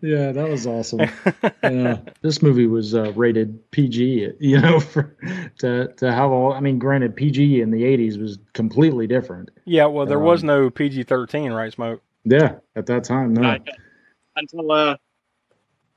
yeah, 0.00 0.30
that 0.30 0.46
was 0.48 0.64
awesome. 0.66 1.00
yeah, 1.64 1.98
this 2.20 2.40
movie 2.40 2.66
was 2.68 2.94
uh, 2.94 3.12
rated 3.14 3.58
PG. 3.72 4.30
You 4.38 4.60
know, 4.60 4.78
for 4.78 5.16
to 5.58 5.88
to 5.96 6.12
have 6.12 6.30
all. 6.30 6.52
I 6.52 6.60
mean, 6.60 6.78
granted, 6.78 7.16
PG 7.16 7.60
in 7.60 7.72
the 7.72 7.82
'80s 7.82 8.20
was 8.20 8.38
completely 8.52 9.08
different. 9.08 9.50
yeah 9.64 9.86
well 9.86 10.06
there 10.06 10.20
was 10.20 10.42
Um, 10.42 10.46
no 10.46 10.70
pg-13 10.70 11.54
right 11.56 11.72
smoke 11.72 12.00
Yeah, 12.24 12.56
at 12.76 12.86
that 12.86 13.02
time, 13.04 13.34
no. 13.34 13.58
Until 14.36 14.70
uh, 14.70 14.96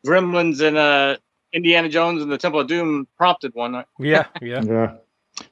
Gremlins 0.05 0.61
and 0.61 0.75
uh, 0.77 1.17
Indiana 1.55 1.89
Jones 1.89 2.21
and 2.21 2.31
the 2.31 2.37
Temple 2.37 2.59
of 2.59 2.67
Doom 2.67 3.07
prompted 3.17 3.53
one. 3.55 3.83
yeah 3.99 4.25
yeah 4.41 4.61
Yeah. 4.63 4.95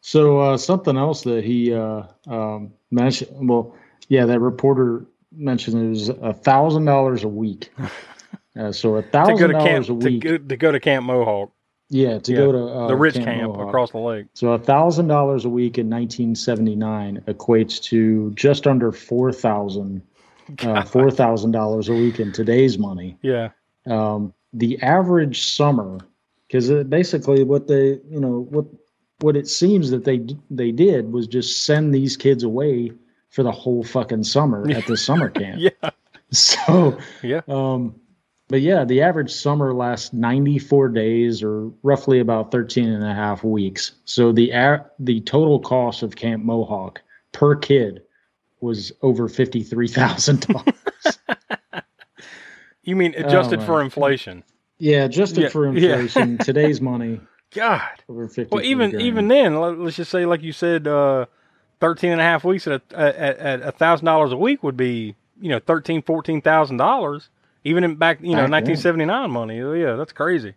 So 0.02 0.40
uh, 0.40 0.58
something 0.58 0.98
else 0.98 1.24
that 1.24 1.44
he 1.44 1.74
uh, 1.74 2.04
um, 2.28 2.74
mentioned. 2.92 3.50
Well, 3.50 3.76
yeah, 4.08 4.26
that 4.28 4.40
reporter 4.40 5.06
mentioned 5.32 5.84
it 5.84 5.90
was 5.90 6.10
a 6.10 6.34
thousand 6.34 6.86
dollars 6.86 7.24
a 7.24 7.30
week. 7.30 7.72
Uh, 8.56 8.72
so 8.72 8.98
a 8.98 9.02
thousand 9.02 9.50
dollars 9.52 9.90
a 9.90 9.94
to 9.94 9.94
week. 9.96 10.22
go, 10.24 10.38
to 10.38 10.58
go 10.58 10.72
to 10.72 10.80
camp 10.80 11.08
mohawk 11.08 11.52
yeah, 11.90 12.20
to 12.20 12.32
Yeah, 12.32 12.38
go 12.38 12.52
to 12.52 12.66
uh, 12.66 12.88
the 12.88 12.96
rich 12.96 13.16
Camp 13.16 13.26
camp 13.26 13.58
across 13.58 13.92
the 13.92 13.98
lake 13.98 14.28
So 14.36 14.52
a 14.52 14.60
thousand 14.60 15.08
dollars 15.08 15.46
a 15.46 15.50
week 15.50 15.80
in 15.80 15.90
1979 15.90 17.24
equates 17.28 17.82
to 17.86 18.32
just 18.36 18.68
under 18.68 18.92
four 18.92 19.32
thousand, 19.32 20.04
uh, 20.60 20.84
four 20.86 21.10
thousand 21.12 21.52
dollars 21.52 21.90
a 21.90 21.94
week 21.96 22.20
in 22.20 22.32
today's 22.32 22.78
money. 22.78 23.18
yeah 23.24 23.50
Um, 23.88 24.34
the 24.54 24.80
average 24.82 25.46
summer, 25.46 26.00
because 26.48 26.70
basically 26.86 27.44
what 27.44 27.68
they, 27.68 28.00
you 28.10 28.20
know, 28.20 28.48
what 28.50 28.66
what 29.20 29.36
it 29.38 29.48
seems 29.48 29.90
that 29.92 30.04
they 30.06 30.26
they 30.50 30.72
did 30.72 31.12
was 31.12 31.28
just 31.28 31.66
send 31.66 31.94
these 31.94 32.18
kids 32.18 32.44
away 32.44 32.92
for 33.30 33.44
the 33.44 33.52
whole 33.52 33.84
fucking 33.84 34.24
summer 34.24 34.70
at 34.70 34.86
the 34.86 34.98
summer 35.08 35.30
camp. 35.30 35.60
yeah 35.62 35.90
So, 36.32 36.98
yeah 37.22 37.42
um, 37.48 37.96
but 38.50 38.62
yeah, 38.62 38.84
the 38.84 39.02
average 39.02 39.32
summer 39.32 39.74
lasts 39.74 40.14
94 40.14 40.90
days 40.90 41.42
or 41.42 41.72
roughly 41.82 42.20
about 42.20 42.52
13 42.52 42.90
and 42.90 43.04
a 43.04 43.14
half 43.14 43.44
weeks. 43.44 43.94
So 44.06 44.32
the 44.32 44.52
a- 44.52 44.86
the 45.00 45.22
total 45.22 45.60
cost 45.60 46.04
of 46.04 46.16
Camp 46.16 46.44
Mohawk 46.44 47.02
per 47.32 47.56
kid 47.56 48.04
was 48.62 48.92
over 49.02 49.28
$53,000. 49.30 50.74
You 52.84 52.96
mean 52.96 53.14
adjusted 53.16 53.60
my 53.60 53.66
for 53.66 53.82
inflation. 53.82 54.44
Yeah, 54.80 55.06
adjusted 55.06 55.44
Yeah, 55.44 55.50
for 55.50 55.66
yeah. 55.76 55.94
inflation, 56.00 56.38
today's 56.40 56.82
money. 56.82 57.20
God. 57.52 57.82
Over 58.10 58.28
50 58.28 58.56
well 58.56 58.64
even 58.66 59.00
even 59.00 59.28
then 59.28 59.60
let- 59.60 59.78
let's 59.80 59.96
just 59.96 60.10
say 60.12 60.26
like 60.26 60.42
you 60.42 60.52
said 60.52 60.88
uh 60.88 61.26
13 61.82 62.12
and 62.12 62.20
a 62.22 62.24
half 62.24 62.44
weeks 62.44 62.66
at 62.68 62.82
a 62.92 62.98
at, 62.98 63.38
at 63.38 63.62
a 63.62 63.72
thousand 63.72 64.06
dollars 64.06 64.32
a 64.32 64.38
week 64.38 64.64
would 64.64 64.76
be 64.78 65.16
you 65.40 65.50
know 65.50 65.60
13 65.60 66.02
14 66.02 66.42
thousand 66.42 66.78
dollars 66.78 67.30
even 67.64 67.84
in 67.84 67.96
back 67.96 68.20
you 68.22 68.30
know 68.36 68.48
Back 68.50 68.66
then. 68.66 68.74
1979 68.76 69.32
money. 69.32 69.60
Oh 69.62 69.74
yeah 69.74 69.96
that's 69.96 70.12
crazy. 70.14 70.54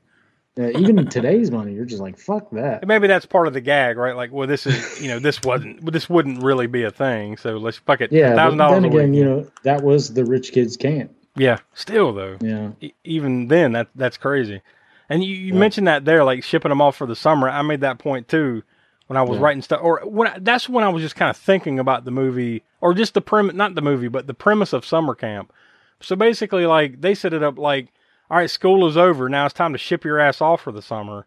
Yeah, 0.56 0.70
even 0.78 0.98
in 0.98 1.08
today's 1.08 1.50
money, 1.50 1.74
you're 1.74 1.84
just 1.84 2.00
like, 2.00 2.18
fuck 2.18 2.48
that. 2.52 2.86
Maybe 2.86 3.08
that's 3.08 3.26
part 3.26 3.46
of 3.46 3.52
the 3.52 3.60
gag 3.60 3.98
right? 3.98 4.16
Like 4.16 4.32
well 4.32 4.48
this 4.48 4.66
is 4.66 4.98
you 5.02 5.08
know 5.08 5.18
this 5.18 5.42
wasn't 5.42 5.84
this 5.92 6.08
wouldn't 6.08 6.42
really 6.42 6.66
be 6.66 6.84
a 6.84 6.90
thing. 6.90 7.36
So 7.36 7.58
let's 7.58 7.76
fuck 7.76 8.00
it. 8.00 8.10
Yeah, 8.10 8.34
thousand 8.34 8.56
dollars 8.58 8.76
then 8.76 8.84
a 8.84 8.88
week. 8.88 8.98
again, 9.02 9.12
you 9.14 9.24
know, 9.26 9.50
that 9.64 9.82
was 9.82 10.14
the 10.14 10.24
rich 10.24 10.52
kids 10.52 10.78
camp. 10.78 11.12
Yeah 11.36 11.58
still 11.74 12.12
though. 12.12 12.36
Yeah. 12.40 12.70
e- 12.80 12.92
even 13.04 13.48
then 13.48 13.72
that 13.72 13.88
that's 13.94 14.16
crazy. 14.16 14.60
And 15.08 15.22
you, 15.22 15.36
you 15.36 15.54
mentioned 15.54 15.86
that 15.86 16.04
there 16.04 16.24
like 16.24 16.42
shipping 16.42 16.70
them 16.70 16.80
off 16.80 16.96
for 16.96 17.06
the 17.06 17.14
summer. 17.16 17.48
I 17.48 17.62
made 17.62 17.80
that 17.82 17.98
point 17.98 18.26
too 18.28 18.62
when 19.06 19.16
i 19.16 19.22
was 19.22 19.38
Yeah. 19.38 19.44
writing 19.44 19.62
stuff. 19.62 19.80
Or 19.82 20.00
when 20.04 20.28
I, 20.28 20.38
that's 20.40 20.68
when 20.68 20.82
i 20.84 20.88
was 20.88 21.02
just 21.02 21.14
kind 21.16 21.30
of 21.30 21.36
thinking 21.36 21.78
about 21.78 22.04
the 22.04 22.10
movie 22.10 22.62
or 22.80 22.92
just 22.94 23.14
the 23.14 23.20
premise 23.20 23.54
not 23.54 23.74
the 23.74 23.82
movie 23.82 24.08
but 24.08 24.26
the 24.26 24.34
premise 24.34 24.72
of 24.72 24.84
summer 24.84 25.14
camp. 25.14 25.52
So 26.00 26.16
basically 26.16 26.66
like 26.66 27.00
they 27.00 27.14
set 27.14 27.32
it 27.32 27.42
up 27.42 27.58
like 27.58 27.88
all 28.30 28.38
right 28.38 28.50
school 28.50 28.88
is 28.88 28.96
over. 28.96 29.28
Now 29.28 29.44
it's 29.46 29.54
time 29.54 29.72
to 29.72 29.78
ship 29.78 30.04
your 30.04 30.18
ass 30.18 30.40
off 30.40 30.62
for 30.62 30.72
the 30.72 30.82
summer. 30.82 31.26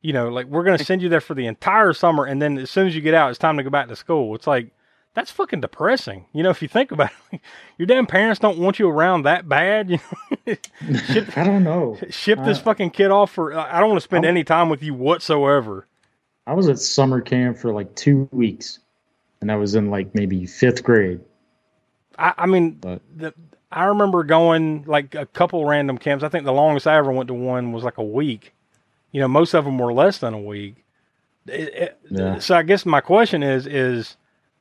You 0.00 0.12
know 0.12 0.28
like 0.28 0.46
we're 0.46 0.64
going 0.64 0.78
to 0.78 0.84
send 0.84 1.02
you 1.02 1.08
there 1.08 1.20
for 1.20 1.34
the 1.34 1.46
entire 1.46 1.92
summer 1.92 2.24
and 2.24 2.40
then 2.40 2.56
as 2.56 2.70
soon 2.70 2.86
as 2.86 2.94
you 2.94 3.00
get 3.02 3.14
out 3.14 3.30
it's 3.30 3.38
time 3.38 3.56
to 3.58 3.62
go 3.64 3.70
back 3.70 3.88
to 3.88 3.96
school. 3.96 4.34
It's 4.34 4.46
like 4.46 4.70
that's 5.14 5.30
fucking 5.30 5.60
depressing 5.60 6.26
you 6.32 6.42
know 6.42 6.50
if 6.50 6.62
you 6.62 6.68
think 6.68 6.92
about 6.92 7.10
it 7.32 7.40
your 7.78 7.86
damn 7.86 8.06
parents 8.06 8.38
don't 8.38 8.58
want 8.58 8.78
you 8.78 8.88
around 8.88 9.22
that 9.22 9.48
bad 9.48 9.90
you 9.90 9.98
know 10.46 10.54
ship, 11.06 11.28
I 11.36 11.44
don't 11.44 11.64
know. 11.64 11.98
ship 12.10 12.38
this 12.44 12.58
Uh, 12.58 12.62
fucking 12.62 12.90
kid 12.90 13.10
off 13.10 13.32
for 13.32 13.52
i 13.56 13.80
don't 13.80 13.88
want 13.90 13.98
to 14.00 14.04
spend 14.04 14.24
I'm- 14.24 14.30
any 14.34 14.44
time 14.44 14.68
with 14.68 14.82
you 14.82 14.94
whatsoever 14.94 15.86
I 16.46 16.54
was 16.54 16.66
at 16.70 16.78
summer 16.78 17.20
camp 17.20 17.58
for 17.58 17.74
like 17.74 17.94
two 17.94 18.26
weeks, 18.32 18.78
and 19.42 19.52
I 19.52 19.56
was 19.56 19.74
in 19.74 19.90
like 19.90 20.14
maybe 20.14 20.46
fifth 20.46 20.82
grade. 20.82 21.20
i, 22.18 22.32
I 22.38 22.46
mean 22.46 22.72
But 22.80 23.02
the, 23.14 23.34
i 23.70 23.84
remember 23.84 24.24
going 24.24 24.84
like 24.86 25.14
a 25.14 25.26
couple 25.26 25.66
random 25.66 25.98
camps 25.98 26.24
i 26.24 26.28
think 26.30 26.44
the 26.46 26.52
longest 26.52 26.86
i 26.86 26.96
ever 26.96 27.12
went 27.12 27.28
to 27.28 27.34
one 27.34 27.72
was 27.72 27.84
like 27.84 27.98
a 27.98 28.02
week 28.04 28.54
you 29.12 29.20
know 29.20 29.28
most 29.28 29.52
of 29.52 29.64
them 29.66 29.76
were 29.78 29.92
less 29.92 30.18
than 30.18 30.32
a 30.32 30.40
week 30.40 30.84
It- 31.46 31.74
it- 31.74 31.98
Yeah. 32.10 32.38
so 32.38 32.54
i 32.56 32.62
guess 32.62 32.86
my 32.86 33.02
question 33.02 33.42
is 33.42 33.66
is 33.66 34.16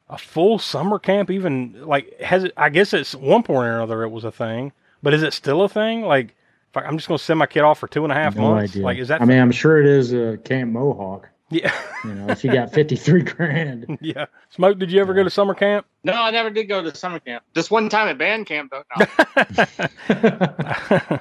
a 0.10 0.18
full 0.18 0.58
summer 0.60 1.00
camp 1.00 1.30
even 1.30 1.86
like 1.86 2.20
has 2.22 2.44
it 2.46 2.54
i 2.58 2.70
guess 2.70 2.94
it's 2.94 3.14
one 3.16 3.44
point 3.44 3.68
or 3.68 3.76
another 3.76 4.04
it 4.04 4.10
was 4.10 4.24
a 4.24 4.32
thing 4.32 4.72
but 5.04 5.14
is 5.14 5.22
it 5.22 5.34
still 5.34 5.64
a 5.64 5.70
thing 5.70 6.02
like 6.02 6.34
if 6.70 6.78
I, 6.78 6.82
i'm 6.82 6.98
just 6.98 7.08
going 7.10 7.18
to 7.18 7.24
send 7.24 7.40
my 7.40 7.46
kid 7.46 7.62
off 7.62 7.80
for 7.80 7.88
two 7.88 8.04
and 8.04 8.12
a 8.12 8.16
half 8.16 8.36
no 8.36 8.42
months 8.54 8.72
idea. 8.74 8.84
like 8.84 8.98
is 9.00 9.10
that 9.10 9.22
I 9.22 9.26
mean, 9.26 9.40
I'm 9.40 9.52
sure 9.52 9.80
it 9.82 9.86
is 9.86 10.14
a 10.14 10.38
Camp 10.46 10.72
Mohawk. 10.72 11.28
yeah 11.50 11.74
You 12.06 12.14
know, 12.14 12.28
if 12.30 12.44
you 12.44 12.52
got 12.54 12.72
53 12.74 13.22
grand. 13.24 13.98
yeah 14.02 14.26
smoke 14.50 14.80
did 14.80 14.92
you 14.92 15.02
ever 15.02 15.14
go 15.14 15.24
to 15.24 15.30
summer 15.30 15.54
camp 15.54 15.86
No, 16.04 16.14
I 16.14 16.32
never 16.32 16.50
did 16.50 16.66
go 16.66 16.82
to 16.82 16.96
summer 16.96 17.20
camp. 17.20 17.44
Just 17.54 17.70
one 17.70 17.90
time 17.90 18.08
at 18.08 18.18
band 18.18 18.46
camp, 18.46 18.72
though. 18.72 18.84
No. 18.98 19.06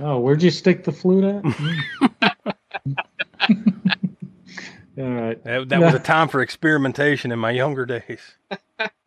oh, 0.15 0.21
where'd 0.21 0.41
you 0.43 0.51
stick 0.53 0.85
the 0.85 0.93
flute 0.93 1.25
at? 1.25 1.43
All 4.99 5.05
right. 5.11 5.43
That, 5.45 5.69
that 5.69 5.81
was 5.81 5.95
a 5.95 5.99
time 6.15 6.29
for 6.29 6.41
experimentation 6.41 7.33
in 7.33 7.39
my 7.39 7.51
younger 7.51 7.85
days. 7.87 8.21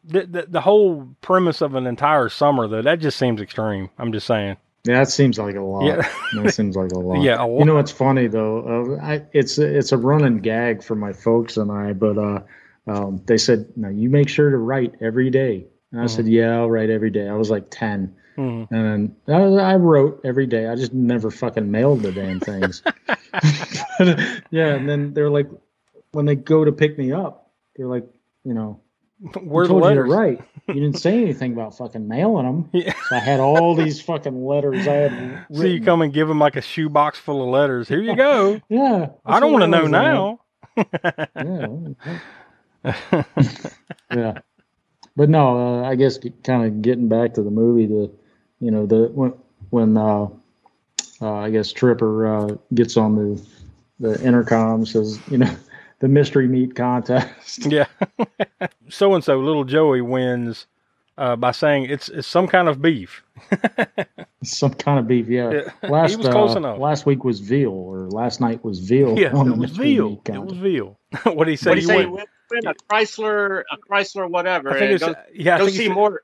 the, 0.03 0.25
the 0.25 0.45
the 0.49 0.61
whole 0.61 1.07
premise 1.21 1.61
of 1.61 1.75
an 1.75 1.85
entire 1.87 2.29
summer 2.29 2.67
though 2.67 2.81
that 2.81 2.99
just 2.99 3.17
seems 3.17 3.41
extreme. 3.41 3.89
I'm 3.97 4.11
just 4.11 4.27
saying. 4.27 4.57
Yeah, 4.85 4.99
that 4.99 5.09
seems 5.09 5.37
like 5.37 5.55
a 5.55 5.61
lot. 5.61 5.83
Yeah. 5.85 6.09
that 6.41 6.53
seems 6.53 6.75
like 6.77 6.91
a 6.93 6.99
lot. 6.99 7.21
Yeah, 7.21 7.43
a 7.43 7.47
You 7.59 7.65
know 7.65 7.75
what's 7.75 7.91
funny 7.91 8.27
though? 8.27 8.95
Uh, 8.97 9.03
I, 9.05 9.25
it's 9.33 9.57
it's 9.57 9.91
a 9.91 9.97
running 9.97 10.37
gag 10.39 10.83
for 10.83 10.95
my 10.95 11.11
folks 11.13 11.57
and 11.57 11.71
I, 11.71 11.93
but 11.93 12.17
uh, 12.17 12.39
um, 12.87 13.21
they 13.25 13.37
said, 13.37 13.65
"No, 13.75 13.89
you 13.89 14.09
make 14.09 14.29
sure 14.29 14.49
to 14.49 14.57
write 14.57 14.95
every 15.01 15.29
day." 15.29 15.65
And 15.91 16.01
I 16.01 16.05
said, 16.05 16.27
"Yeah, 16.27 16.55
I'll 16.55 16.69
write 16.69 16.89
every 16.89 17.09
day." 17.09 17.27
I 17.27 17.33
was 17.33 17.49
like 17.49 17.65
ten, 17.69 18.15
Mhm. 18.37 18.67
and 18.71 19.15
then 19.25 19.35
I, 19.59 19.73
I 19.73 19.75
wrote 19.75 20.21
every 20.23 20.47
day. 20.47 20.67
I 20.67 20.75
just 20.75 20.93
never 20.93 21.29
fucking 21.29 21.69
mailed 21.69 22.01
the 22.03 22.11
damn 22.13 22.39
things. 22.39 22.81
yeah, 24.51 24.75
and 24.75 24.87
then 24.87 25.13
they're 25.13 25.29
like, 25.29 25.47
when 26.11 26.25
they 26.25 26.35
go 26.35 26.65
to 26.65 26.71
pick 26.71 26.97
me 26.97 27.11
up, 27.11 27.51
they're 27.75 27.87
like, 27.87 28.05
you 28.43 28.53
know, 28.53 28.81
the 29.21 29.39
told 29.39 29.45
you 29.45 29.67
to 29.67 29.73
letters? 29.73 30.39
You 30.67 30.73
didn't 30.73 30.99
say 30.99 31.21
anything 31.21 31.53
about 31.53 31.77
fucking 31.77 32.07
mailing 32.07 32.45
them. 32.45 32.69
Yeah. 32.73 32.93
So 33.09 33.15
I 33.15 33.19
had 33.19 33.39
all 33.39 33.75
these 33.75 34.01
fucking 34.01 34.45
letters 34.45 34.87
I 34.87 34.93
had. 34.93 35.45
So 35.53 35.63
you 35.63 35.81
come 35.81 36.01
and 36.01 36.13
give 36.13 36.27
them 36.27 36.39
like 36.39 36.55
a 36.55 36.61
shoebox 36.61 37.19
full 37.19 37.43
of 37.43 37.49
letters. 37.49 37.87
Here 37.87 38.01
you 38.01 38.15
go. 38.15 38.61
Yeah. 38.69 39.09
I 39.25 39.39
don't 39.39 39.51
want 39.51 39.63
to 39.63 39.67
know 39.67 39.87
now. 39.87 40.39
Yeah. 42.85 42.93
yeah. 44.13 44.39
But 45.15 45.29
no, 45.29 45.57
uh, 45.57 45.89
I 45.89 45.95
guess 45.95 46.17
kind 46.45 46.65
of 46.65 46.81
getting 46.81 47.09
back 47.09 47.33
to 47.33 47.43
the 47.43 47.51
movie, 47.51 47.87
the 47.87 48.09
you 48.61 48.71
know 48.71 48.85
the 48.85 49.09
when 49.13 49.33
when 49.69 49.97
uh, 49.97 50.27
uh, 51.21 51.33
I 51.33 51.49
guess 51.49 51.73
Tripper 51.73 52.27
uh, 52.27 52.55
gets 52.73 52.95
on 52.95 53.15
the 53.15 53.45
the 53.99 54.25
intercom 54.25 54.85
says 54.85 55.19
you 55.29 55.39
know 55.39 55.53
the 55.99 56.07
mystery 56.07 56.47
meat 56.47 56.75
contest. 56.75 57.65
Yeah. 57.65 57.85
so 58.89 59.13
and 59.13 59.23
so, 59.23 59.39
little 59.39 59.63
Joey 59.65 60.01
wins 60.01 60.67
uh, 61.17 61.35
by 61.35 61.51
saying 61.51 61.85
it's 61.85 62.09
it's 62.09 62.27
some 62.27 62.47
kind 62.47 62.67
of 62.67 62.81
beef. 62.81 63.23
Some 64.41 64.73
kind 64.73 64.99
of 64.99 65.05
beef, 65.07 65.27
yeah. 65.27 65.51
Yeah, 65.51 65.89
Last 65.89 66.11
he 66.11 66.15
was 66.15 66.29
close 66.29 66.55
uh, 66.55 66.59
enough. 66.59 66.79
last 66.79 67.05
week 67.05 67.25
was 67.25 67.41
veal, 67.41 67.71
or 67.71 68.09
last 68.09 68.39
night 68.39 68.63
was 68.63 68.79
veal. 68.79 69.19
Yeah, 69.19 69.33
on 69.33 69.47
it 69.47 69.49
the 69.49 69.55
was 69.57 69.71
mystery 69.71 69.93
veal. 69.95 70.21
It 70.25 70.39
was 70.39 70.53
veal. 70.53 70.97
what 71.23 71.43
did 71.43 71.49
he 71.51 71.55
say? 71.57 71.71
What 71.71 71.75
do 71.75 71.81
you 71.81 71.87
say? 71.87 71.97
win? 72.05 72.11
Win, 72.13 72.25
win 72.51 72.67
a 72.67 72.73
Chrysler, 72.73 73.63
a 73.69 73.77
Chrysler, 73.77 74.29
whatever. 74.29 74.69
I 74.71 74.79
think 74.79 74.91
it's 74.93 75.03
go, 75.03 75.13
yeah. 75.33 75.55
I 75.55 75.57
go 75.57 75.65
think 75.65 75.77
see 75.77 75.87
said- 75.87 75.93
more. 75.93 76.21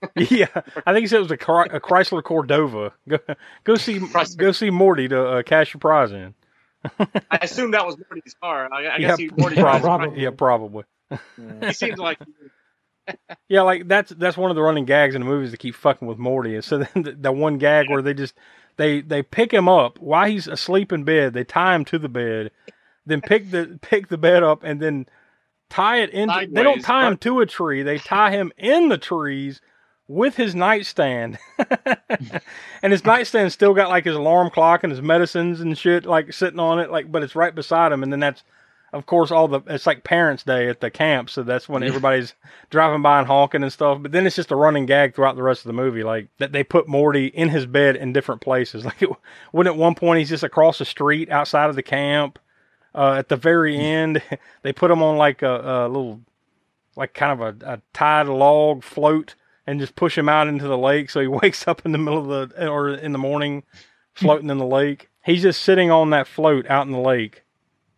Yeah, 0.16 0.46
I 0.86 0.92
think 0.92 1.00
he 1.02 1.06
said 1.08 1.18
it 1.18 1.22
was 1.22 1.30
a, 1.32 1.36
Chry- 1.36 1.66
a 1.72 1.80
Chrysler 1.80 2.22
Cordoba. 2.22 2.92
Go, 3.08 3.18
go 3.64 3.74
see 3.74 3.98
Chrysler. 3.98 4.36
go 4.38 4.52
see 4.52 4.70
Morty 4.70 5.08
to 5.08 5.26
uh, 5.26 5.42
cash 5.42 5.74
your 5.74 5.80
prize 5.80 6.10
in. 6.12 6.34
I 7.30 7.38
assume 7.42 7.72
that 7.72 7.84
was 7.86 7.96
Morty's 7.96 8.34
car. 8.40 8.68
I, 8.72 8.84
I 8.84 8.96
yeah, 8.98 8.98
guess 8.98 9.18
he, 9.18 9.30
Morty 9.36 9.56
probably, 9.56 9.80
drives 10.08 10.18
yeah, 10.18 10.30
probably. 10.30 10.84
He 11.62 11.72
seems 11.72 11.98
like 11.98 12.18
Yeah, 13.48 13.62
like 13.62 13.88
that's 13.88 14.10
that's 14.10 14.36
one 14.36 14.50
of 14.50 14.56
the 14.56 14.62
running 14.62 14.84
gags 14.84 15.14
in 15.14 15.22
the 15.22 15.26
movies 15.26 15.50
to 15.52 15.56
keep 15.56 15.74
fucking 15.74 16.06
with 16.06 16.18
Morty. 16.18 16.54
And 16.54 16.64
so 16.64 16.78
then 16.78 16.88
the, 17.02 17.12
the 17.12 17.32
one 17.32 17.58
gag 17.58 17.90
where 17.90 18.02
they 18.02 18.14
just 18.14 18.34
they 18.76 19.00
they 19.00 19.22
pick 19.22 19.52
him 19.52 19.68
up 19.68 19.98
while 19.98 20.28
he's 20.28 20.46
asleep 20.46 20.92
in 20.92 21.04
bed. 21.04 21.32
They 21.32 21.44
tie 21.44 21.74
him 21.74 21.84
to 21.86 21.98
the 21.98 22.08
bed, 22.08 22.50
then 23.06 23.20
pick 23.20 23.50
the 23.50 23.78
pick 23.80 24.08
the 24.08 24.18
bed 24.18 24.42
up 24.42 24.62
and 24.62 24.80
then 24.80 25.06
tie 25.70 25.98
it 26.02 26.10
into. 26.10 26.34
they 26.50 26.62
don't 26.62 26.82
Sideways, 26.82 26.84
tie 26.84 27.08
him 27.08 27.16
to 27.18 27.40
a 27.40 27.46
tree. 27.46 27.82
They 27.82 27.98
tie 27.98 28.30
him 28.30 28.52
in 28.56 28.88
the 28.88 28.98
trees 28.98 29.60
with 30.08 30.36
his 30.36 30.54
nightstand. 30.54 31.38
and 32.82 32.92
his 32.92 33.04
nightstand 33.04 33.52
still 33.52 33.74
got 33.74 33.90
like 33.90 34.04
his 34.04 34.16
alarm 34.16 34.50
clock 34.50 34.82
and 34.82 34.90
his 34.90 35.02
medicines 35.02 35.60
and 35.60 35.78
shit 35.78 36.06
like 36.06 36.32
sitting 36.32 36.58
on 36.58 36.80
it. 36.80 36.90
Like, 36.90 37.12
but 37.12 37.22
it's 37.22 37.36
right 37.36 37.54
beside 37.54 37.92
him. 37.92 38.02
And 38.02 38.12
then 38.12 38.20
that's 38.20 38.42
of 38.92 39.04
course, 39.04 39.30
all 39.30 39.48
the 39.48 39.60
it's 39.66 39.86
like 39.86 40.02
Parents' 40.02 40.42
Day 40.42 40.68
at 40.68 40.80
the 40.80 40.90
camp, 40.90 41.28
so 41.28 41.42
that's 41.42 41.68
when 41.68 41.82
everybody's 41.82 42.34
driving 42.70 43.02
by 43.02 43.18
and 43.18 43.26
honking 43.26 43.62
and 43.62 43.72
stuff. 43.72 43.98
But 44.00 44.12
then 44.12 44.26
it's 44.26 44.36
just 44.36 44.50
a 44.50 44.56
running 44.56 44.86
gag 44.86 45.14
throughout 45.14 45.36
the 45.36 45.42
rest 45.42 45.60
of 45.60 45.66
the 45.66 45.74
movie, 45.74 46.02
like 46.02 46.28
that 46.38 46.52
they 46.52 46.64
put 46.64 46.88
Morty 46.88 47.26
in 47.26 47.50
his 47.50 47.66
bed 47.66 47.96
in 47.96 48.12
different 48.12 48.40
places. 48.40 48.84
Like, 48.88 49.02
it, 49.02 49.10
when 49.52 49.66
at 49.66 49.76
one 49.76 49.94
point 49.94 50.20
he's 50.20 50.30
just 50.30 50.42
across 50.42 50.78
the 50.78 50.86
street 50.86 51.30
outside 51.30 51.68
of 51.68 51.76
the 51.76 51.82
camp. 51.82 52.38
Uh, 52.94 53.16
at 53.18 53.28
the 53.28 53.36
very 53.36 53.76
end, 53.76 54.22
they 54.62 54.72
put 54.72 54.90
him 54.90 55.02
on 55.02 55.18
like 55.18 55.42
a, 55.42 55.84
a 55.84 55.88
little, 55.88 56.20
like 56.96 57.12
kind 57.12 57.38
of 57.38 57.62
a, 57.62 57.74
a 57.74 57.82
tied 57.92 58.26
log 58.26 58.82
float, 58.82 59.34
and 59.68 59.78
just 59.80 59.94
push 59.96 60.16
him 60.16 60.28
out 60.30 60.48
into 60.48 60.66
the 60.66 60.78
lake. 60.78 61.10
So 61.10 61.20
he 61.20 61.26
wakes 61.42 61.68
up 61.68 61.84
in 61.84 61.92
the 61.92 61.98
middle 61.98 62.32
of 62.32 62.50
the 62.50 62.68
or 62.68 62.88
in 62.88 63.12
the 63.12 63.18
morning, 63.18 63.64
floating 64.14 64.48
in 64.50 64.58
the 64.58 64.66
lake. 64.66 65.10
He's 65.24 65.42
just 65.42 65.60
sitting 65.60 65.90
on 65.90 66.10
that 66.10 66.26
float 66.26 66.66
out 66.70 66.86
in 66.86 66.92
the 66.92 66.98
lake 66.98 67.42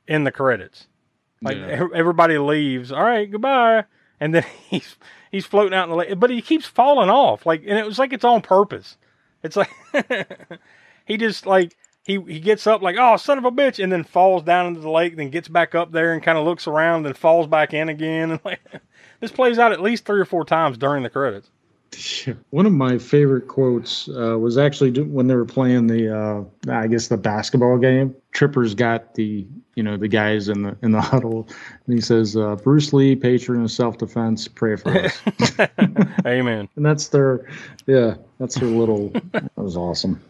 in 0.09 0.25
the 0.25 0.33
credits. 0.33 0.89
Like 1.43 1.57
Yeah. 1.57 1.87
everybody 1.95 2.39
leaves. 2.39 2.91
All 2.91 3.05
right, 3.05 3.31
goodbye. 3.31 3.85
And 4.19 4.35
then 4.35 4.45
he's 4.69 4.97
he's 5.31 5.47
floating 5.47 5.73
out 5.73 5.85
in 5.85 5.91
the 5.91 5.97
lake, 5.97 6.19
but 6.19 6.31
he 6.31 6.43
keeps 6.43 6.67
falling 6.67 7.09
off. 7.09 7.47
Like, 7.47 7.63
and 7.67 7.79
it 7.79 7.87
was 7.87 7.99
like 7.99 8.13
it's 8.13 8.25
on 8.25 8.43
purpose. 8.43 8.97
It's 9.43 9.57
like 9.57 9.71
he 11.07 11.17
just 11.17 11.47
like 11.47 11.77
he 12.05 12.21
he 12.27 12.41
gets 12.41 12.67
up 12.67 12.83
like 12.83 12.97
oh 12.99 13.17
son 13.17 13.39
of 13.39 13.45
a 13.45 13.53
bitch, 13.53 13.83
and 13.83 13.93
then 13.93 14.03
falls 14.05 14.43
down 14.43 14.67
into 14.67 14.81
the 14.81 14.91
lake. 14.91 15.17
Then 15.17 15.31
gets 15.31 15.49
back 15.49 15.75
up 15.75 15.93
there 15.93 16.13
and 16.13 16.23
kind 16.23 16.37
of 16.37 16.45
looks 16.45 16.67
around, 16.67 17.07
and 17.07 17.17
falls 17.17 17.47
back 17.47 17.73
in 17.73 17.89
again. 17.89 18.33
And 18.33 18.41
like 18.45 18.61
this 19.21 19.31
plays 19.33 19.59
out 19.59 19.73
at 19.73 19.81
least 19.81 20.05
three 20.05 20.21
or 20.21 20.25
four 20.27 20.45
times 20.45 20.77
during 20.77 21.05
the 21.05 21.11
credits. 21.11 21.49
One 22.51 22.67
of 22.67 22.73
my 22.73 22.99
favorite 22.99 23.49
quotes 23.49 24.09
uh, 24.09 24.39
was 24.39 24.57
actually 24.59 24.93
when 25.03 25.27
they 25.27 25.35
were 25.35 25.45
playing 25.45 25.87
the, 25.87 26.17
uh, 26.17 26.45
I 26.73 26.87
guess 26.87 27.09
the 27.09 27.17
basketball 27.17 27.79
game. 27.79 28.15
Tripper's 28.33 28.75
got 28.75 29.15
the, 29.15 29.47
you 29.75 29.83
know, 29.83 29.97
the 29.97 30.07
guys 30.09 30.49
in 30.49 30.63
the 30.63 30.77
in 30.83 30.93
the 30.93 31.01
huddle, 31.13 31.49
and 31.87 31.95
he 31.95 32.01
says, 32.01 32.37
uh, 32.37 32.55
"Bruce 32.57 32.93
Lee, 32.93 33.17
patron 33.17 33.63
of 33.65 33.71
self 33.73 33.99
defense, 33.99 34.47
pray 34.47 34.77
for 34.77 34.91
us." 34.97 35.21
Amen. 36.27 36.69
and 36.77 36.87
that's 36.87 37.09
their, 37.09 37.47
yeah, 37.87 38.15
that's 38.39 38.55
their 38.57 38.69
little. 38.69 39.09
that 39.33 39.51
was 39.57 39.77
awesome. 39.77 40.21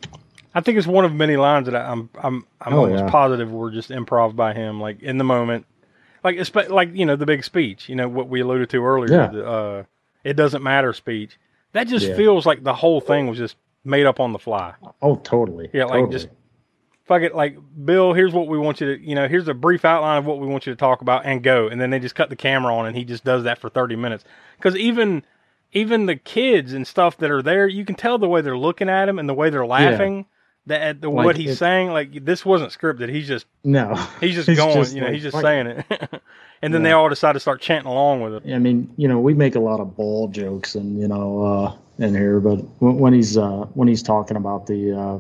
I 0.55 0.61
think 0.63 0.79
it's 0.79 0.87
one 0.87 1.05
of 1.05 1.15
many 1.15 1.37
lines 1.37 1.67
that 1.67 1.77
I, 1.77 1.91
I'm 1.93 2.09
I'm 2.23 2.47
I'm 2.61 2.73
Oh, 2.75 2.85
almost 2.85 3.05
yeah. 3.05 3.11
positive 3.11 3.53
were 3.53 3.71
just 3.71 3.91
improv 3.91 4.35
by 4.35 4.55
him, 4.55 4.81
like 4.81 5.03
in 5.03 5.19
the 5.19 5.25
moment, 5.25 5.67
like 6.25 6.39
like 6.71 6.95
you 6.95 7.05
know 7.07 7.17
the 7.17 7.27
big 7.27 7.45
speech, 7.45 7.89
you 7.89 7.97
know 7.97 8.09
what 8.09 8.29
we 8.29 8.41
alluded 8.41 8.71
to 8.71 8.85
earlier, 8.85 9.13
Yeah. 9.13 9.27
the, 9.29 9.47
uh, 9.47 9.83
it 10.25 10.35
doesn't 10.35 10.63
matter 10.63 10.93
speech. 10.95 11.39
That 11.73 11.87
just 11.89 12.07
Yeah. 12.07 12.17
feels 12.17 12.47
like 12.47 12.63
the 12.65 12.75
whole 12.75 13.01
thing 13.01 13.27
was 13.29 13.39
just 13.39 13.57
made 13.85 14.07
up 14.07 14.21
on 14.21 14.33
the 14.33 14.39
fly. 14.39 14.75
Oh, 15.01 15.17
totally. 15.17 15.69
Yeah, 15.73 15.85
like 15.85 15.93
totally. 16.01 16.13
just 16.13 16.29
fuck 17.07 17.23
it, 17.23 17.35
like 17.35 17.57
Bill. 17.85 18.13
Here's 18.13 18.33
what 18.33 18.47
we 18.49 18.59
want 18.59 18.81
you 18.81 18.95
to, 18.97 19.03
you 19.03 19.15
know, 19.15 19.29
here's 19.29 19.49
a 19.49 19.55
brief 19.55 19.85
outline 19.85 20.19
of 20.19 20.27
what 20.27 20.39
we 20.41 20.47
want 20.47 20.67
you 20.67 20.73
to 20.73 20.77
talk 20.77 21.01
about, 21.01 21.25
and 21.27 21.43
go. 21.43 21.69
And 21.69 21.81
then 21.81 21.91
they 21.91 21.99
just 21.99 22.15
cut 22.15 22.29
the 22.31 22.37
camera 22.37 22.75
on, 22.75 22.87
and 22.87 22.97
he 22.97 23.05
just 23.05 23.25
does 23.25 23.45
that 23.45 23.59
for 23.59 23.69
thirty 23.71 23.97
minutes. 23.97 24.25
Because 24.57 24.77
even 24.77 25.25
even 25.73 26.07
the 26.07 26.17
kids 26.17 26.73
and 26.73 26.87
stuff 26.87 27.17
that 27.19 27.31
are 27.31 27.43
there, 27.43 27.69
you 27.69 27.85
can 27.85 27.95
tell 27.95 28.19
the 28.19 28.29
way 28.29 28.41
they're 28.41 28.59
looking 28.59 28.89
at 28.89 29.09
him 29.09 29.19
and 29.19 29.29
the 29.29 29.35
way 29.35 29.51
they're 29.51 29.67
laughing. 29.67 30.27
That 30.67 30.83
at 30.83 31.01
the, 31.01 31.09
Like 31.09 31.25
what 31.25 31.37
he's 31.37 31.53
it- 31.53 31.57
saying, 31.57 31.91
like 31.91 32.25
this 32.25 32.45
wasn't 32.45 32.71
scripted. 32.73 33.09
He's 33.09 33.27
just 33.27 33.47
no. 33.65 33.95
he's 34.21 34.35
just 34.35 34.47
He's 34.49 34.59
going, 34.59 34.75
just 34.75 34.95
you 34.95 35.01
know, 35.01 35.07
like, 35.07 35.15
he's 35.15 35.23
just 35.23 35.35
fuck 35.35 35.43
saying 35.43 35.67
it. 35.69 35.87
and 36.63 36.75
then 36.75 36.83
they 36.83 36.93
all 36.93 37.09
decide 37.09 37.33
to 37.33 37.41
start 37.41 37.61
chanting 37.61 37.91
along 37.91 38.21
with 38.21 38.35
it. 38.35 38.53
I 38.55 38.59
mean, 38.59 38.93
you 38.97 39.09
know, 39.09 39.19
we 39.19 39.35
make 39.35 39.55
a 39.55 39.61
lot 39.61 39.81
of 39.81 39.97
ball 39.97 40.29
jokes 40.29 40.75
and 40.75 41.01
you 41.01 41.09
know 41.09 41.43
uh, 41.45 41.77
in 42.05 42.15
here, 42.15 42.41
but 42.41 42.57
when, 42.81 42.99
when 42.99 43.13
he's 43.13 43.37
uh, 43.37 43.67
when 43.75 43.89
he's 43.89 44.03
talking 44.03 44.37
about 44.37 44.67
the 44.67 44.93
uh, 44.99 45.19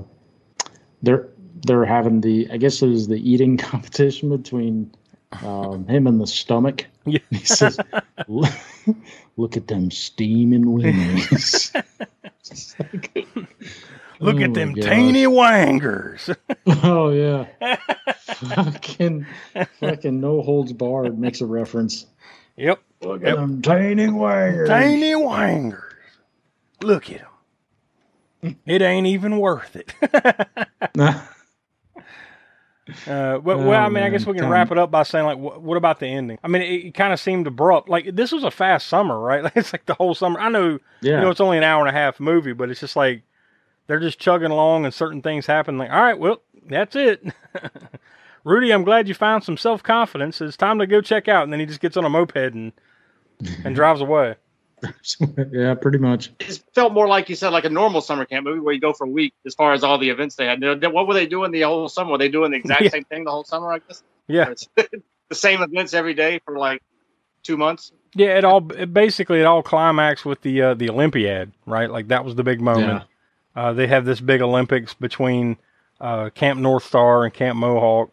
they're 1.02 1.28
they're 1.66 1.84
having 1.84 2.20
the 2.20 2.48
I 2.52 2.56
guess 2.56 2.82
it 2.82 2.88
was 2.88 3.08
the 3.08 3.16
eating 3.30 3.56
competition 3.70 4.28
between 4.36 4.90
um, 5.44 5.86
him 5.86 6.06
and 6.06 6.20
the 6.20 6.26
stomach. 6.26 6.86
Yeah. 7.06 7.20
He 7.30 7.44
says, 7.44 7.78
"Look- 8.28 8.50
"Look 9.36 9.56
at 9.56 9.68
them 9.68 9.90
steaming 9.90 10.72
wings." 10.72 11.72
Like- 12.80 13.26
Look 14.20 14.36
Oh 14.36 14.44
at 14.44 14.54
them 14.54 14.74
gosh. 14.74 14.84
teeny 14.84 15.26
wangers. 15.26 16.30
Oh 16.66 17.10
yeah, 17.10 17.46
fucking 18.18 19.26
fucking 19.80 20.20
no 20.20 20.40
holds 20.42 20.72
barred 20.72 21.18
makes 21.18 21.40
a 21.40 21.46
reference. 21.46 22.06
yep, 22.56 22.80
Look 23.00 23.22
Yep. 23.22 23.28
at 23.30 23.36
them 23.36 23.62
tiny 23.62 24.08
wires. 24.08 24.68
teeny 24.68 25.14
wangers. 25.16 25.82
Look 26.82 27.10
at 27.10 27.26
them. 28.42 28.56
It 28.66 28.82
ain't 28.82 29.06
even 29.06 29.38
worth 29.38 29.74
it. 29.76 29.92
Uh, 33.06 33.38
well, 33.44 33.58
well, 33.58 33.72
I 33.82 33.86
Oh, 33.86 33.90
mean, 33.90 34.02
I 34.02 34.08
guess 34.10 34.26
we 34.26 34.34
can 34.34 34.48
wrap 34.48 34.72
it 34.72 34.78
up 34.78 34.90
by 34.90 35.04
saying, 35.04 35.24
like, 35.24 35.38
what, 35.38 35.62
what 35.62 35.76
about 35.76 36.00
the 36.00 36.06
ending? 36.08 36.38
I 36.42 36.48
mean, 36.48 36.62
it, 36.62 36.86
it 36.86 36.94
kind 36.94 37.12
of 37.12 37.20
seemed 37.20 37.46
abrupt. 37.46 37.88
Like, 37.88 38.16
this 38.16 38.32
was 38.32 38.42
a 38.42 38.50
fast 38.50 38.88
summer, 38.88 39.16
right? 39.18 39.44
Like, 39.44 39.56
it's 39.56 39.72
like 39.72 39.86
the 39.86 39.94
whole 39.94 40.14
summer. 40.14 40.40
I 40.40 40.48
know, 40.48 40.78
Yeah. 41.00 41.16
you 41.16 41.20
know, 41.20 41.30
it's 41.30 41.40
only 41.40 41.56
an 41.58 41.62
hour 41.62 41.80
and 41.86 41.88
a 41.88 41.98
half 41.98 42.18
movie, 42.18 42.52
but 42.52 42.68
it's 42.68 42.80
just 42.80 42.96
like 42.96 43.22
they're 43.90 43.98
just 43.98 44.20
chugging 44.20 44.52
along 44.52 44.84
and 44.84 44.94
certain 44.94 45.20
things 45.20 45.46
happen. 45.46 45.76
Like, 45.76 45.90
all 45.90 46.00
right, 46.00 46.16
well, 46.16 46.42
that's 46.68 46.94
it. 46.94 47.24
Rudy, 48.44 48.70
I'm 48.72 48.84
glad 48.84 49.08
you 49.08 49.14
found 49.14 49.42
some 49.42 49.56
self 49.56 49.82
confidence. 49.82 50.40
It's 50.40 50.56
time 50.56 50.78
to 50.78 50.86
go 50.86 51.00
check 51.00 51.26
out. 51.26 51.42
And 51.42 51.52
then 51.52 51.58
he 51.58 51.66
just 51.66 51.80
gets 51.80 51.96
on 51.96 52.04
a 52.04 52.08
moped 52.08 52.36
and 52.54 52.72
and 53.64 53.74
drives 53.74 54.00
away. 54.00 54.36
yeah, 55.50 55.74
pretty 55.74 55.98
much. 55.98 56.30
it 56.38 56.62
felt 56.72 56.92
more 56.92 57.08
like 57.08 57.28
you 57.28 57.34
said, 57.34 57.48
like 57.48 57.64
a 57.64 57.68
normal 57.68 58.00
summer 58.00 58.24
camp 58.24 58.46
movie 58.46 58.60
where 58.60 58.72
you 58.72 58.80
go 58.80 58.92
for 58.92 59.08
a 59.08 59.10
week. 59.10 59.34
As 59.44 59.56
far 59.56 59.72
as 59.72 59.82
all 59.82 59.98
the 59.98 60.08
events 60.08 60.36
they 60.36 60.46
had, 60.46 60.62
what 60.92 61.08
were 61.08 61.14
they 61.14 61.26
doing 61.26 61.50
the 61.50 61.62
whole 61.62 61.88
summer? 61.88 62.12
Were 62.12 62.18
they 62.18 62.28
doing 62.28 62.52
the 62.52 62.58
exact 62.58 62.82
Yeah. 62.84 62.90
same 62.90 63.04
thing 63.04 63.24
the 63.24 63.32
whole 63.32 63.42
summer? 63.44 63.72
I 63.72 63.80
guess 63.80 64.04
Yeah, 64.28 64.54
the 64.76 65.34
same 65.34 65.62
events 65.62 65.94
every 65.94 66.14
day 66.14 66.40
for 66.44 66.56
like 66.56 66.80
two 67.42 67.56
months. 67.56 67.90
yeah. 68.14 68.38
It 68.38 68.44
all 68.44 68.70
it 68.72 68.94
basically 68.94 69.40
it 69.40 69.46
all 69.46 69.64
climaxed 69.64 70.24
with 70.24 70.42
the 70.42 70.62
uh, 70.62 70.74
the 70.74 70.90
Olympiad, 70.90 71.50
right? 71.66 71.90
Like 71.90 72.06
that 72.08 72.24
was 72.24 72.36
the 72.36 72.44
big 72.44 72.60
moment. 72.60 73.02
Uh, 73.54 73.72
they 73.72 73.86
have 73.86 74.04
this 74.04 74.20
big 74.20 74.42
Olympics 74.42 74.94
between 74.94 75.56
uh, 76.00 76.30
Camp 76.30 76.60
North 76.60 76.84
Star 76.84 77.24
and 77.24 77.34
Camp 77.34 77.58
Mohawk, 77.58 78.10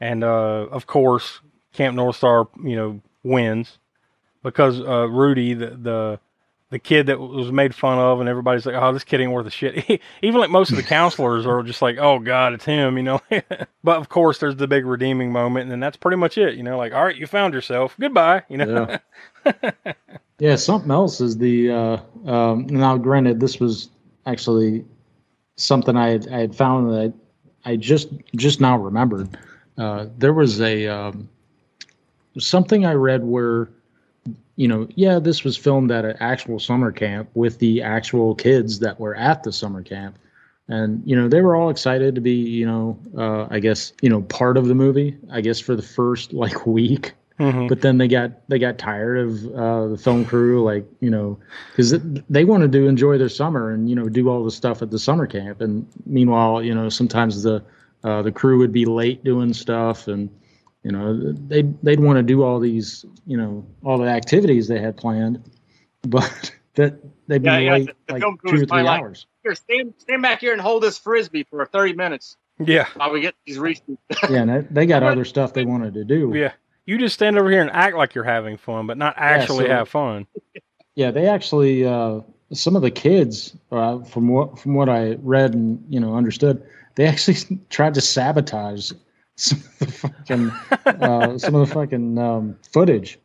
and 0.00 0.22
uh, 0.22 0.66
of 0.70 0.86
course, 0.86 1.40
Camp 1.72 1.96
North 1.96 2.16
Star, 2.16 2.48
you 2.62 2.76
know, 2.76 3.00
wins 3.22 3.78
because 4.42 4.80
uh, 4.80 5.08
Rudy, 5.08 5.54
the, 5.54 5.70
the 5.70 6.20
the 6.70 6.78
kid 6.80 7.06
that 7.06 7.20
was 7.20 7.52
made 7.52 7.74
fun 7.74 7.98
of, 7.98 8.20
and 8.20 8.28
everybody's 8.28 8.66
like, 8.66 8.74
"Oh, 8.74 8.92
this 8.92 9.04
kid 9.04 9.20
ain't 9.20 9.32
worth 9.32 9.46
a 9.46 9.50
shit." 9.50 10.00
Even 10.22 10.40
like 10.40 10.50
most 10.50 10.70
of 10.70 10.76
the 10.76 10.82
counselors 10.96 11.46
are 11.46 11.62
just 11.62 11.82
like, 11.82 11.96
"Oh 11.98 12.18
God, 12.18 12.52
it's 12.52 12.64
him," 12.64 12.96
you 12.96 13.02
know. 13.02 13.20
but 13.84 13.96
of 13.98 14.08
course, 14.08 14.38
there's 14.38 14.56
the 14.56 14.68
big 14.68 14.84
redeeming 14.84 15.32
moment, 15.32 15.64
and 15.64 15.72
then 15.72 15.80
that's 15.80 15.96
pretty 15.96 16.16
much 16.16 16.38
it. 16.38 16.54
You 16.54 16.62
know, 16.62 16.76
like, 16.76 16.92
all 16.92 17.04
right, 17.04 17.16
you 17.16 17.26
found 17.26 17.54
yourself. 17.54 17.96
Goodbye. 17.98 18.42
You 18.48 18.58
know. 18.58 18.98
Yeah. 19.44 19.92
Yeah, 20.38 20.56
something 20.56 20.90
else 20.90 21.20
is 21.22 21.38
the 21.38 21.70
uh, 21.70 21.96
um, 22.26 22.66
now. 22.66 22.98
Granted, 22.98 23.40
this 23.40 23.58
was 23.58 23.88
actually 24.26 24.84
something 25.56 25.96
I 25.96 26.10
had, 26.10 26.28
I 26.28 26.38
had 26.40 26.54
found 26.54 26.90
that 26.90 27.14
I, 27.64 27.76
just 27.76 28.08
just 28.34 28.60
now 28.60 28.76
remembered. 28.78 29.36
Uh, 29.78 30.06
there 30.18 30.32
was 30.32 30.60
a 30.60 30.86
um, 30.86 31.28
something 32.38 32.84
I 32.86 32.92
read 32.92 33.24
where 33.24 33.68
you 34.56 34.66
know, 34.66 34.88
yeah, 34.94 35.18
this 35.18 35.44
was 35.44 35.56
filmed 35.56 35.90
at 35.90 36.04
an 36.04 36.16
actual 36.18 36.58
summer 36.58 36.90
camp 36.90 37.28
with 37.34 37.58
the 37.58 37.82
actual 37.82 38.34
kids 38.34 38.78
that 38.80 38.98
were 38.98 39.14
at 39.14 39.42
the 39.42 39.52
summer 39.52 39.82
camp, 39.82 40.18
and 40.68 41.02
you 41.04 41.14
know 41.14 41.28
they 41.28 41.42
were 41.42 41.54
all 41.54 41.68
excited 41.68 42.14
to 42.14 42.20
be 42.20 42.32
you 42.32 42.66
know 42.66 42.98
uh, 43.16 43.46
I 43.50 43.60
guess 43.60 43.92
you 44.00 44.08
know 44.08 44.22
part 44.22 44.56
of 44.56 44.66
the 44.66 44.74
movie. 44.74 45.16
I 45.30 45.42
guess 45.42 45.60
for 45.60 45.76
the 45.76 45.82
first 45.82 46.32
like 46.32 46.66
week, 46.66 47.14
Mhm. 47.38 47.68
but 47.68 47.82
then 47.82 47.98
they 47.98 48.08
got 48.08 48.48
they 48.48 48.58
got 48.58 48.78
tired 48.78 49.18
of 49.18 49.46
uh, 49.54 49.86
the 49.88 49.98
film 49.98 50.24
crew, 50.24 50.62
like 50.64 50.86
you 51.00 51.10
know, 51.10 51.38
because 51.70 51.90
they 52.30 52.44
wanted 52.44 52.72
to 52.72 52.86
enjoy 52.86 53.18
their 53.18 53.28
summer 53.28 53.70
and 53.70 53.90
you 53.90 53.94
know 53.96 54.08
do 54.08 54.28
all 54.30 54.42
the 54.44 54.50
stuff 54.50 54.80
at 54.82 54.90
the 54.90 54.98
summer 54.98 55.26
camp. 55.26 55.60
And 55.60 55.86
meanwhile, 56.06 56.62
you 56.62 56.74
know, 56.74 56.88
sometimes 56.88 57.42
the 57.42 57.62
uh, 58.04 58.22
the 58.22 58.32
crew 58.32 58.58
would 58.58 58.72
be 58.72 58.84
late 58.86 59.22
doing 59.22 59.52
stuff, 59.52 60.08
and 60.08 60.30
you 60.82 60.92
know 60.92 61.14
they 61.32 61.62
would 61.62 61.78
they'd 61.82 62.00
want 62.00 62.16
to 62.16 62.22
do 62.22 62.42
all 62.42 62.58
these 62.58 63.04
you 63.26 63.36
know 63.36 63.66
all 63.84 63.98
the 63.98 64.08
activities 64.08 64.68
they 64.68 64.80
had 64.80 64.96
planned, 64.96 65.42
but 66.02 66.52
that 66.74 66.98
they'd 67.28 67.42
be 67.42 67.46
Yeah, 67.48 67.58
yeah, 67.58 67.72
late 67.72 67.86
the- 67.86 67.94
the 68.06 68.12
like 68.14 68.22
two 68.22 68.54
or 68.54 68.66
three 68.66 68.82
like- 68.82 69.00
hours. 69.00 69.26
Here, 69.42 69.54
stand, 69.54 69.94
stand 69.98 70.22
back 70.22 70.40
here 70.40 70.52
and 70.52 70.60
hold 70.60 70.82
this 70.82 70.98
frisbee 70.98 71.44
for 71.48 71.64
30 71.66 71.92
minutes 71.92 72.36
Yeah. 72.58 72.86
while 72.96 73.12
we 73.12 73.20
get 73.20 73.34
these 73.46 73.60
reasons. 73.60 73.96
Yeah, 74.28 74.40
and 74.42 74.50
they- 74.50 74.66
they 74.70 74.86
got 74.86 75.02
other 75.04 75.24
stuff 75.24 75.52
they 75.52 75.64
wanted 75.64 75.94
to 75.94 76.04
do. 76.04 76.32
Yeah. 76.34 76.50
You 76.86 76.98
just 76.98 77.14
stand 77.14 77.36
over 77.38 77.50
here 77.50 77.60
and 77.60 77.70
act 77.70 77.96
like 77.96 78.14
you're 78.14 78.24
having 78.24 78.56
fun, 78.56 78.86
but 78.86 78.96
not 78.96 79.14
actually 79.18 79.66
so- 79.66 79.70
have 79.72 79.88
fun. 79.88 80.26
Yeah, 80.94 81.10
they 81.10 81.26
actually 81.28 81.84
uh, 81.84 82.20
some 82.54 82.74
of 82.74 82.80
the 82.80 82.90
kids, 82.90 83.54
uh, 83.70 83.98
from 84.04 84.28
what 84.28 84.58
from 84.58 84.72
what 84.72 84.88
I 84.88 85.16
read 85.20 85.52
and 85.52 85.84
you 85.90 86.00
know 86.00 86.14
understood, 86.16 86.62
they 86.94 87.04
actually 87.06 87.36
tried 87.68 87.92
to 87.94 88.00
sabotage 88.00 88.92
some 89.34 89.58
of 89.58 89.78
the 89.78 89.92
fucking 89.92 90.50
uh, 90.86 91.36
some 91.38 91.54
of 91.54 91.68
the 91.68 91.74
fucking 91.74 92.16
um, 92.18 92.56
footage. 92.72 93.18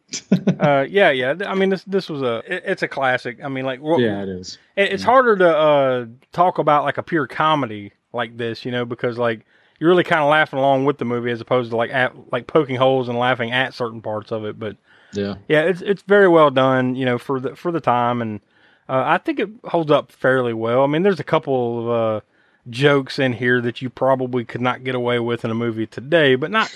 uh, 0.60 0.86
yeah, 0.90 1.12
yeah. 1.12 1.34
I 1.48 1.56
mean, 1.56 1.70
this 1.70 1.86
this 1.86 2.10
was 2.10 2.22
a 2.22 2.40
it, 2.46 2.64
it's 2.66 2.84
a 2.84 2.90
classic. 2.90 3.42
I 3.42 3.48
mean, 3.48 3.64
like, 3.64 3.80
what, 3.80 4.02
Yeah, 4.02 4.22
it 4.24 4.28
is. 4.28 4.58
it- 4.76 4.92
it's 4.92 5.04
harder 5.04 5.38
to 5.38 5.58
uh, 5.58 6.06
talk 6.34 6.58
about 6.58 6.84
like 6.84 6.98
a 6.98 7.04
pure 7.04 7.26
comedy 7.28 7.94
like 8.12 8.36
this, 8.36 8.66
you 8.66 8.72
know, 8.74 8.84
because 8.84 9.18
like 9.18 9.46
you're 9.82 9.90
really 9.90 10.04
kind 10.04 10.22
of 10.22 10.30
laughing 10.30 10.60
along 10.60 10.86
with 10.86 11.00
the 11.00 11.06
movie 11.06 11.32
as 11.32 11.42
opposed 11.42 11.72
to 11.72 11.76
like 11.76 11.90
at, 11.90 12.32
like 12.32 12.46
poking 12.46 12.76
holes 12.76 13.10
and 13.10 13.18
laughing 13.18 13.52
at 13.52 13.74
certain 13.74 14.00
parts 14.00 14.32
of 14.32 14.46
it. 14.46 14.60
But 14.60 14.78
Yeah, 15.12 15.38
yeah, 15.50 15.64
it's 15.64 15.82
it's 15.82 16.04
very 16.04 16.28
well 16.28 16.52
done, 16.52 16.96
you 16.96 17.04
know, 17.04 17.18
for 17.18 17.40
the 17.40 17.56
for 17.56 17.72
the 17.72 17.82
time, 17.82 18.22
and 18.22 18.42
uh, 18.88 19.04
I 19.04 19.18
think 19.18 19.40
it 19.40 19.50
holds 19.66 19.90
up 19.90 20.12
fairly 20.12 20.54
well. 20.54 20.84
I 20.84 20.88
mean, 20.88 21.02
there's 21.02 21.20
a 21.20 21.24
couple 21.24 21.80
of 21.80 21.90
uh, 21.90 22.22
jokes 22.70 23.18
in 23.18 23.34
here 23.34 23.60
that 23.60 23.82
you 23.82 23.90
probably 23.90 24.46
could 24.46 24.62
not 24.62 24.84
get 24.84 24.94
away 24.94 25.18
with 25.18 25.44
in 25.44 25.50
a 25.50 25.56
movie 25.56 25.88
today, 25.88 26.36
but 26.36 26.52
not 26.52 26.72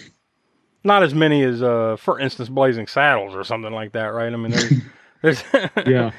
not 0.83 1.03
as 1.03 1.13
many 1.13 1.43
as, 1.43 1.61
uh, 1.61 1.97
for 1.99 2.19
instance, 2.19 2.49
Blazing 2.49 2.87
Saddles 2.87 3.35
or 3.35 3.43
something 3.43 3.71
like 3.71 3.91
that, 3.91 4.07
right? 4.07 4.33
I 4.33 4.35
mean, 4.35 4.51
there's 4.51 4.73
there's 5.21 5.43
yeah, 5.85 6.11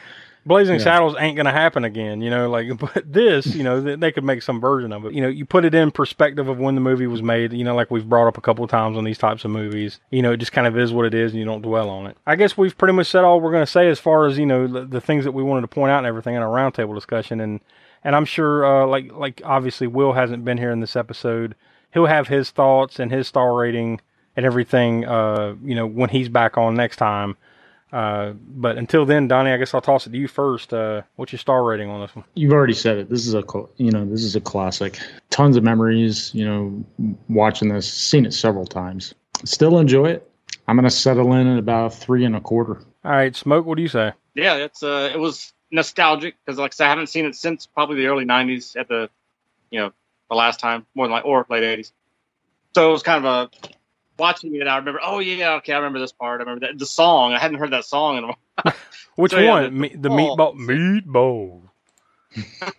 Blazing 0.47 0.77
Yeah. 0.77 0.85
Saddles 0.85 1.17
ain't 1.19 1.37
gonna 1.37 1.51
happen 1.51 1.85
again, 1.85 2.23
you 2.23 2.31
know. 2.31 2.49
Like, 2.49 2.79
but 2.79 3.13
this, 3.13 3.47
you 3.47 3.65
know, 3.65 3.81
they, 3.81 3.97
they 3.97 4.13
could 4.13 4.23
make 4.23 4.43
some 4.43 4.61
version 4.61 4.93
of 4.93 5.05
it. 5.05 5.13
You 5.13 5.21
know, 5.21 5.29
you 5.29 5.45
put 5.45 5.65
it 5.65 5.75
in 5.75 5.91
perspective 5.91 6.49
of 6.49 6.59
when 6.59 6.77
the 6.77 6.81
movie 6.81 7.09
was 7.09 7.21
made. 7.21 7.53
You 7.53 7.65
know, 7.65 7.75
like 7.75 7.91
we've 7.91 8.09
brought 8.09 8.29
up 8.29 8.39
a 8.39 8.41
couple 8.41 8.65
of 8.65 8.71
times 8.71 8.97
on 8.97 9.03
these 9.03 9.19
types 9.19 9.45
of 9.45 9.51
movies. 9.51 9.99
You 10.11 10.23
know, 10.23 10.33
it 10.33 10.37
just 10.37 10.53
kind 10.53 10.69
of 10.69 10.79
is 10.79 10.93
what 10.93 11.05
it 11.05 11.15
is, 11.15 11.33
and 11.33 11.41
you 11.41 11.45
don't 11.45 11.63
dwell 11.63 11.91
on 11.91 12.07
it. 12.07 12.17
I 12.27 12.37
guess 12.37 12.57
we've 12.57 12.79
pretty 12.79 12.95
much 12.95 13.09
said 13.09 13.25
all 13.25 13.41
we're 13.41 13.53
gonna 13.53 13.67
say 13.67 13.89
as 13.89 13.99
far 13.99 14.27
as 14.27 14.39
you 14.39 14.47
know 14.47 14.69
the, 14.69 14.85
the 14.85 15.01
things 15.01 15.25
that 15.25 15.33
we 15.33 15.43
wanted 15.43 15.63
to 15.63 15.69
point 15.69 15.91
out 15.91 15.99
and 15.99 16.07
everything 16.07 16.37
in 16.37 16.43
our 16.43 16.49
roundtable 16.49 16.95
discussion. 16.95 17.41
And 17.41 17.61
and 18.05 18.15
I'm 18.15 18.25
sure, 18.25 18.65
uh, 18.65 18.87
like 18.87 19.13
like 19.13 19.43
obviously 19.45 19.89
Will 19.89 20.13
hasn't 20.13 20.45
been 20.45 20.59
here 20.59 20.71
in 20.71 20.79
this 20.79 20.95
episode. 20.95 21.57
He'll 21.93 22.07
have 22.07 22.29
his 22.29 22.51
thoughts 22.51 23.01
and 23.01 23.11
his 23.11 23.27
star 23.27 23.53
rating 23.55 24.01
and 24.37 24.47
everything. 24.47 25.05
Uh, 25.05 25.57
you 25.65 25.75
know, 25.75 25.87
when 25.89 26.11
he's 26.11 26.29
back 26.29 26.57
on 26.57 26.75
next 26.77 26.99
time. 26.99 27.37
Uh, 27.97 28.35
but 28.35 28.77
until 28.77 29.07
then, 29.07 29.27
Donnie, 29.27 29.51
I 29.51 29.57
guess 29.57 29.73
I'll 29.73 29.81
toss 29.81 30.07
it 30.07 30.11
to 30.11 30.19
you 30.19 30.29
first. 30.29 30.75
Uh, 30.75 31.01
what's 31.15 31.33
your 31.33 31.39
star 31.39 31.65
rating 31.65 31.89
on 31.89 32.03
this 32.03 32.15
one? 32.15 32.27
you've 32.35 32.53
already 32.53 32.75
said 32.75 32.99
it. 32.99 33.09
This 33.09 33.27
is 33.27 33.33
a 33.33 33.43
you 33.79 33.91
know 33.91 34.05
this 34.05 34.23
is 34.23 34.37
a 34.37 34.41
classic. 34.41 34.99
Tons 35.31 35.57
of 35.57 35.65
memories. 35.65 36.31
You 36.35 36.45
know, 36.45 37.17
watching 37.31 37.71
this, 37.71 37.91
seen 37.91 38.27
it 38.27 38.35
several 38.35 38.67
times. 38.67 39.15
Still 39.47 39.79
enjoy 39.79 40.11
it. 40.11 40.31
I'm 40.69 40.77
gonna 40.77 40.91
settle 40.91 41.33
in 41.33 41.47
at 41.47 41.59
about 41.59 41.95
three 41.95 42.27
and 42.27 42.37
a 42.37 42.41
quarter. 42.41 42.83
All 43.03 43.13
right, 43.13 43.35
Smoke, 43.35 43.65
what 43.65 43.77
do 43.77 43.83
you 43.83 43.89
say? 43.89 44.13
yeah, 44.35 44.57
it's 44.57 44.83
uh, 44.83 45.11
it 45.15 45.19
was 45.19 45.55
nostalgic 45.71 46.37
because, 46.45 46.59
like 46.59 46.73
I 46.73 46.75
said, 46.75 46.87
I 46.87 46.91
haven't 46.91 47.07
seen 47.07 47.25
it 47.25 47.35
since 47.35 47.65
probably 47.65 47.97
the 47.97 48.09
early 48.09 48.27
'90s 48.27 48.79
at 48.79 48.89
the, 48.89 49.09
you 49.71 49.81
know, 49.81 49.93
the 50.29 50.37
last 50.37 50.61
time, 50.61 50.85
more 50.95 51.07
than 51.07 51.13
like 51.13 51.25
or 51.25 51.47
late 51.49 51.63
'80s. 51.63 51.93
So 52.75 52.91
it 52.91 52.93
was 52.93 53.03
kind 53.03 53.25
of 53.25 53.51
a 53.51 53.69
watching 54.19 54.55
it. 54.55 54.67
I 54.67 54.77
remember, 54.79 55.01
oh 55.03 55.19
yeah, 55.19 55.55
okay, 55.57 55.73
I 55.73 55.77
remember 55.77 55.99
this 55.99 56.13
part. 56.13 56.41
I 56.41 56.45
remember 56.45 56.67
that 56.67 56.79
the 56.79 56.87
song. 56.87 57.33
I 57.33 57.39
hadn't 57.39 57.59
heard 57.59 57.73
that 57.73 57.85
song 57.85 58.19
in 58.19 58.25
a 58.25 58.27
while. 58.29 58.75
Which 59.17 59.33
So, 59.33 59.39
yeah, 59.39 59.51
one? 59.69 59.81
the- 59.81 59.97
the 59.97 60.09
meatball. 60.09 60.55
Meatball. 60.57 61.63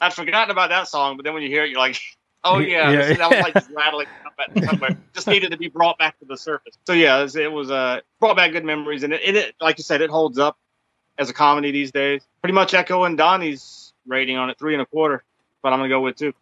I'd 0.00 0.14
forgotten 0.14 0.50
about 0.50 0.70
that 0.70 0.88
song, 0.88 1.16
but 1.16 1.24
then 1.24 1.34
when 1.34 1.42
you 1.42 1.48
hear 1.48 1.64
it, 1.64 1.70
you're 1.70 1.78
like, 1.80 2.00
oh 2.44 2.58
yeah, 2.58 2.90
Yeah. 2.90 3.14
that 3.14 3.30
was 3.30 3.40
like 3.40 3.54
just 3.54 3.70
rattling 3.70 4.06
somewhere. 4.64 4.96
Just 5.12 5.26
needed 5.26 5.50
to 5.50 5.56
be 5.56 5.68
brought 5.68 5.98
back 5.98 6.18
to 6.20 6.24
the 6.24 6.36
surface. 6.36 6.78
So 6.86 6.92
yeah, 6.92 7.18
it 7.18 7.22
was, 7.22 7.36
it 7.36 7.50
was 7.52 7.70
uh, 7.70 8.00
brought 8.20 8.36
back 8.36 8.52
good 8.52 8.64
memories, 8.64 9.02
and 9.02 9.12
it, 9.12 9.20
it, 9.24 9.36
it, 9.36 9.54
like 9.60 9.78
you 9.78 9.84
said, 9.84 10.00
it 10.00 10.10
holds 10.10 10.38
up 10.38 10.56
as 11.18 11.28
a 11.30 11.34
comedy 11.34 11.72
these 11.72 11.90
days. 11.90 12.22
Pretty 12.42 12.52
much 12.54 12.74
echoing 12.74 13.16
Donnie's 13.16 13.92
rating 14.06 14.36
on 14.36 14.50
it, 14.50 14.58
three 14.58 14.74
and 14.74 14.82
a 14.82 14.86
quarter. 14.86 15.24
But 15.62 15.72
I'm 15.72 15.80
gonna 15.80 15.88
go 15.88 16.00
with 16.00 16.14
two. 16.16 16.32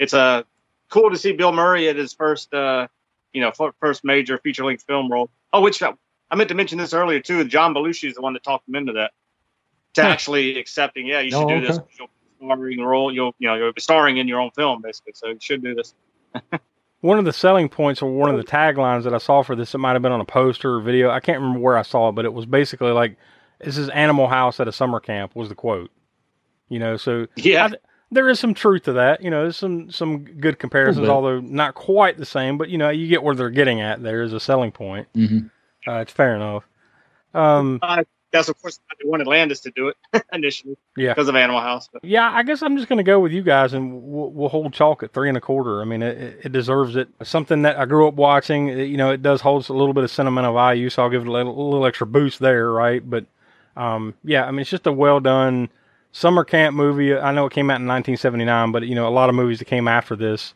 It's 0.00 0.12
uh, 0.14 0.42
cool 0.90 1.10
to 1.10 1.16
see 1.16 1.32
Bill 1.32 1.52
Murray 1.52 1.88
at 1.88 1.94
his 1.96 2.12
first, 2.12 2.52
uh, 2.52 2.88
you 3.32 3.40
know, 3.40 3.52
first 3.80 4.04
major 4.04 4.38
feature 4.38 4.64
length 4.64 4.84
film 4.86 5.10
role. 5.10 5.30
Oh, 5.52 5.60
which 5.62 5.82
I 5.82 5.92
I 6.30 6.36
meant 6.36 6.48
to 6.50 6.54
mention 6.54 6.78
this 6.78 6.92
earlier 6.92 7.20
too. 7.20 7.44
John 7.44 7.74
Belushi 7.74 8.08
is 8.08 8.14
the 8.14 8.20
one 8.22 8.34
that 8.34 8.42
talked 8.42 8.68
him 8.68 8.74
into 8.74 8.92
that, 8.94 9.12
to 9.94 10.02
Huh. 10.02 10.08
actually 10.08 10.58
accepting. 10.58 11.06
Yeah, 11.06 11.20
you 11.20 11.30
should 11.30 11.44
Oh, 11.44 11.48
do 11.48 11.60
this. 11.60 11.78
okay. 11.78 11.86
You'll 11.98 12.08
be 12.08 12.46
starring 12.46 12.80
role. 12.80 13.12
You'll 13.12 13.34
you 13.38 13.48
know 13.48 13.54
you'll 13.54 13.72
be 13.72 13.80
starring 13.80 14.18
in 14.18 14.28
your 14.28 14.40
own 14.40 14.50
film 14.52 14.82
basically. 14.82 15.12
So 15.14 15.28
you 15.28 15.38
should 15.40 15.62
do 15.62 15.74
this. 15.74 15.94
One 17.00 17.18
of 17.20 17.24
the 17.24 17.32
selling 17.32 17.68
points 17.68 18.02
or 18.02 18.10
one 18.10 18.28
of 18.28 18.36
the 18.36 18.42
taglines 18.44 19.04
that 19.04 19.14
I 19.14 19.18
saw 19.18 19.42
for 19.42 19.54
this, 19.54 19.72
it 19.72 19.78
might 19.78 19.92
have 19.92 20.02
been 20.02 20.10
on 20.10 20.20
a 20.20 20.24
poster 20.24 20.74
or 20.74 20.80
video. 20.80 21.10
I 21.10 21.20
can't 21.20 21.38
remember 21.40 21.60
where 21.60 21.78
I 21.78 21.82
saw 21.82 22.08
it, 22.08 22.16
but 22.16 22.24
it 22.24 22.32
was 22.32 22.44
basically 22.44 22.90
like, 22.90 23.16
"This 23.60 23.78
is 23.78 23.88
Animal 23.90 24.26
House 24.26 24.58
at 24.58 24.66
a 24.66 24.72
summer 24.72 24.98
camp." 24.98 25.36
Was 25.36 25.48
the 25.48 25.54
quote. 25.54 25.92
You 26.68 26.80
know, 26.80 26.96
so 26.96 27.28
Yeah. 27.36 27.66
I 27.66 27.68
th- 27.68 27.80
there 28.10 28.28
is 28.28 28.38
some 28.40 28.54
truth 28.54 28.84
to 28.84 28.92
that. 28.94 29.22
You 29.22 29.30
know, 29.30 29.42
there's 29.42 29.56
some 29.56 29.90
some 29.90 30.24
good 30.24 30.58
comparisons, 30.58 31.08
although 31.08 31.40
not 31.40 31.74
quite 31.74 32.16
the 32.18 32.26
same. 32.26 32.58
But 32.58 32.68
you 32.70 32.78
know, 32.78 32.88
you 32.90 33.08
get 33.08 33.22
where 33.22 33.34
they're 33.34 33.50
getting 33.50 33.80
at. 33.80 34.02
There 34.02 34.22
is 34.22 34.32
a 34.32 34.40
selling 34.40 34.72
point. 34.72 35.08
Mm-hmm. 35.14 35.46
Uh, 35.90 36.00
it's 36.00 36.12
fair 36.12 36.34
enough. 36.36 36.64
Um, 37.34 37.78
Uh, 37.82 38.04
that's 38.30 38.48
of 38.50 38.60
course 38.60 38.78
why 38.86 38.94
they 39.02 39.08
wanted 39.08 39.26
Landis 39.26 39.60
to 39.60 39.70
do 39.70 39.88
it 39.88 39.96
initially 40.34 40.76
yeah. 40.98 41.14
because 41.14 41.28
of 41.28 41.36
Animal 41.36 41.60
House. 41.62 41.88
But 41.90 42.04
Yeah, 42.04 42.30
I 42.30 42.42
guess 42.42 42.60
I'm 42.62 42.76
just 42.76 42.88
going 42.88 42.98
to 42.98 43.02
go 43.02 43.20
with 43.20 43.32
you 43.32 43.42
guys, 43.42 43.72
and 43.72 44.02
we'll, 44.02 44.30
we'll 44.30 44.48
hold 44.50 44.72
chalk 44.74 45.02
at 45.02 45.14
three 45.14 45.28
and 45.28 45.38
a 45.38 45.40
quarter. 45.40 45.80
I 45.80 45.84
mean, 45.86 46.02
it, 46.02 46.18
it- 46.18 46.40
it 46.44 46.52
deserves 46.52 46.94
it. 46.96 47.08
Something 47.22 47.62
that 47.62 47.78
I 47.78 47.86
grew 47.86 48.06
up 48.06 48.14
watching. 48.14 48.68
it- 48.68 48.88
You 48.88 48.98
know, 48.98 49.10
it 49.10 49.22
does 49.22 49.40
hold 49.40 49.68
a 49.70 49.72
little 49.72 49.94
bit 49.94 50.04
of 50.04 50.10
sentimental 50.10 50.52
value, 50.52 50.90
so 50.90 51.02
I'll 51.02 51.10
give 51.10 51.22
it 51.22 51.28
a 51.28 51.32
little, 51.32 51.58
a 51.58 51.62
little 51.70 51.86
extra 51.86 52.06
boost 52.06 52.38
there, 52.38 52.70
right? 52.70 53.08
But 53.08 53.24
um, 53.76 54.12
yeah, 54.24 54.44
I 54.44 54.50
mean, 54.50 54.60
it's 54.60 54.70
just 54.70 54.86
a 54.86 54.92
well 54.92 55.20
done 55.20 55.70
summer 56.12 56.44
camp 56.44 56.74
movie. 56.76 57.14
I 57.16 57.32
know 57.32 57.46
it 57.46 57.52
came 57.52 57.70
out 57.70 57.80
in 57.80 57.86
1979, 57.86 58.72
but 58.72 58.86
you 58.86 58.94
know, 58.94 59.06
a 59.08 59.10
lot 59.10 59.28
of 59.28 59.34
movies 59.34 59.58
that 59.60 59.66
came 59.66 59.88
after 59.88 60.16
this, 60.16 60.54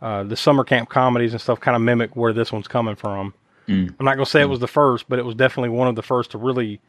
uh, 0.00 0.22
the 0.24 0.36
summer 0.36 0.64
camp 0.64 0.88
comedies 0.88 1.32
and 1.32 1.40
stuff, 1.40 1.60
kind 1.60 1.76
of 1.76 1.82
mimic 1.82 2.16
where 2.16 2.32
this 2.32 2.52
one's 2.52 2.68
coming 2.68 2.96
from. 2.96 3.34
Mm. 3.68 3.94
I'm 3.98 4.04
not 4.04 4.16
to 4.16 4.26
say 4.26 4.40
it 4.40 4.48
was 4.48 4.60
the 4.60 4.66
first, 4.68 5.08
but 5.08 5.18
it 5.18 5.24
was 5.24 5.34
definitely 5.36 5.70
one 5.70 5.88
of 5.88 5.94
the 5.94 6.02
first 6.02 6.32
to 6.32 6.38
really 6.38 6.80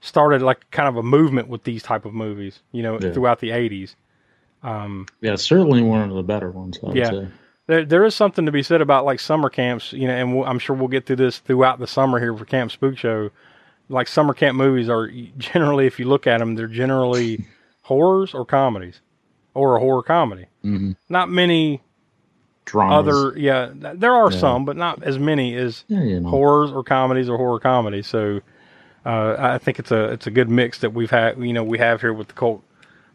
started 0.00 0.42
like 0.42 0.68
kind 0.70 0.88
of 0.88 0.96
a 0.96 1.02
movement 1.02 1.48
with 1.48 1.64
these 1.64 1.82
type 1.82 2.04
of 2.04 2.12
movies. 2.12 2.60
You 2.72 2.82
know, 2.82 2.98
Yeah. 3.00 3.12
throughout 3.12 3.38
the 3.40 3.50
80s. 3.52 3.94
Um, 4.62 5.06
Yeah, 5.20 5.36
certainly 5.36 5.82
one 5.82 6.08
of 6.08 6.14
the 6.16 6.22
better 6.22 6.50
ones. 6.50 6.78
I 6.82 6.86
would 6.88 6.96
Yeah. 6.96 7.10
say. 7.10 7.28
there, 7.68 7.84
there 7.84 8.04
is 8.04 8.14
something 8.14 8.46
to 8.46 8.52
be 8.52 8.62
said 8.62 8.80
about 8.80 9.04
like 9.04 9.20
summer 9.20 9.48
camps, 9.48 9.92
you 9.92 10.06
know, 10.08 10.14
and 10.14 10.34
we'll, 10.36 10.44
I'm 10.44 10.58
sure 10.58 10.74
we'll 10.76 10.88
get 10.88 11.06
through 11.06 11.16
this 11.16 11.38
throughout 11.38 11.78
the 11.78 11.86
summer 11.86 12.18
here 12.18 12.36
for 12.36 12.44
Camp 12.44 12.70
Spook 12.72 12.96
Show. 12.98 13.30
Like 13.88 14.08
summer 14.08 14.34
camp 14.34 14.56
movies 14.58 14.88
are 14.88 15.08
generally, 15.38 15.86
if 15.86 15.98
you 16.00 16.06
look 16.06 16.26
at 16.26 16.38
them, 16.38 16.54
they're 16.56 16.66
generally 16.66 17.46
horrors 17.82 18.34
or 18.34 18.44
comedies, 18.44 19.00
or 19.54 19.76
a 19.76 19.80
horror 19.80 20.02
comedy. 20.02 20.46
Mm-hmm. 20.64 20.92
Not 21.08 21.30
many 21.30 21.82
Dramas. 22.64 23.06
other, 23.08 23.38
yeah, 23.38 23.66
th- 23.80 23.98
there 23.98 24.12
are 24.12 24.32
Yeah. 24.32 24.38
some, 24.38 24.64
but 24.64 24.76
not 24.76 25.02
as 25.04 25.18
many 25.20 25.54
as 25.54 25.84
Yeah, 25.86 26.02
you 26.02 26.18
know. 26.20 26.30
horrors 26.30 26.72
or 26.72 26.82
comedies 26.82 27.28
or 27.28 27.36
horror 27.36 27.60
comedies. 27.60 28.08
So 28.08 28.40
uh, 29.04 29.36
I 29.38 29.58
think 29.58 29.78
it's 29.78 29.92
a 29.92 30.06
it's 30.12 30.26
a 30.26 30.32
good 30.32 30.50
mix 30.50 30.80
that 30.80 30.92
we've 30.92 31.10
had. 31.12 31.38
You 31.38 31.52
know, 31.52 31.62
we 31.62 31.78
have 31.78 32.00
here 32.00 32.12
with 32.12 32.26
the 32.26 32.34
cult 32.34 32.64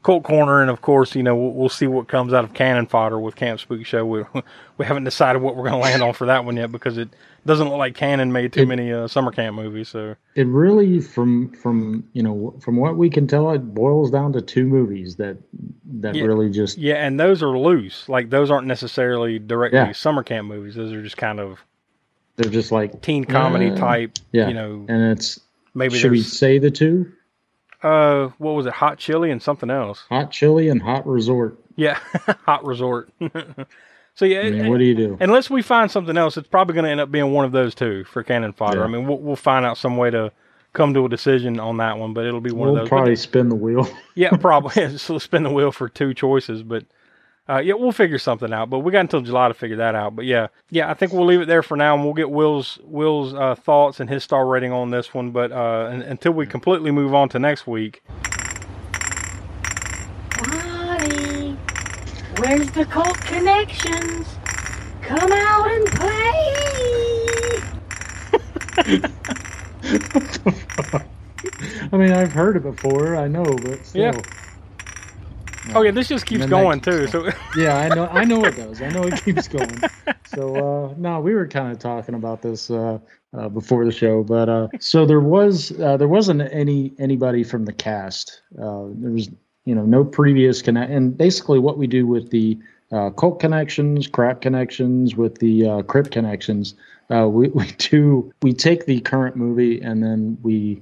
cult 0.04 0.24
corner, 0.24 0.62
and 0.62 0.70
of 0.70 0.82
course, 0.82 1.16
you 1.16 1.24
know, 1.24 1.36
we'll, 1.36 1.52
we'll 1.54 1.70
see 1.70 1.88
what 1.88 2.08
comes 2.08 2.34
out 2.34 2.43
of 2.43 2.54
cannon 2.54 2.88
fodder 2.88 3.20
with 3.20 3.36
Camp 3.36 3.60
Spook 3.60 3.86
Show. 3.86 4.06
We 4.06 4.24
we 4.78 4.86
haven't 4.86 5.04
decided 5.04 5.41
what 5.41 5.56
we're 5.56 5.64
going 5.70 5.74
to 5.74 5.80
land 5.80 6.02
on 6.02 6.14
for 6.14 6.28
that 6.28 6.43
one 6.45 6.58
yet 6.58 6.72
because 6.72 6.97
it 6.97 7.10
doesn't 7.45 7.70
look 7.70 7.78
like 7.78 7.95
Cannon 7.95 8.32
made 8.32 8.54
too 8.54 8.62
It- 8.62 8.68
many 8.68 8.91
uh, 8.91 9.08
summer 9.08 9.32
camp 9.32 9.56
movies. 9.56 9.89
So 9.89 10.16
It 10.36 10.47
really, 10.47 10.99
from 10.99 11.52
from 11.54 12.04
you 12.14 12.24
know, 12.24 12.54
from 12.62 12.78
what 12.78 12.97
we 12.97 13.10
can 13.10 13.28
tell, 13.28 13.52
it 13.52 13.60
boils 13.74 14.12
down 14.12 14.34
to 14.34 14.41
two 14.41 14.66
movies 14.66 15.16
that 15.18 15.38
that 16.02 16.16
Yeah. 16.16 16.24
really 16.26 16.49
just 16.49 16.78
yeah, 16.78 16.95
and 17.06 17.20
those 17.20 17.41
are 17.43 17.58
loose. 17.58 18.08
Like 18.10 18.30
those 18.30 18.49
aren't 18.52 18.68
necessarily 18.68 19.39
directly 19.39 19.80
Yeah. 19.80 19.91
summer 19.93 20.24
camp 20.24 20.47
movies. 20.47 20.76
Those 20.76 20.91
are 20.93 21.02
just 21.02 21.18
kind 21.18 21.39
of 21.39 21.60
they're 22.38 22.52
just 22.52 22.72
like 22.72 23.02
teen 23.02 23.26
comedy 23.26 23.70
Uh, 23.72 23.76
type. 23.76 24.18
yeah, 24.32 24.47
You 24.47 24.54
know, 24.54 24.86
and 24.88 25.12
it's 25.12 25.39
maybe 25.76 25.97
should 25.97 26.12
we 26.12 26.22
say 26.22 26.58
the 26.60 26.72
two? 26.72 27.12
Uh, 27.84 28.29
what 28.38 28.51
was 28.51 28.65
it? 28.65 28.73
Hot 28.73 28.97
chili 28.97 29.32
and 29.32 29.41
something 29.41 29.69
else. 29.69 30.03
Hot 30.09 30.32
Chili 30.32 30.69
and 30.69 30.82
Hot 30.82 31.07
Resort. 31.07 31.57
Yeah, 31.75 31.97
hot 32.45 32.65
resort. 32.65 33.11
so 34.15 34.25
yeah, 34.25 34.41
I 34.41 34.49
mean, 34.51 34.67
what 34.69 34.77
do 34.77 34.84
you 34.84 34.93
do? 34.95 35.17
unless 35.19 35.49
we 35.49 35.61
find 35.61 35.89
something 35.89 36.17
else, 36.17 36.38
it's 36.38 36.47
probably 36.47 36.75
going 36.75 36.86
to 36.86 36.91
end 36.91 36.99
up 36.99 37.11
being 37.11 37.32
one 37.32 37.45
of 37.45 37.51
those 37.51 37.73
two 37.73 38.03
for 38.03 38.23
cannon 38.23 38.53
fodder. 38.53 38.79
Yeah. 38.79 38.86
I 38.86 38.88
mean, 38.88 39.07
we'll, 39.07 39.17
we'll 39.17 39.36
find 39.36 39.65
out 39.65 39.77
some 39.77 39.97
way 39.97 40.11
to 40.11 40.32
come 40.73 40.93
to 40.93 41.05
a 41.05 41.09
decision 41.09 41.59
on 41.59 41.77
that 41.77 41.97
one, 41.97 42.13
but 42.13 42.25
it'll 42.25 42.41
be 42.41 42.51
one 42.51 42.69
We'll 42.69 42.69
of 42.69 42.75
those. 42.82 42.89
But 42.89 42.95
probably 42.95 43.15
spin 43.15 43.49
the 43.49 43.55
wheel. 43.55 43.88
yeah, 44.15 44.32
probably. 44.38 44.97
so 44.97 45.17
spin 45.17 45.43
the 45.43 45.51
wheel 45.51 45.71
for 45.71 45.89
two 45.89 46.13
choices, 46.13 46.63
but 46.63 46.86
uh, 47.52 47.60
yeah, 47.60 47.74
we'll 47.74 47.91
figure 47.91 48.18
something 48.18 48.54
out. 48.54 48.70
But 48.70 48.80
we 48.80 48.91
got 48.91 49.02
until 49.02 49.22
July 49.22 49.49
to 49.49 49.54
figure 49.54 49.78
that 49.78 49.93
out. 49.93 50.16
But 50.16 50.26
yeah, 50.26 50.47
yeah, 50.70 50.89
I 50.89 50.93
think 50.93 51.12
we'll 51.12 51.26
leave 51.26 51.41
it 51.41 51.47
there 51.47 51.64
for 51.64 51.76
now, 51.76 51.95
and 51.95 52.04
we'll 52.04 52.14
get 52.14 52.30
Will's 52.30 52.80
Will's 52.84 53.34
uh, 53.34 53.56
thoughts 53.56 53.99
and 53.99 54.10
his 54.10 54.24
star 54.24 54.47
rating 54.47 54.72
on 54.72 54.91
this 54.91 55.14
one. 55.14 55.32
But 55.32 55.52
uh, 55.52 55.89
un 55.91 56.02
until 56.04 56.32
we 56.32 56.45
completely 56.45 56.91
move 56.91 57.14
on 57.14 57.28
to 57.30 57.39
next 57.39 57.68
week, 57.68 58.04
Bonnie, 60.38 61.58
where's 62.38 62.72
the 62.72 62.86
cult 62.86 63.20
connections? 63.22 64.28
Come 65.02 65.32
out 65.34 65.72
and 65.72 65.86
play. 65.88 66.22
I 71.91 71.97
mean, 71.97 72.14
I've 72.14 72.32
heard 72.32 72.56
it 72.56 72.64
before. 72.64 73.18
I 73.18 73.28
know, 73.28 73.43
but 73.43 73.86
still. 73.86 74.02
Yeah. 74.02 74.22
Oh 75.76 75.82
yeah, 75.82 75.91
this 75.91 76.07
just 76.07 76.26
keeps 76.26 76.45
going 76.45 76.80
that 76.80 76.91
too. 76.91 76.99
keeps 77.01 77.11
So 77.11 77.30
yeah, 77.59 77.78
I 77.78 77.93
know. 77.93 78.07
I 78.07 78.24
know 78.26 78.43
it 78.45 78.55
does. 78.55 78.82
I 78.82 78.89
know 78.89 79.03
it 79.03 79.24
keeps 79.24 79.47
going. 79.47 79.82
So 80.34 80.55
uh, 80.55 80.93
no, 80.97 81.19
we 81.19 81.34
were 81.34 81.45
kind 81.45 81.74
of 81.74 81.80
talking 81.80 82.15
about 82.15 82.41
this 82.41 82.72
uh, 82.72 82.99
uh, 83.38 83.49
before 83.49 83.84
the 83.84 83.91
show, 83.91 84.24
but 84.24 84.47
uh, 84.47 84.69
so 84.80 85.05
there 85.05 85.19
was 85.19 85.78
uh, 85.82 85.97
there 85.97 86.07
wasn't 86.07 86.41
any 86.53 86.93
anybody 86.99 87.43
from 87.43 87.65
the 87.65 87.74
cast. 87.74 88.41
Uh, 88.57 88.88
there 88.93 89.11
was 89.11 89.30
you 89.65 89.76
know 89.76 89.84
no 89.84 90.05
previous 90.05 90.61
connect, 90.61 90.89
and 90.89 91.17
basically 91.17 91.59
what 91.59 91.78
we 91.78 91.86
do 91.86 92.07
with 92.07 92.30
the 92.30 92.57
uh, 92.93 93.09
cult 93.09 93.41
connections, 93.41 94.07
crap 94.07 94.39
connections, 94.39 95.15
with 95.15 95.39
the 95.39 95.67
uh, 95.67 95.82
crypt 95.82 96.11
connections, 96.11 96.76
uh, 97.09 97.28
we 97.28 97.49
we 97.53 97.65
do 97.78 98.32
we 98.41 98.53
take 98.53 98.86
the 98.86 98.99
current 99.01 99.36
movie 99.36 99.82
and 99.82 100.03
then 100.03 100.38
we 100.41 100.82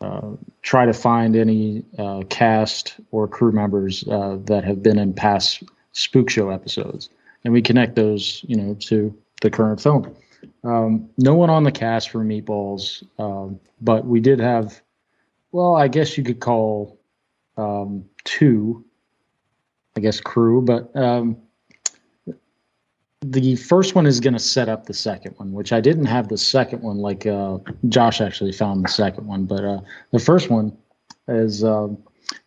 uh, 0.00 0.30
try 0.62 0.86
to 0.86 0.92
find 0.92 1.36
any 1.36 1.84
uh, 1.98 2.22
cast 2.28 2.96
or 3.10 3.28
crew 3.28 3.52
members 3.52 4.06
uh, 4.08 4.38
that 4.44 4.64
have 4.64 4.82
been 4.82 4.98
in 4.98 5.12
past 5.12 5.62
spook 5.92 6.30
show 6.30 6.50
episodes, 6.50 7.10
and 7.44 7.52
we 7.52 7.60
connect 7.60 7.96
those, 7.96 8.44
you 8.48 8.56
know, 8.56 8.74
to 8.74 9.16
the 9.42 9.50
current 9.50 9.80
film. 9.80 10.14
Um, 10.64 11.08
no 11.18 11.34
one 11.34 11.50
on 11.50 11.64
the 11.64 11.72
cast 11.72 12.10
for 12.10 12.24
Meatballs, 12.24 13.04
um, 13.18 13.60
but 13.80 14.06
we 14.06 14.20
did 14.20 14.40
have, 14.40 14.80
well, 15.52 15.76
I 15.76 15.88
guess 15.88 16.16
you 16.16 16.24
could 16.24 16.40
call 16.40 16.98
um, 17.56 18.04
two, 18.24 18.84
I 19.96 20.00
guess, 20.00 20.20
crew, 20.20 20.62
but 20.62 20.94
um, 20.96 21.36
the 23.22 23.56
first 23.56 23.94
one 23.94 24.06
is 24.06 24.18
going 24.20 24.32
to 24.34 24.38
set 24.40 24.68
up 24.68 24.86
the 24.86 24.94
second 24.94 25.34
one, 25.36 25.52
which 25.52 25.72
I 25.72 25.80
didn't 25.80 26.06
have 26.06 26.28
the 26.28 26.38
second 26.38 26.82
one. 26.82 26.98
Like 26.98 27.26
uh, 27.26 27.58
Josh 27.88 28.20
actually 28.20 28.52
found 28.52 28.84
the 28.84 28.88
second 28.88 29.26
one, 29.26 29.44
but 29.44 29.64
uh, 29.64 29.80
the 30.12 30.18
first 30.18 30.50
one 30.50 30.76
is 31.28 31.62
uh, 31.62 31.88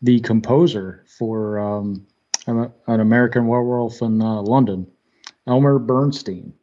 the 0.02 0.20
composer 0.22 1.04
for 1.08 1.60
um, 1.60 2.06
an 2.48 2.72
an 2.88 3.00
American 3.00 3.48
Werewolf 3.48 4.02
in 4.02 4.22
uh, 4.22 4.42
London, 4.42 4.88
Elmer 5.48 5.78
Bernstein. 5.80 6.54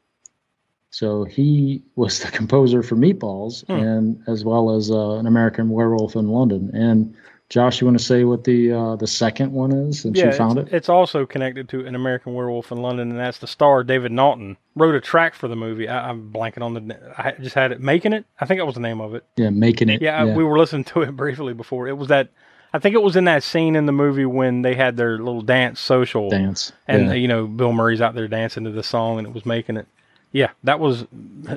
So 0.90 1.22
he 1.24 1.82
was 1.94 2.18
the 2.18 2.30
composer 2.32 2.82
for 2.82 2.96
Meatballs, 2.96 3.64
Hmm. 3.66 3.72
and 3.72 4.22
as 4.26 4.44
well 4.44 4.74
as 4.74 4.90
uh, 4.90 5.12
an 5.12 5.26
American 5.26 5.70
Werewolf 5.70 6.16
in 6.16 6.28
London. 6.28 6.70
And 6.74 7.14
Josh, 7.50 7.80
you 7.80 7.86
want 7.88 7.98
to 7.98 8.04
say 8.04 8.22
what 8.22 8.44
the 8.44 8.70
uh, 8.70 8.96
the 8.96 9.08
second 9.08 9.52
one 9.52 9.72
is 9.72 10.00
since 10.00 10.16
yeah, 10.16 10.26
you 10.26 10.32
found 10.32 10.56
it's, 10.60 10.70
it? 10.70 10.76
it's 10.76 10.88
also 10.88 11.26
connected 11.26 11.68
to 11.70 11.84
an 11.84 11.96
American 11.96 12.32
Werewolf 12.32 12.70
in 12.70 12.78
London, 12.78 13.10
and 13.10 13.18
that's 13.18 13.38
the 13.38 13.48
star 13.48 13.82
David 13.82 14.12
Naughton 14.12 14.56
wrote 14.76 14.94
a 14.94 15.00
track 15.00 15.34
for 15.34 15.48
the 15.48 15.56
movie. 15.56 15.88
I, 15.88 16.10
I'm 16.10 16.32
blanking 16.32 16.62
on 16.62 16.74
the. 16.74 17.14
I 17.18 17.32
just 17.32 17.56
had 17.56 17.72
it 17.72 17.80
making 17.80 18.12
it. 18.12 18.24
I 18.40 18.46
think 18.46 18.60
that 18.60 18.66
was 18.66 18.76
the 18.76 18.80
name 18.80 19.00
of 19.00 19.16
it. 19.16 19.24
Yeah, 19.36 19.50
making 19.50 19.88
it. 19.88 20.00
Yeah, 20.00 20.24
we 20.36 20.44
were 20.44 20.60
listening 20.60 20.84
to 20.84 21.02
it 21.02 21.10
briefly 21.16 21.52
before. 21.52 21.88
It 21.88 21.98
was 21.98 22.06
that. 22.08 22.28
I 22.72 22.78
think 22.78 22.94
it 22.94 23.02
was 23.02 23.16
in 23.16 23.24
that 23.24 23.42
scene 23.42 23.74
in 23.74 23.86
the 23.86 23.92
movie 23.92 24.26
when 24.26 24.62
they 24.62 24.76
had 24.76 24.96
their 24.96 25.18
little 25.18 25.42
dance 25.42 25.80
social, 25.80 26.30
dance. 26.30 26.72
and 26.86 27.08
yeah. 27.08 27.14
you 27.14 27.26
know 27.26 27.48
Bill 27.48 27.72
Murray's 27.72 28.00
out 28.00 28.14
there 28.14 28.28
dancing 28.28 28.62
to 28.62 28.70
the 28.70 28.84
song, 28.84 29.18
and 29.18 29.26
it 29.26 29.34
was 29.34 29.44
making 29.44 29.76
it. 29.76 29.88
Yeah, 30.30 30.50
that 30.62 30.78
was 30.78 31.04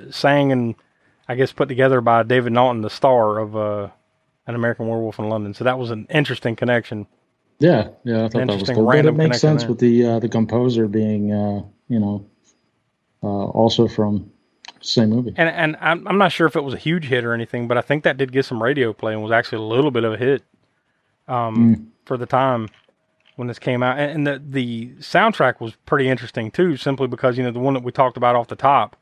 sang 0.09 0.51
and 0.51 0.73
I 1.29 1.35
guess 1.35 1.51
put 1.51 1.67
together 1.67 2.01
by 2.01 2.23
David 2.23 2.53
Naughton, 2.53 2.81
the 2.81 2.89
star 2.89 3.37
of 3.37 3.55
uh, 3.55 3.89
an 4.47 4.55
American 4.55 4.87
Werewolf 4.87 5.19
in 5.19 5.29
London. 5.29 5.53
So 5.53 5.63
that 5.63 5.77
was 5.77 5.91
an 5.91 6.07
interesting 6.09 6.55
connection. 6.55 7.07
Yeah, 7.59 7.89
yeah, 8.03 8.25
I 8.25 8.29
thought 8.29 8.33
that 8.33 8.47
was 8.47 8.53
Interesting 8.55 8.75
cool. 8.75 8.85
But 8.85 9.05
it 9.05 9.11
makes 9.13 9.39
sense 9.39 9.61
there. 9.61 9.69
with 9.69 9.79
the 9.79 10.05
uh, 10.05 10.19
the 10.19 10.27
composer 10.27 10.87
being, 10.87 11.31
uh, 11.31 11.63
you 11.87 11.99
know, 11.99 12.25
uh, 13.21 13.27
also 13.27 13.87
from 13.87 14.31
same 14.81 15.09
movie. 15.09 15.33
And 15.37 15.49
and 15.49 15.77
I'm 15.79 16.07
I'm 16.07 16.17
not 16.17 16.31
sure 16.31 16.47
if 16.47 16.55
it 16.55 16.63
was 16.63 16.73
a 16.73 16.77
huge 16.77 17.05
hit 17.05 17.23
or 17.23 17.33
anything, 17.33 17.67
but 17.67 17.77
I 17.77 17.81
think 17.81 18.03
that 18.03 18.17
did 18.17 18.31
get 18.31 18.45
some 18.45 18.61
radio 18.61 18.91
play 18.93 19.13
and 19.13 19.21
was 19.21 19.31
actually 19.31 19.59
a 19.59 19.67
little 19.67 19.91
bit 19.91 20.03
of 20.03 20.13
a 20.13 20.17
hit 20.17 20.43
um, 21.27 21.91
for 22.05 22.17
the 22.17 22.25
time 22.25 22.69
when 23.35 23.47
this 23.47 23.59
came 23.59 23.81
out. 23.81 23.97
And, 23.97 24.11
and 24.11 24.27
the 24.27 24.43
the 24.45 24.89
soundtrack 24.99 25.59
was 25.59 25.75
pretty 25.85 26.09
interesting 26.09 26.51
too, 26.51 26.75
simply 26.77 27.07
because 27.07 27.37
you 27.37 27.43
know 27.43 27.51
the 27.51 27.59
one 27.59 27.73
that 27.75 27.83
we 27.83 27.91
talked 27.91 28.17
about 28.17 28.35
off 28.35 28.47
the 28.47 28.55
top, 28.55 28.97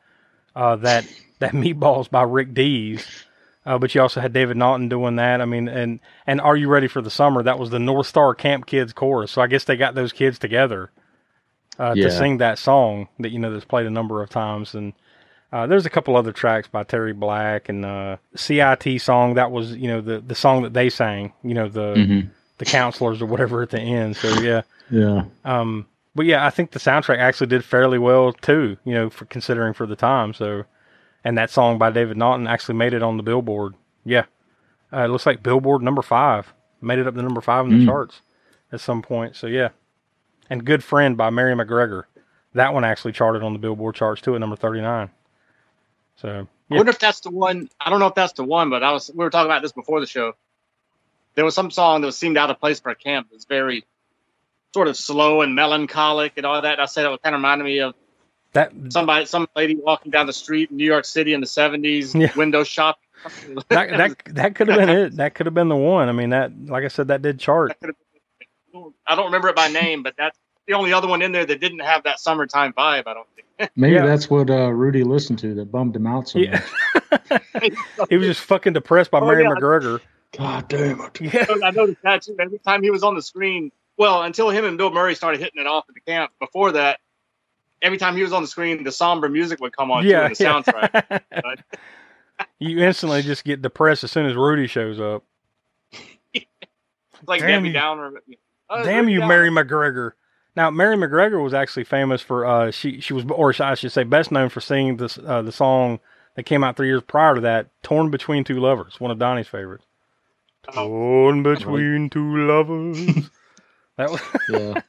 uh, 0.56 0.76
that 0.78 1.08
that 1.40 1.52
Meatballs 1.54 2.10
by 2.10 2.24
Rick 2.24 2.54
Dees. 2.54 3.26
Uh, 3.66 3.78
but 3.78 3.94
you 3.94 4.02
also 4.02 4.20
had 4.22 4.34
David 4.34 4.58
Naughton 4.58 4.90
doing 4.90 5.18
that. 5.18 5.40
I 5.42 5.46
mean, 5.46 5.68
and 5.68 6.00
and 6.26 6.42
Are 6.42 6.56
You 6.58 6.68
Ready 6.68 6.88
for 6.88 7.02
the 7.02 7.12
Summer? 7.12 7.44
That 7.44 7.60
was 7.60 7.70
the 7.70 7.80
North 7.80 8.08
Star 8.08 8.34
Camp 8.34 8.66
Kids 8.66 8.92
chorus. 8.94 9.32
So 9.32 9.42
I 9.42 9.48
guess 9.48 9.66
they 9.66 9.78
got 9.78 9.94
those 9.94 10.12
kids 10.14 10.40
together 10.40 10.90
uh, 11.80 11.94
Yeah. 11.96 12.06
to 12.06 12.12
sing 12.12 12.38
that 12.40 12.58
song 12.58 13.08
that 13.20 13.32
you 13.32 13.40
know 13.40 13.52
that's 13.54 13.66
played 13.66 13.86
a 13.86 13.92
number 13.92 14.24
of 14.24 14.30
times. 14.30 14.74
And 14.74 14.94
uh, 15.54 15.68
there's 15.68 15.86
a 15.86 15.90
couple 15.92 16.16
other 16.18 16.32
tracks 16.32 16.68
by 16.68 16.84
Terry 16.84 17.14
Black 17.14 17.70
and 17.70 17.86
uh, 17.86 18.18
CIT 18.36 19.00
song 19.02 19.36
that 19.36 19.52
was 19.52 19.76
you 19.76 19.88
know 19.88 20.02
the 20.02 20.20
the 20.22 20.36
song 20.36 20.64
that 20.64 20.74
they 20.74 20.90
sang. 20.90 21.34
You 21.44 21.54
know 21.54 21.70
the 21.70 21.94
Mhm. 21.96 22.30
the 22.58 22.66
counselors 22.66 23.22
or 23.22 23.28
whatever 23.28 23.62
at 23.62 23.70
the 23.70 23.80
end. 23.80 24.16
So 24.16 24.40
yeah. 24.42 24.62
Yeah, 24.90 25.24
Um, 25.46 25.86
but 26.16 26.26
yeah, 26.26 26.46
I 26.46 26.50
think 26.50 26.72
the 26.72 26.80
soundtrack 26.80 27.18
actually 27.20 27.48
did 27.48 27.64
fairly 27.64 27.98
well 28.00 28.34
too. 28.34 28.76
You 28.84 28.94
know, 28.94 29.10
for 29.10 29.24
considering 29.26 29.74
for 29.74 29.86
the 29.86 29.96
time. 29.96 30.34
So, 30.34 30.64
and 31.24 31.38
that 31.38 31.50
song 31.50 31.78
by 31.78 31.90
David 31.92 32.18
Naughton 32.18 32.48
actually 32.48 32.76
made 32.76 32.94
it 32.94 33.04
on 33.04 33.18
the 33.18 33.24
Billboard. 33.24 33.76
Yeah, 34.06 34.26
uh, 34.94 35.04
it 35.04 35.08
looks 35.10 35.26
like 35.26 35.44
Billboard 35.44 35.82
number 35.82 36.02
five 36.02 36.54
made 36.82 37.00
it 37.00 37.08
up 37.08 37.16
to 37.16 37.22
number 37.22 37.42
five 37.42 37.66
in 37.66 37.72
the 37.72 37.78
Mm. 37.84 37.86
charts 37.86 38.22
at 38.72 38.82
some 38.82 39.02
point. 39.02 39.36
So 39.36 39.48
yeah, 39.48 39.70
and 40.50 40.66
Good 40.66 40.84
Friend 40.84 41.16
by 41.16 41.30
Mary 41.30 41.56
MacGregor, 41.56 42.08
that 42.54 42.74
one 42.74 42.84
actually 42.84 43.12
charted 43.14 43.44
on 43.44 43.54
the 43.54 43.60
Billboard 43.60 43.96
charts 43.96 44.22
too 44.22 44.34
at 44.36 44.40
number 44.42 44.56
thirty 44.56 44.82
nine. 44.82 45.12
So 46.16 46.48
I 46.72 46.76
wonder 46.76 46.92
if 46.92 47.00
that's 47.00 47.20
the 47.22 47.32
one. 47.32 47.70
I 47.80 47.90
don't 47.90 48.00
know 48.00 48.08
if 48.08 48.16
that's 48.16 48.34
the 48.34 48.44
one, 48.44 48.70
but 48.70 48.84
I 48.84 48.92
was 48.92 49.10
we 49.14 49.24
were 49.24 49.30
talking 49.30 49.50
about 49.52 49.62
this 49.62 49.72
before 49.72 50.00
the 50.00 50.08
show. 50.08 50.34
There 51.36 51.46
was 51.46 51.56
some 51.56 51.72
song 51.72 52.02
that 52.02 52.08
was 52.08 52.18
seemed 52.18 52.38
out 52.38 52.50
of 52.50 52.60
place 52.60 52.80
for 52.80 52.90
a 52.90 52.96
camp. 52.96 53.28
It's 53.32 53.46
very 53.46 53.86
sort 54.74 54.88
of 54.88 54.98
slow 54.98 55.42
and 55.42 55.54
melancholic 55.56 56.34
and 56.38 56.46
all 56.46 56.62
that. 56.62 56.80
I 56.80 56.86
said 56.86 57.06
it 57.06 57.22
kind 57.24 57.36
of 57.36 57.40
reminded 57.40 57.64
me 57.66 57.80
of 57.80 57.94
that 58.54 58.72
somebody, 58.90 59.26
some 59.26 59.48
lady 59.56 59.76
walking 59.76 60.12
down 60.12 60.28
the 60.28 60.34
street 60.34 60.72
in 60.72 60.78
New 60.78 60.86
York 60.86 61.06
City 61.06 61.34
in 61.34 61.42
the 61.42 61.48
seventies, 61.48 62.14
Yeah. 62.16 62.32
window 62.36 62.64
shop. 62.64 63.00
that 63.70 63.90
that 63.90 64.16
that 64.36 64.56
could 64.56 64.68
have 64.68 64.80
been 64.80 64.90
it. 64.90 65.16
That 65.18 65.36
could 65.36 65.46
have 65.46 65.54
been 65.54 65.70
the 65.70 65.76
one. 65.76 66.10
I 66.10 66.12
mean, 66.12 66.32
that 66.32 66.52
like 66.66 66.84
I 66.84 66.88
said, 66.88 67.08
that 67.10 67.22
did 67.22 67.40
chart. 67.40 67.78
I 69.06 69.16
don't 69.16 69.26
remember 69.26 69.50
it 69.50 69.56
by 69.56 69.68
name, 69.68 70.02
but 70.04 70.16
that's 70.18 70.38
the 70.68 70.74
only 70.74 70.94
other 70.94 71.08
one 71.08 71.22
in 71.22 71.32
there 71.32 71.46
that 71.46 71.60
didn't 71.60 71.80
have 71.80 72.04
that 72.04 72.20
summertime 72.20 72.74
vibe. 72.74 73.04
I 73.08 73.14
don't 73.14 73.28
think. 73.36 73.72
maybe 73.76 73.96
Yeah. 73.96 74.06
that's 74.06 74.30
what 74.30 74.50
uh, 74.50 74.70
Rudy 74.72 75.04
listened 75.04 75.40
to 75.40 75.54
that 75.56 75.72
bummed 75.72 75.96
him 75.96 76.08
out 76.08 76.30
so 76.30 76.40
Yeah. 76.40 76.62
much. 77.12 77.42
He 78.10 78.18
was 78.18 78.28
just 78.28 78.42
fucking 78.42 78.74
depressed 78.74 79.12
by 79.12 79.20
Oh, 79.20 79.26
Mary 79.26 79.44
yeah. 79.44 79.50
MacGregor. 79.50 80.02
God 80.38 80.68
damn 80.70 81.02
it! 81.02 81.20
Yeah. 81.22 81.46
I 81.64 81.72
noticed 81.72 82.02
that 82.04 82.22
too. 82.24 82.36
Every 82.40 82.58
time 82.60 82.82
he 82.84 82.90
was 82.90 83.04
on 83.04 83.16
the 83.16 83.22
screen, 83.22 83.70
well, 83.98 84.24
until 84.24 84.50
him 84.50 84.64
and 84.64 84.78
Bill 84.78 84.90
Murray 84.90 85.14
started 85.14 85.42
hitting 85.42 85.60
it 85.60 85.68
off 85.68 85.84
at 85.90 85.94
the 85.96 86.00
camp. 86.02 86.32
Before 86.40 86.72
that, 86.72 87.02
every 87.82 87.98
time 87.98 88.16
he 88.16 88.24
was 88.24 88.34
on 88.34 88.42
the 88.42 88.48
screen, 88.48 88.84
the 88.84 88.92
somber 88.92 89.30
music 89.30 89.60
would 89.62 89.76
come 89.76 89.92
on 89.92 90.06
Yeah, 90.06 90.22
too 90.22 90.26
in 90.28 90.34
the 90.34 90.44
yeah. 90.44 90.62
soundtrack. 90.62 91.22
But 91.44 91.80
you 92.60 92.80
instantly 92.80 93.22
just 93.22 93.44
get 93.44 93.62
depressed 93.62 94.04
as 94.04 94.12
soon 94.12 94.26
as 94.26 94.36
Rudy 94.36 94.68
shows 94.68 95.00
up. 95.00 95.24
it's 96.34 96.46
like 97.28 97.42
Damn 97.42 97.50
Debbie 97.62 97.68
you. 97.70 97.74
Downer. 97.74 98.12
Oh, 98.70 98.84
Damn 98.84 99.04
Debbie 99.06 99.12
you, 99.14 99.20
Downer. 99.20 99.28
Mary 99.34 99.50
MacGregor. 99.52 100.16
Now, 100.56 100.70
Mary 100.70 100.98
MacGregor 100.98 101.40
was 101.42 101.54
actually 101.54 101.84
famous 101.86 102.22
for 102.22 102.46
uh, 102.46 102.72
she 102.72 103.00
she 103.00 103.14
was, 103.14 103.26
or 103.30 103.54
I 103.60 103.76
should 103.76 103.92
say, 103.92 104.04
best 104.04 104.32
known 104.32 104.50
for 104.50 104.60
singing 104.62 104.98
this 104.98 105.18
uh, 105.18 105.42
the 105.42 105.52
song 105.52 106.00
that 106.36 106.44
came 106.44 106.64
out 106.64 106.76
three 106.78 106.88
years 106.88 107.02
prior 107.08 107.36
to 107.36 107.42
that, 107.42 107.68
"Torn 107.84 108.10
Between 108.10 108.44
Two 108.44 108.60
Lovers," 108.60 109.00
one 109.00 109.12
of 109.12 109.20
Donnie's 109.20 109.48
favorites. 109.48 109.86
Oh. 110.70 110.74
Torn 110.88 111.42
between 111.44 112.10
two 112.10 112.38
lovers. 112.48 113.30
that 114.02 114.12
was. 114.12 114.22
Yeah, 114.50 114.82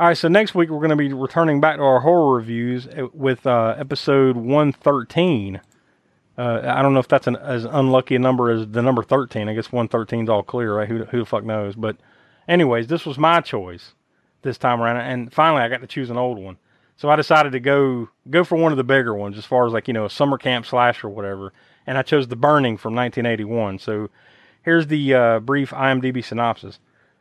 All 0.00 0.08
right, 0.08 0.16
so 0.16 0.28
next 0.28 0.54
week 0.54 0.70
we're 0.70 0.78
going 0.78 0.90
to 0.90 0.96
be 0.96 1.12
returning 1.12 1.60
back 1.60 1.76
to 1.76 1.82
our 1.82 2.00
horror 2.00 2.34
reviews 2.34 2.86
uh, 2.86 3.06
with 3.12 3.46
uh, 3.46 3.74
episode 3.78 4.36
113. 4.36 5.60
Uh, 6.36 6.60
I 6.64 6.82
don't 6.82 6.94
know 6.94 7.00
if 7.00 7.08
that's 7.08 7.26
an, 7.26 7.36
as 7.36 7.64
unlucky 7.64 8.14
a 8.16 8.18
number 8.18 8.50
as 8.50 8.66
the 8.68 8.82
number 8.82 9.02
13. 9.02 9.48
I 9.48 9.54
guess 9.54 9.72
113 9.72 10.24
is 10.24 10.28
all 10.28 10.42
clear, 10.42 10.74
right? 10.74 10.88
Who, 10.88 11.04
who 11.04 11.20
the 11.20 11.24
fuck 11.24 11.44
knows? 11.44 11.74
But, 11.74 11.96
anyways, 12.46 12.86
this 12.86 13.06
was 13.06 13.18
my 13.18 13.40
choice. 13.40 13.94
this 14.42 14.58
time 14.58 14.80
around, 14.80 14.98
and 14.98 15.32
finally 15.32 15.62
I 15.62 15.68
got 15.68 15.80
to 15.80 15.86
choose 15.86 16.10
an 16.10 16.16
old 16.16 16.38
one. 16.38 16.58
So 16.96 17.08
I 17.08 17.16
decided 17.16 17.52
to 17.52 17.60
go 17.60 18.08
go 18.28 18.42
for 18.42 18.56
one 18.56 18.72
of 18.72 18.78
the 18.78 18.84
bigger 18.84 19.14
ones, 19.14 19.38
as 19.38 19.44
far 19.44 19.66
as 19.66 19.72
like 19.72 19.86
you 19.86 19.94
know 19.94 20.04
a 20.04 20.10
summer 20.10 20.36
camp 20.36 20.66
slash 20.66 21.04
or 21.04 21.08
whatever. 21.08 21.52
And 21.86 21.96
I 21.96 22.02
chose 22.02 22.26
The 22.26 22.36
Burning 22.36 22.76
from 22.76 22.94
1981. 22.94 23.78
So 23.78 24.10
here's 24.62 24.88
the 24.88 25.14
uh, 25.14 25.40
brief 25.40 25.70
IMDb 25.70 26.24
synopsis: 26.24 26.80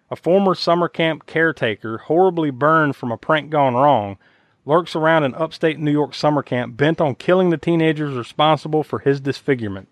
A 0.09 0.15
former 0.15 0.55
summer 0.55 0.87
camp 0.87 1.25
caretaker, 1.25 1.97
horribly 1.97 2.49
burned 2.49 2.95
from 2.95 3.11
a 3.11 3.17
prank 3.17 3.49
gone 3.49 3.73
wrong, 3.73 4.17
lurks 4.65 4.95
around 4.95 5.23
an 5.23 5.35
upstate 5.35 5.79
New 5.79 5.91
York 5.91 6.13
summer 6.13 6.43
camp, 6.43 6.77
bent 6.77 7.01
on 7.01 7.15
killing 7.15 7.49
the 7.49 7.57
teenagers 7.57 8.15
responsible 8.15 8.83
for 8.83 8.99
his 8.99 9.19
disfigurement. 9.19 9.87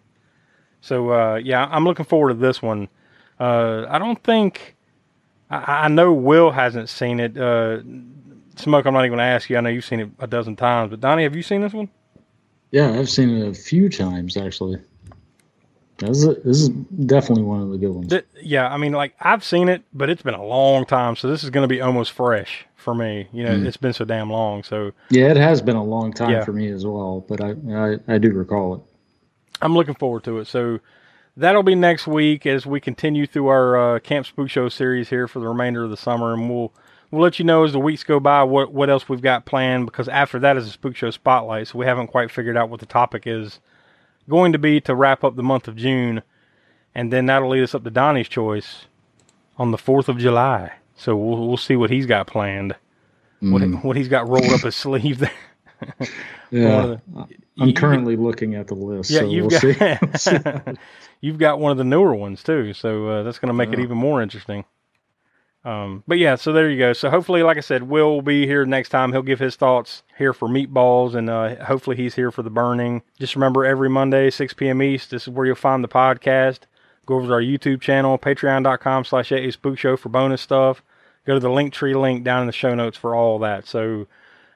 So 0.82 1.12
uh, 1.12 1.36
yeah, 1.36 1.68
I'm 1.70 1.84
looking 1.84 2.06
forward 2.06 2.30
to 2.30 2.36
this 2.36 2.62
one. 2.62 2.88
Uh, 3.40 3.86
I 3.90 3.98
don't 4.00 4.22
think 4.24 4.76
I, 5.50 5.86
I 5.86 5.88
know 5.88 6.14
Will 6.14 6.52
hasn't 6.52 6.90
seen 6.90 7.20
it. 7.20 7.38
Uh, 7.38 7.80
Smoke, 8.58 8.86
I'm 8.86 8.94
not 8.94 9.02
even 9.02 9.18
going 9.18 9.18
to 9.18 9.24
ask 9.24 9.50
you. 9.50 9.58
I 9.58 9.62
know 9.62 9.70
you've 9.70 9.84
seen 9.84 10.00
it 10.00 10.10
a 10.20 10.28
dozen 10.28 10.56
times, 10.56 10.92
but 10.92 11.02
Donnie, 11.02 11.24
have 11.24 11.36
you 11.36 11.44
seen 11.44 11.62
this 11.62 11.74
one? 11.74 11.90
Yeah, 12.72 12.98
I've 12.98 13.10
seen 13.10 13.30
it 13.30 13.48
a 13.48 13.54
few 13.54 13.90
times 13.90 14.38
actually. 14.38 14.78
This 15.98 16.24
is, 16.24 16.44
this 16.44 16.58
is 16.62 16.70
definitely 16.70 17.44
one 17.44 17.62
of 17.62 17.70
the 17.70 17.78
good 17.78 17.92
ones. 17.92 18.10
Th- 18.10 18.26
yeah, 18.42 18.68
I 18.72 18.78
mean, 18.78 18.92
like 18.92 19.16
I've 19.22 19.44
seen 19.44 19.70
it, 19.70 19.82
but 19.94 20.10
it's 20.10 20.22
been 20.22 20.34
a 20.34 20.44
long 20.46 20.86
time, 20.86 21.16
so 21.16 21.30
this 21.30 21.44
is 21.44 21.50
going 21.50 21.64
to 21.64 21.68
be 21.74 21.80
almost 21.80 22.12
fresh 22.12 22.66
for 22.76 22.94
me. 22.94 23.28
You 23.32 23.44
know, 23.46 23.52
Mm. 23.52 23.66
it's 23.66 23.78
been 23.78 23.94
so 23.94 24.04
damn 24.04 24.30
long. 24.30 24.64
So 24.64 24.92
Yeah, 25.10 25.28
it 25.32 25.38
has 25.38 25.62
been 25.62 25.78
a 25.78 25.84
long 25.84 26.12
time 26.12 26.32
Yeah. 26.32 26.44
for 26.44 26.52
me 26.54 26.68
as 26.70 26.86
well, 26.86 27.26
but 27.28 27.40
I, 27.42 27.56
I 27.74 28.16
I 28.16 28.18
do 28.18 28.32
recall 28.34 28.76
it. 28.76 28.82
I'm 29.62 29.74
looking 29.74 29.96
forward 29.96 30.26
to 30.26 30.40
it. 30.40 30.48
So 30.48 30.80
that'll 31.38 31.64
be 31.64 31.76
next 31.76 32.08
week 32.08 32.46
as 32.46 32.66
we 32.66 32.82
continue 32.82 33.26
through 33.26 33.48
our 33.48 33.96
uh, 33.96 34.00
Camp 34.00 34.26
Spook 34.26 34.50
Show 34.50 34.68
series 34.68 35.10
here 35.10 35.28
for 35.30 35.40
the 35.40 35.48
remainder 35.48 35.84
of 35.86 35.90
the 35.92 35.98
summer, 35.98 36.34
and 36.34 36.50
we'll 36.50 36.74
we'll 37.10 37.22
let 37.22 37.40
you 37.40 37.46
know 37.46 37.64
as 37.64 37.72
the 37.72 37.80
weeks 37.80 38.04
go 38.04 38.20
by 38.20 38.44
what 38.44 38.74
what 38.74 38.90
else 38.90 39.08
we've 39.08 39.22
got 39.22 39.46
planned. 39.46 39.86
Because 39.86 40.10
after 40.10 40.40
that 40.40 40.58
is 40.58 40.68
a 40.68 40.72
Spook 40.72 40.98
Show 40.98 41.10
spotlight, 41.12 41.70
so 41.70 41.80
we 41.80 41.86
haven't 41.86 42.08
quite 42.08 42.30
figured 42.32 42.58
out 42.58 42.70
what 42.70 42.82
the 42.82 42.86
topic 42.86 43.24
is 43.26 43.62
going 44.30 44.54
to 44.54 44.60
be 44.60 44.82
to 44.82 44.96
wrap 44.96 45.24
up 45.24 45.36
the 45.36 45.44
month 45.44 45.68
of 45.68 45.76
June, 45.76 46.22
and 46.94 47.12
then 47.12 47.26
that'll 47.28 47.50
lead 47.50 47.64
us 47.64 47.76
up 47.76 47.84
to 47.84 47.90
Donnie's 47.92 48.30
choice 48.30 48.86
on 49.58 49.72
the 49.72 49.78
Fourth 49.78 50.10
of 50.10 50.18
July. 50.18 50.74
So 50.96 51.16
we'll 51.16 51.48
we'll 51.48 51.58
see 51.58 51.76
what 51.76 51.90
he's 51.90 52.06
got 52.06 52.28
planned, 52.28 52.76
what 53.42 53.62
what 53.84 53.96
he's 53.98 54.08
got 54.08 54.28
rolled 54.30 54.46
up 54.52 54.62
his 54.62 54.76
sleeve 54.76 55.20
there. 55.20 55.32
Yeah, 56.52 56.84
of 56.84 57.02
I'm 57.60 57.68
you- 57.68 57.74
currently 57.74 58.16
looking 58.16 58.56
at 58.56 58.68
the 58.68 58.76
list. 58.76 59.12
Yeah, 59.12 59.20
so 59.22 59.30
you've 59.30 59.52
we'll 59.52 59.74
got 59.78 60.20
see. 60.20 60.78
you've 61.22 61.38
got 61.38 61.60
one 61.60 61.72
of 61.72 61.78
the 61.78 61.84
newer 61.84 62.16
ones 62.16 62.44
too, 62.44 62.74
so 62.74 63.08
uh, 63.10 63.24
that's 63.24 63.40
going 63.40 63.48
to 63.48 63.54
make 63.54 63.74
it 63.74 63.80
even 63.80 63.98
more 63.98 64.22
interesting. 64.22 64.64
Um, 65.66 66.04
but 66.08 66.20
yeah, 66.20 66.36
so 66.36 66.54
there 66.54 66.70
you 66.70 66.78
go. 66.78 66.94
So 66.94 67.10
hopefully, 67.10 67.42
like 67.42 67.58
I 67.58 67.62
said, 67.62 67.84
Will 67.84 68.12
will 68.12 68.22
be 68.22 68.46
here 68.46 68.66
next 68.68 68.90
time. 68.90 69.12
He'll 69.12 69.24
give 69.24 69.40
his 69.40 69.56
thoughts 69.56 70.04
here 70.16 70.32
for 70.32 70.48
meatballs, 70.48 71.16
and 71.16 71.28
uh, 71.28 71.66
hopefully 71.66 71.96
he's 71.96 72.14
here 72.14 72.32
for 72.32 72.44
the 72.44 72.52
burning. 72.52 73.02
Just 73.20 73.36
remember, 73.36 73.66
every 73.66 73.90
Monday, 73.90 74.30
6 74.30 74.54
p.m. 74.54 74.84
East, 74.84 75.10
this 75.10 75.24
is 75.24 75.30
where 75.30 75.48
you'll 75.48 75.56
find 75.56 75.84
the 75.84 75.88
podcast. 75.88 76.60
Go 77.08 77.16
over 77.16 77.28
to 77.28 77.34
our 77.34 77.42
YouTube 77.42 77.82
channel, 77.82 78.18
patreon.com 78.20 79.06
slash 79.06 79.32
AA 79.32 79.50
Spook 79.50 79.80
Show 79.80 79.98
for 79.98 80.10
bonus 80.10 80.42
stuff. 80.42 80.84
Go 81.26 81.34
to 81.34 81.40
the 81.40 81.50
Linktree 81.50 82.00
link 82.00 82.24
down 82.24 82.42
in 82.42 82.48
the 82.48 82.54
show 82.54 82.76
notes 82.76 82.98
for 82.98 83.16
all 83.16 83.40
that. 83.40 83.68
So 83.68 84.06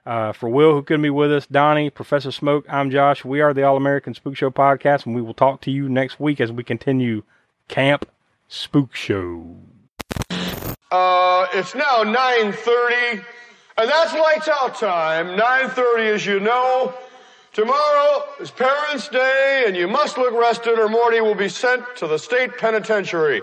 uh, 0.05 0.31
for 0.31 0.47
Will, 0.47 0.73
who 0.73 0.83
couldn't 0.83 1.01
be 1.01 1.09
with 1.09 1.31
us, 1.31 1.47
Donnie, 1.47 1.89
Professor 1.89 2.31
Smoke, 2.31 2.65
I'm 2.69 2.91
Josh. 2.91 3.25
We 3.25 3.41
are 3.41 3.53
the 3.53 3.63
All 3.63 3.77
American 3.77 4.13
Spook 4.13 4.35
Show 4.35 4.51
podcast, 4.51 5.07
and 5.07 5.15
we 5.15 5.23
will 5.23 5.33
talk 5.33 5.61
to 5.61 5.71
you 5.71 5.89
next 5.89 6.19
week 6.19 6.39
as 6.39 6.51
we 6.51 6.63
continue 6.63 7.23
Camp 7.67 8.07
Spook 8.47 8.95
Show. 8.95 9.57
Uh, 10.91 11.45
it's 11.53 11.75
now 11.75 12.03
9.30, 12.03 13.23
and 13.77 13.89
that's 13.89 14.13
lights 14.13 14.47
out 14.47 14.75
time. 14.75 15.37
9.30, 15.37 16.15
as 16.15 16.25
you 16.25 16.39
know. 16.39 16.93
Tomorrow 17.53 18.23
is 18.39 18.49
Parents' 18.49 19.07
Day, 19.07 19.65
and 19.67 19.75
you 19.75 19.87
must 19.87 20.17
look 20.17 20.33
rested 20.33 20.79
or 20.79 20.89
Morty 20.89 21.21
will 21.21 21.35
be 21.35 21.49
sent 21.49 21.83
to 21.97 22.07
the 22.07 22.17
state 22.17 22.57
penitentiary. 22.57 23.41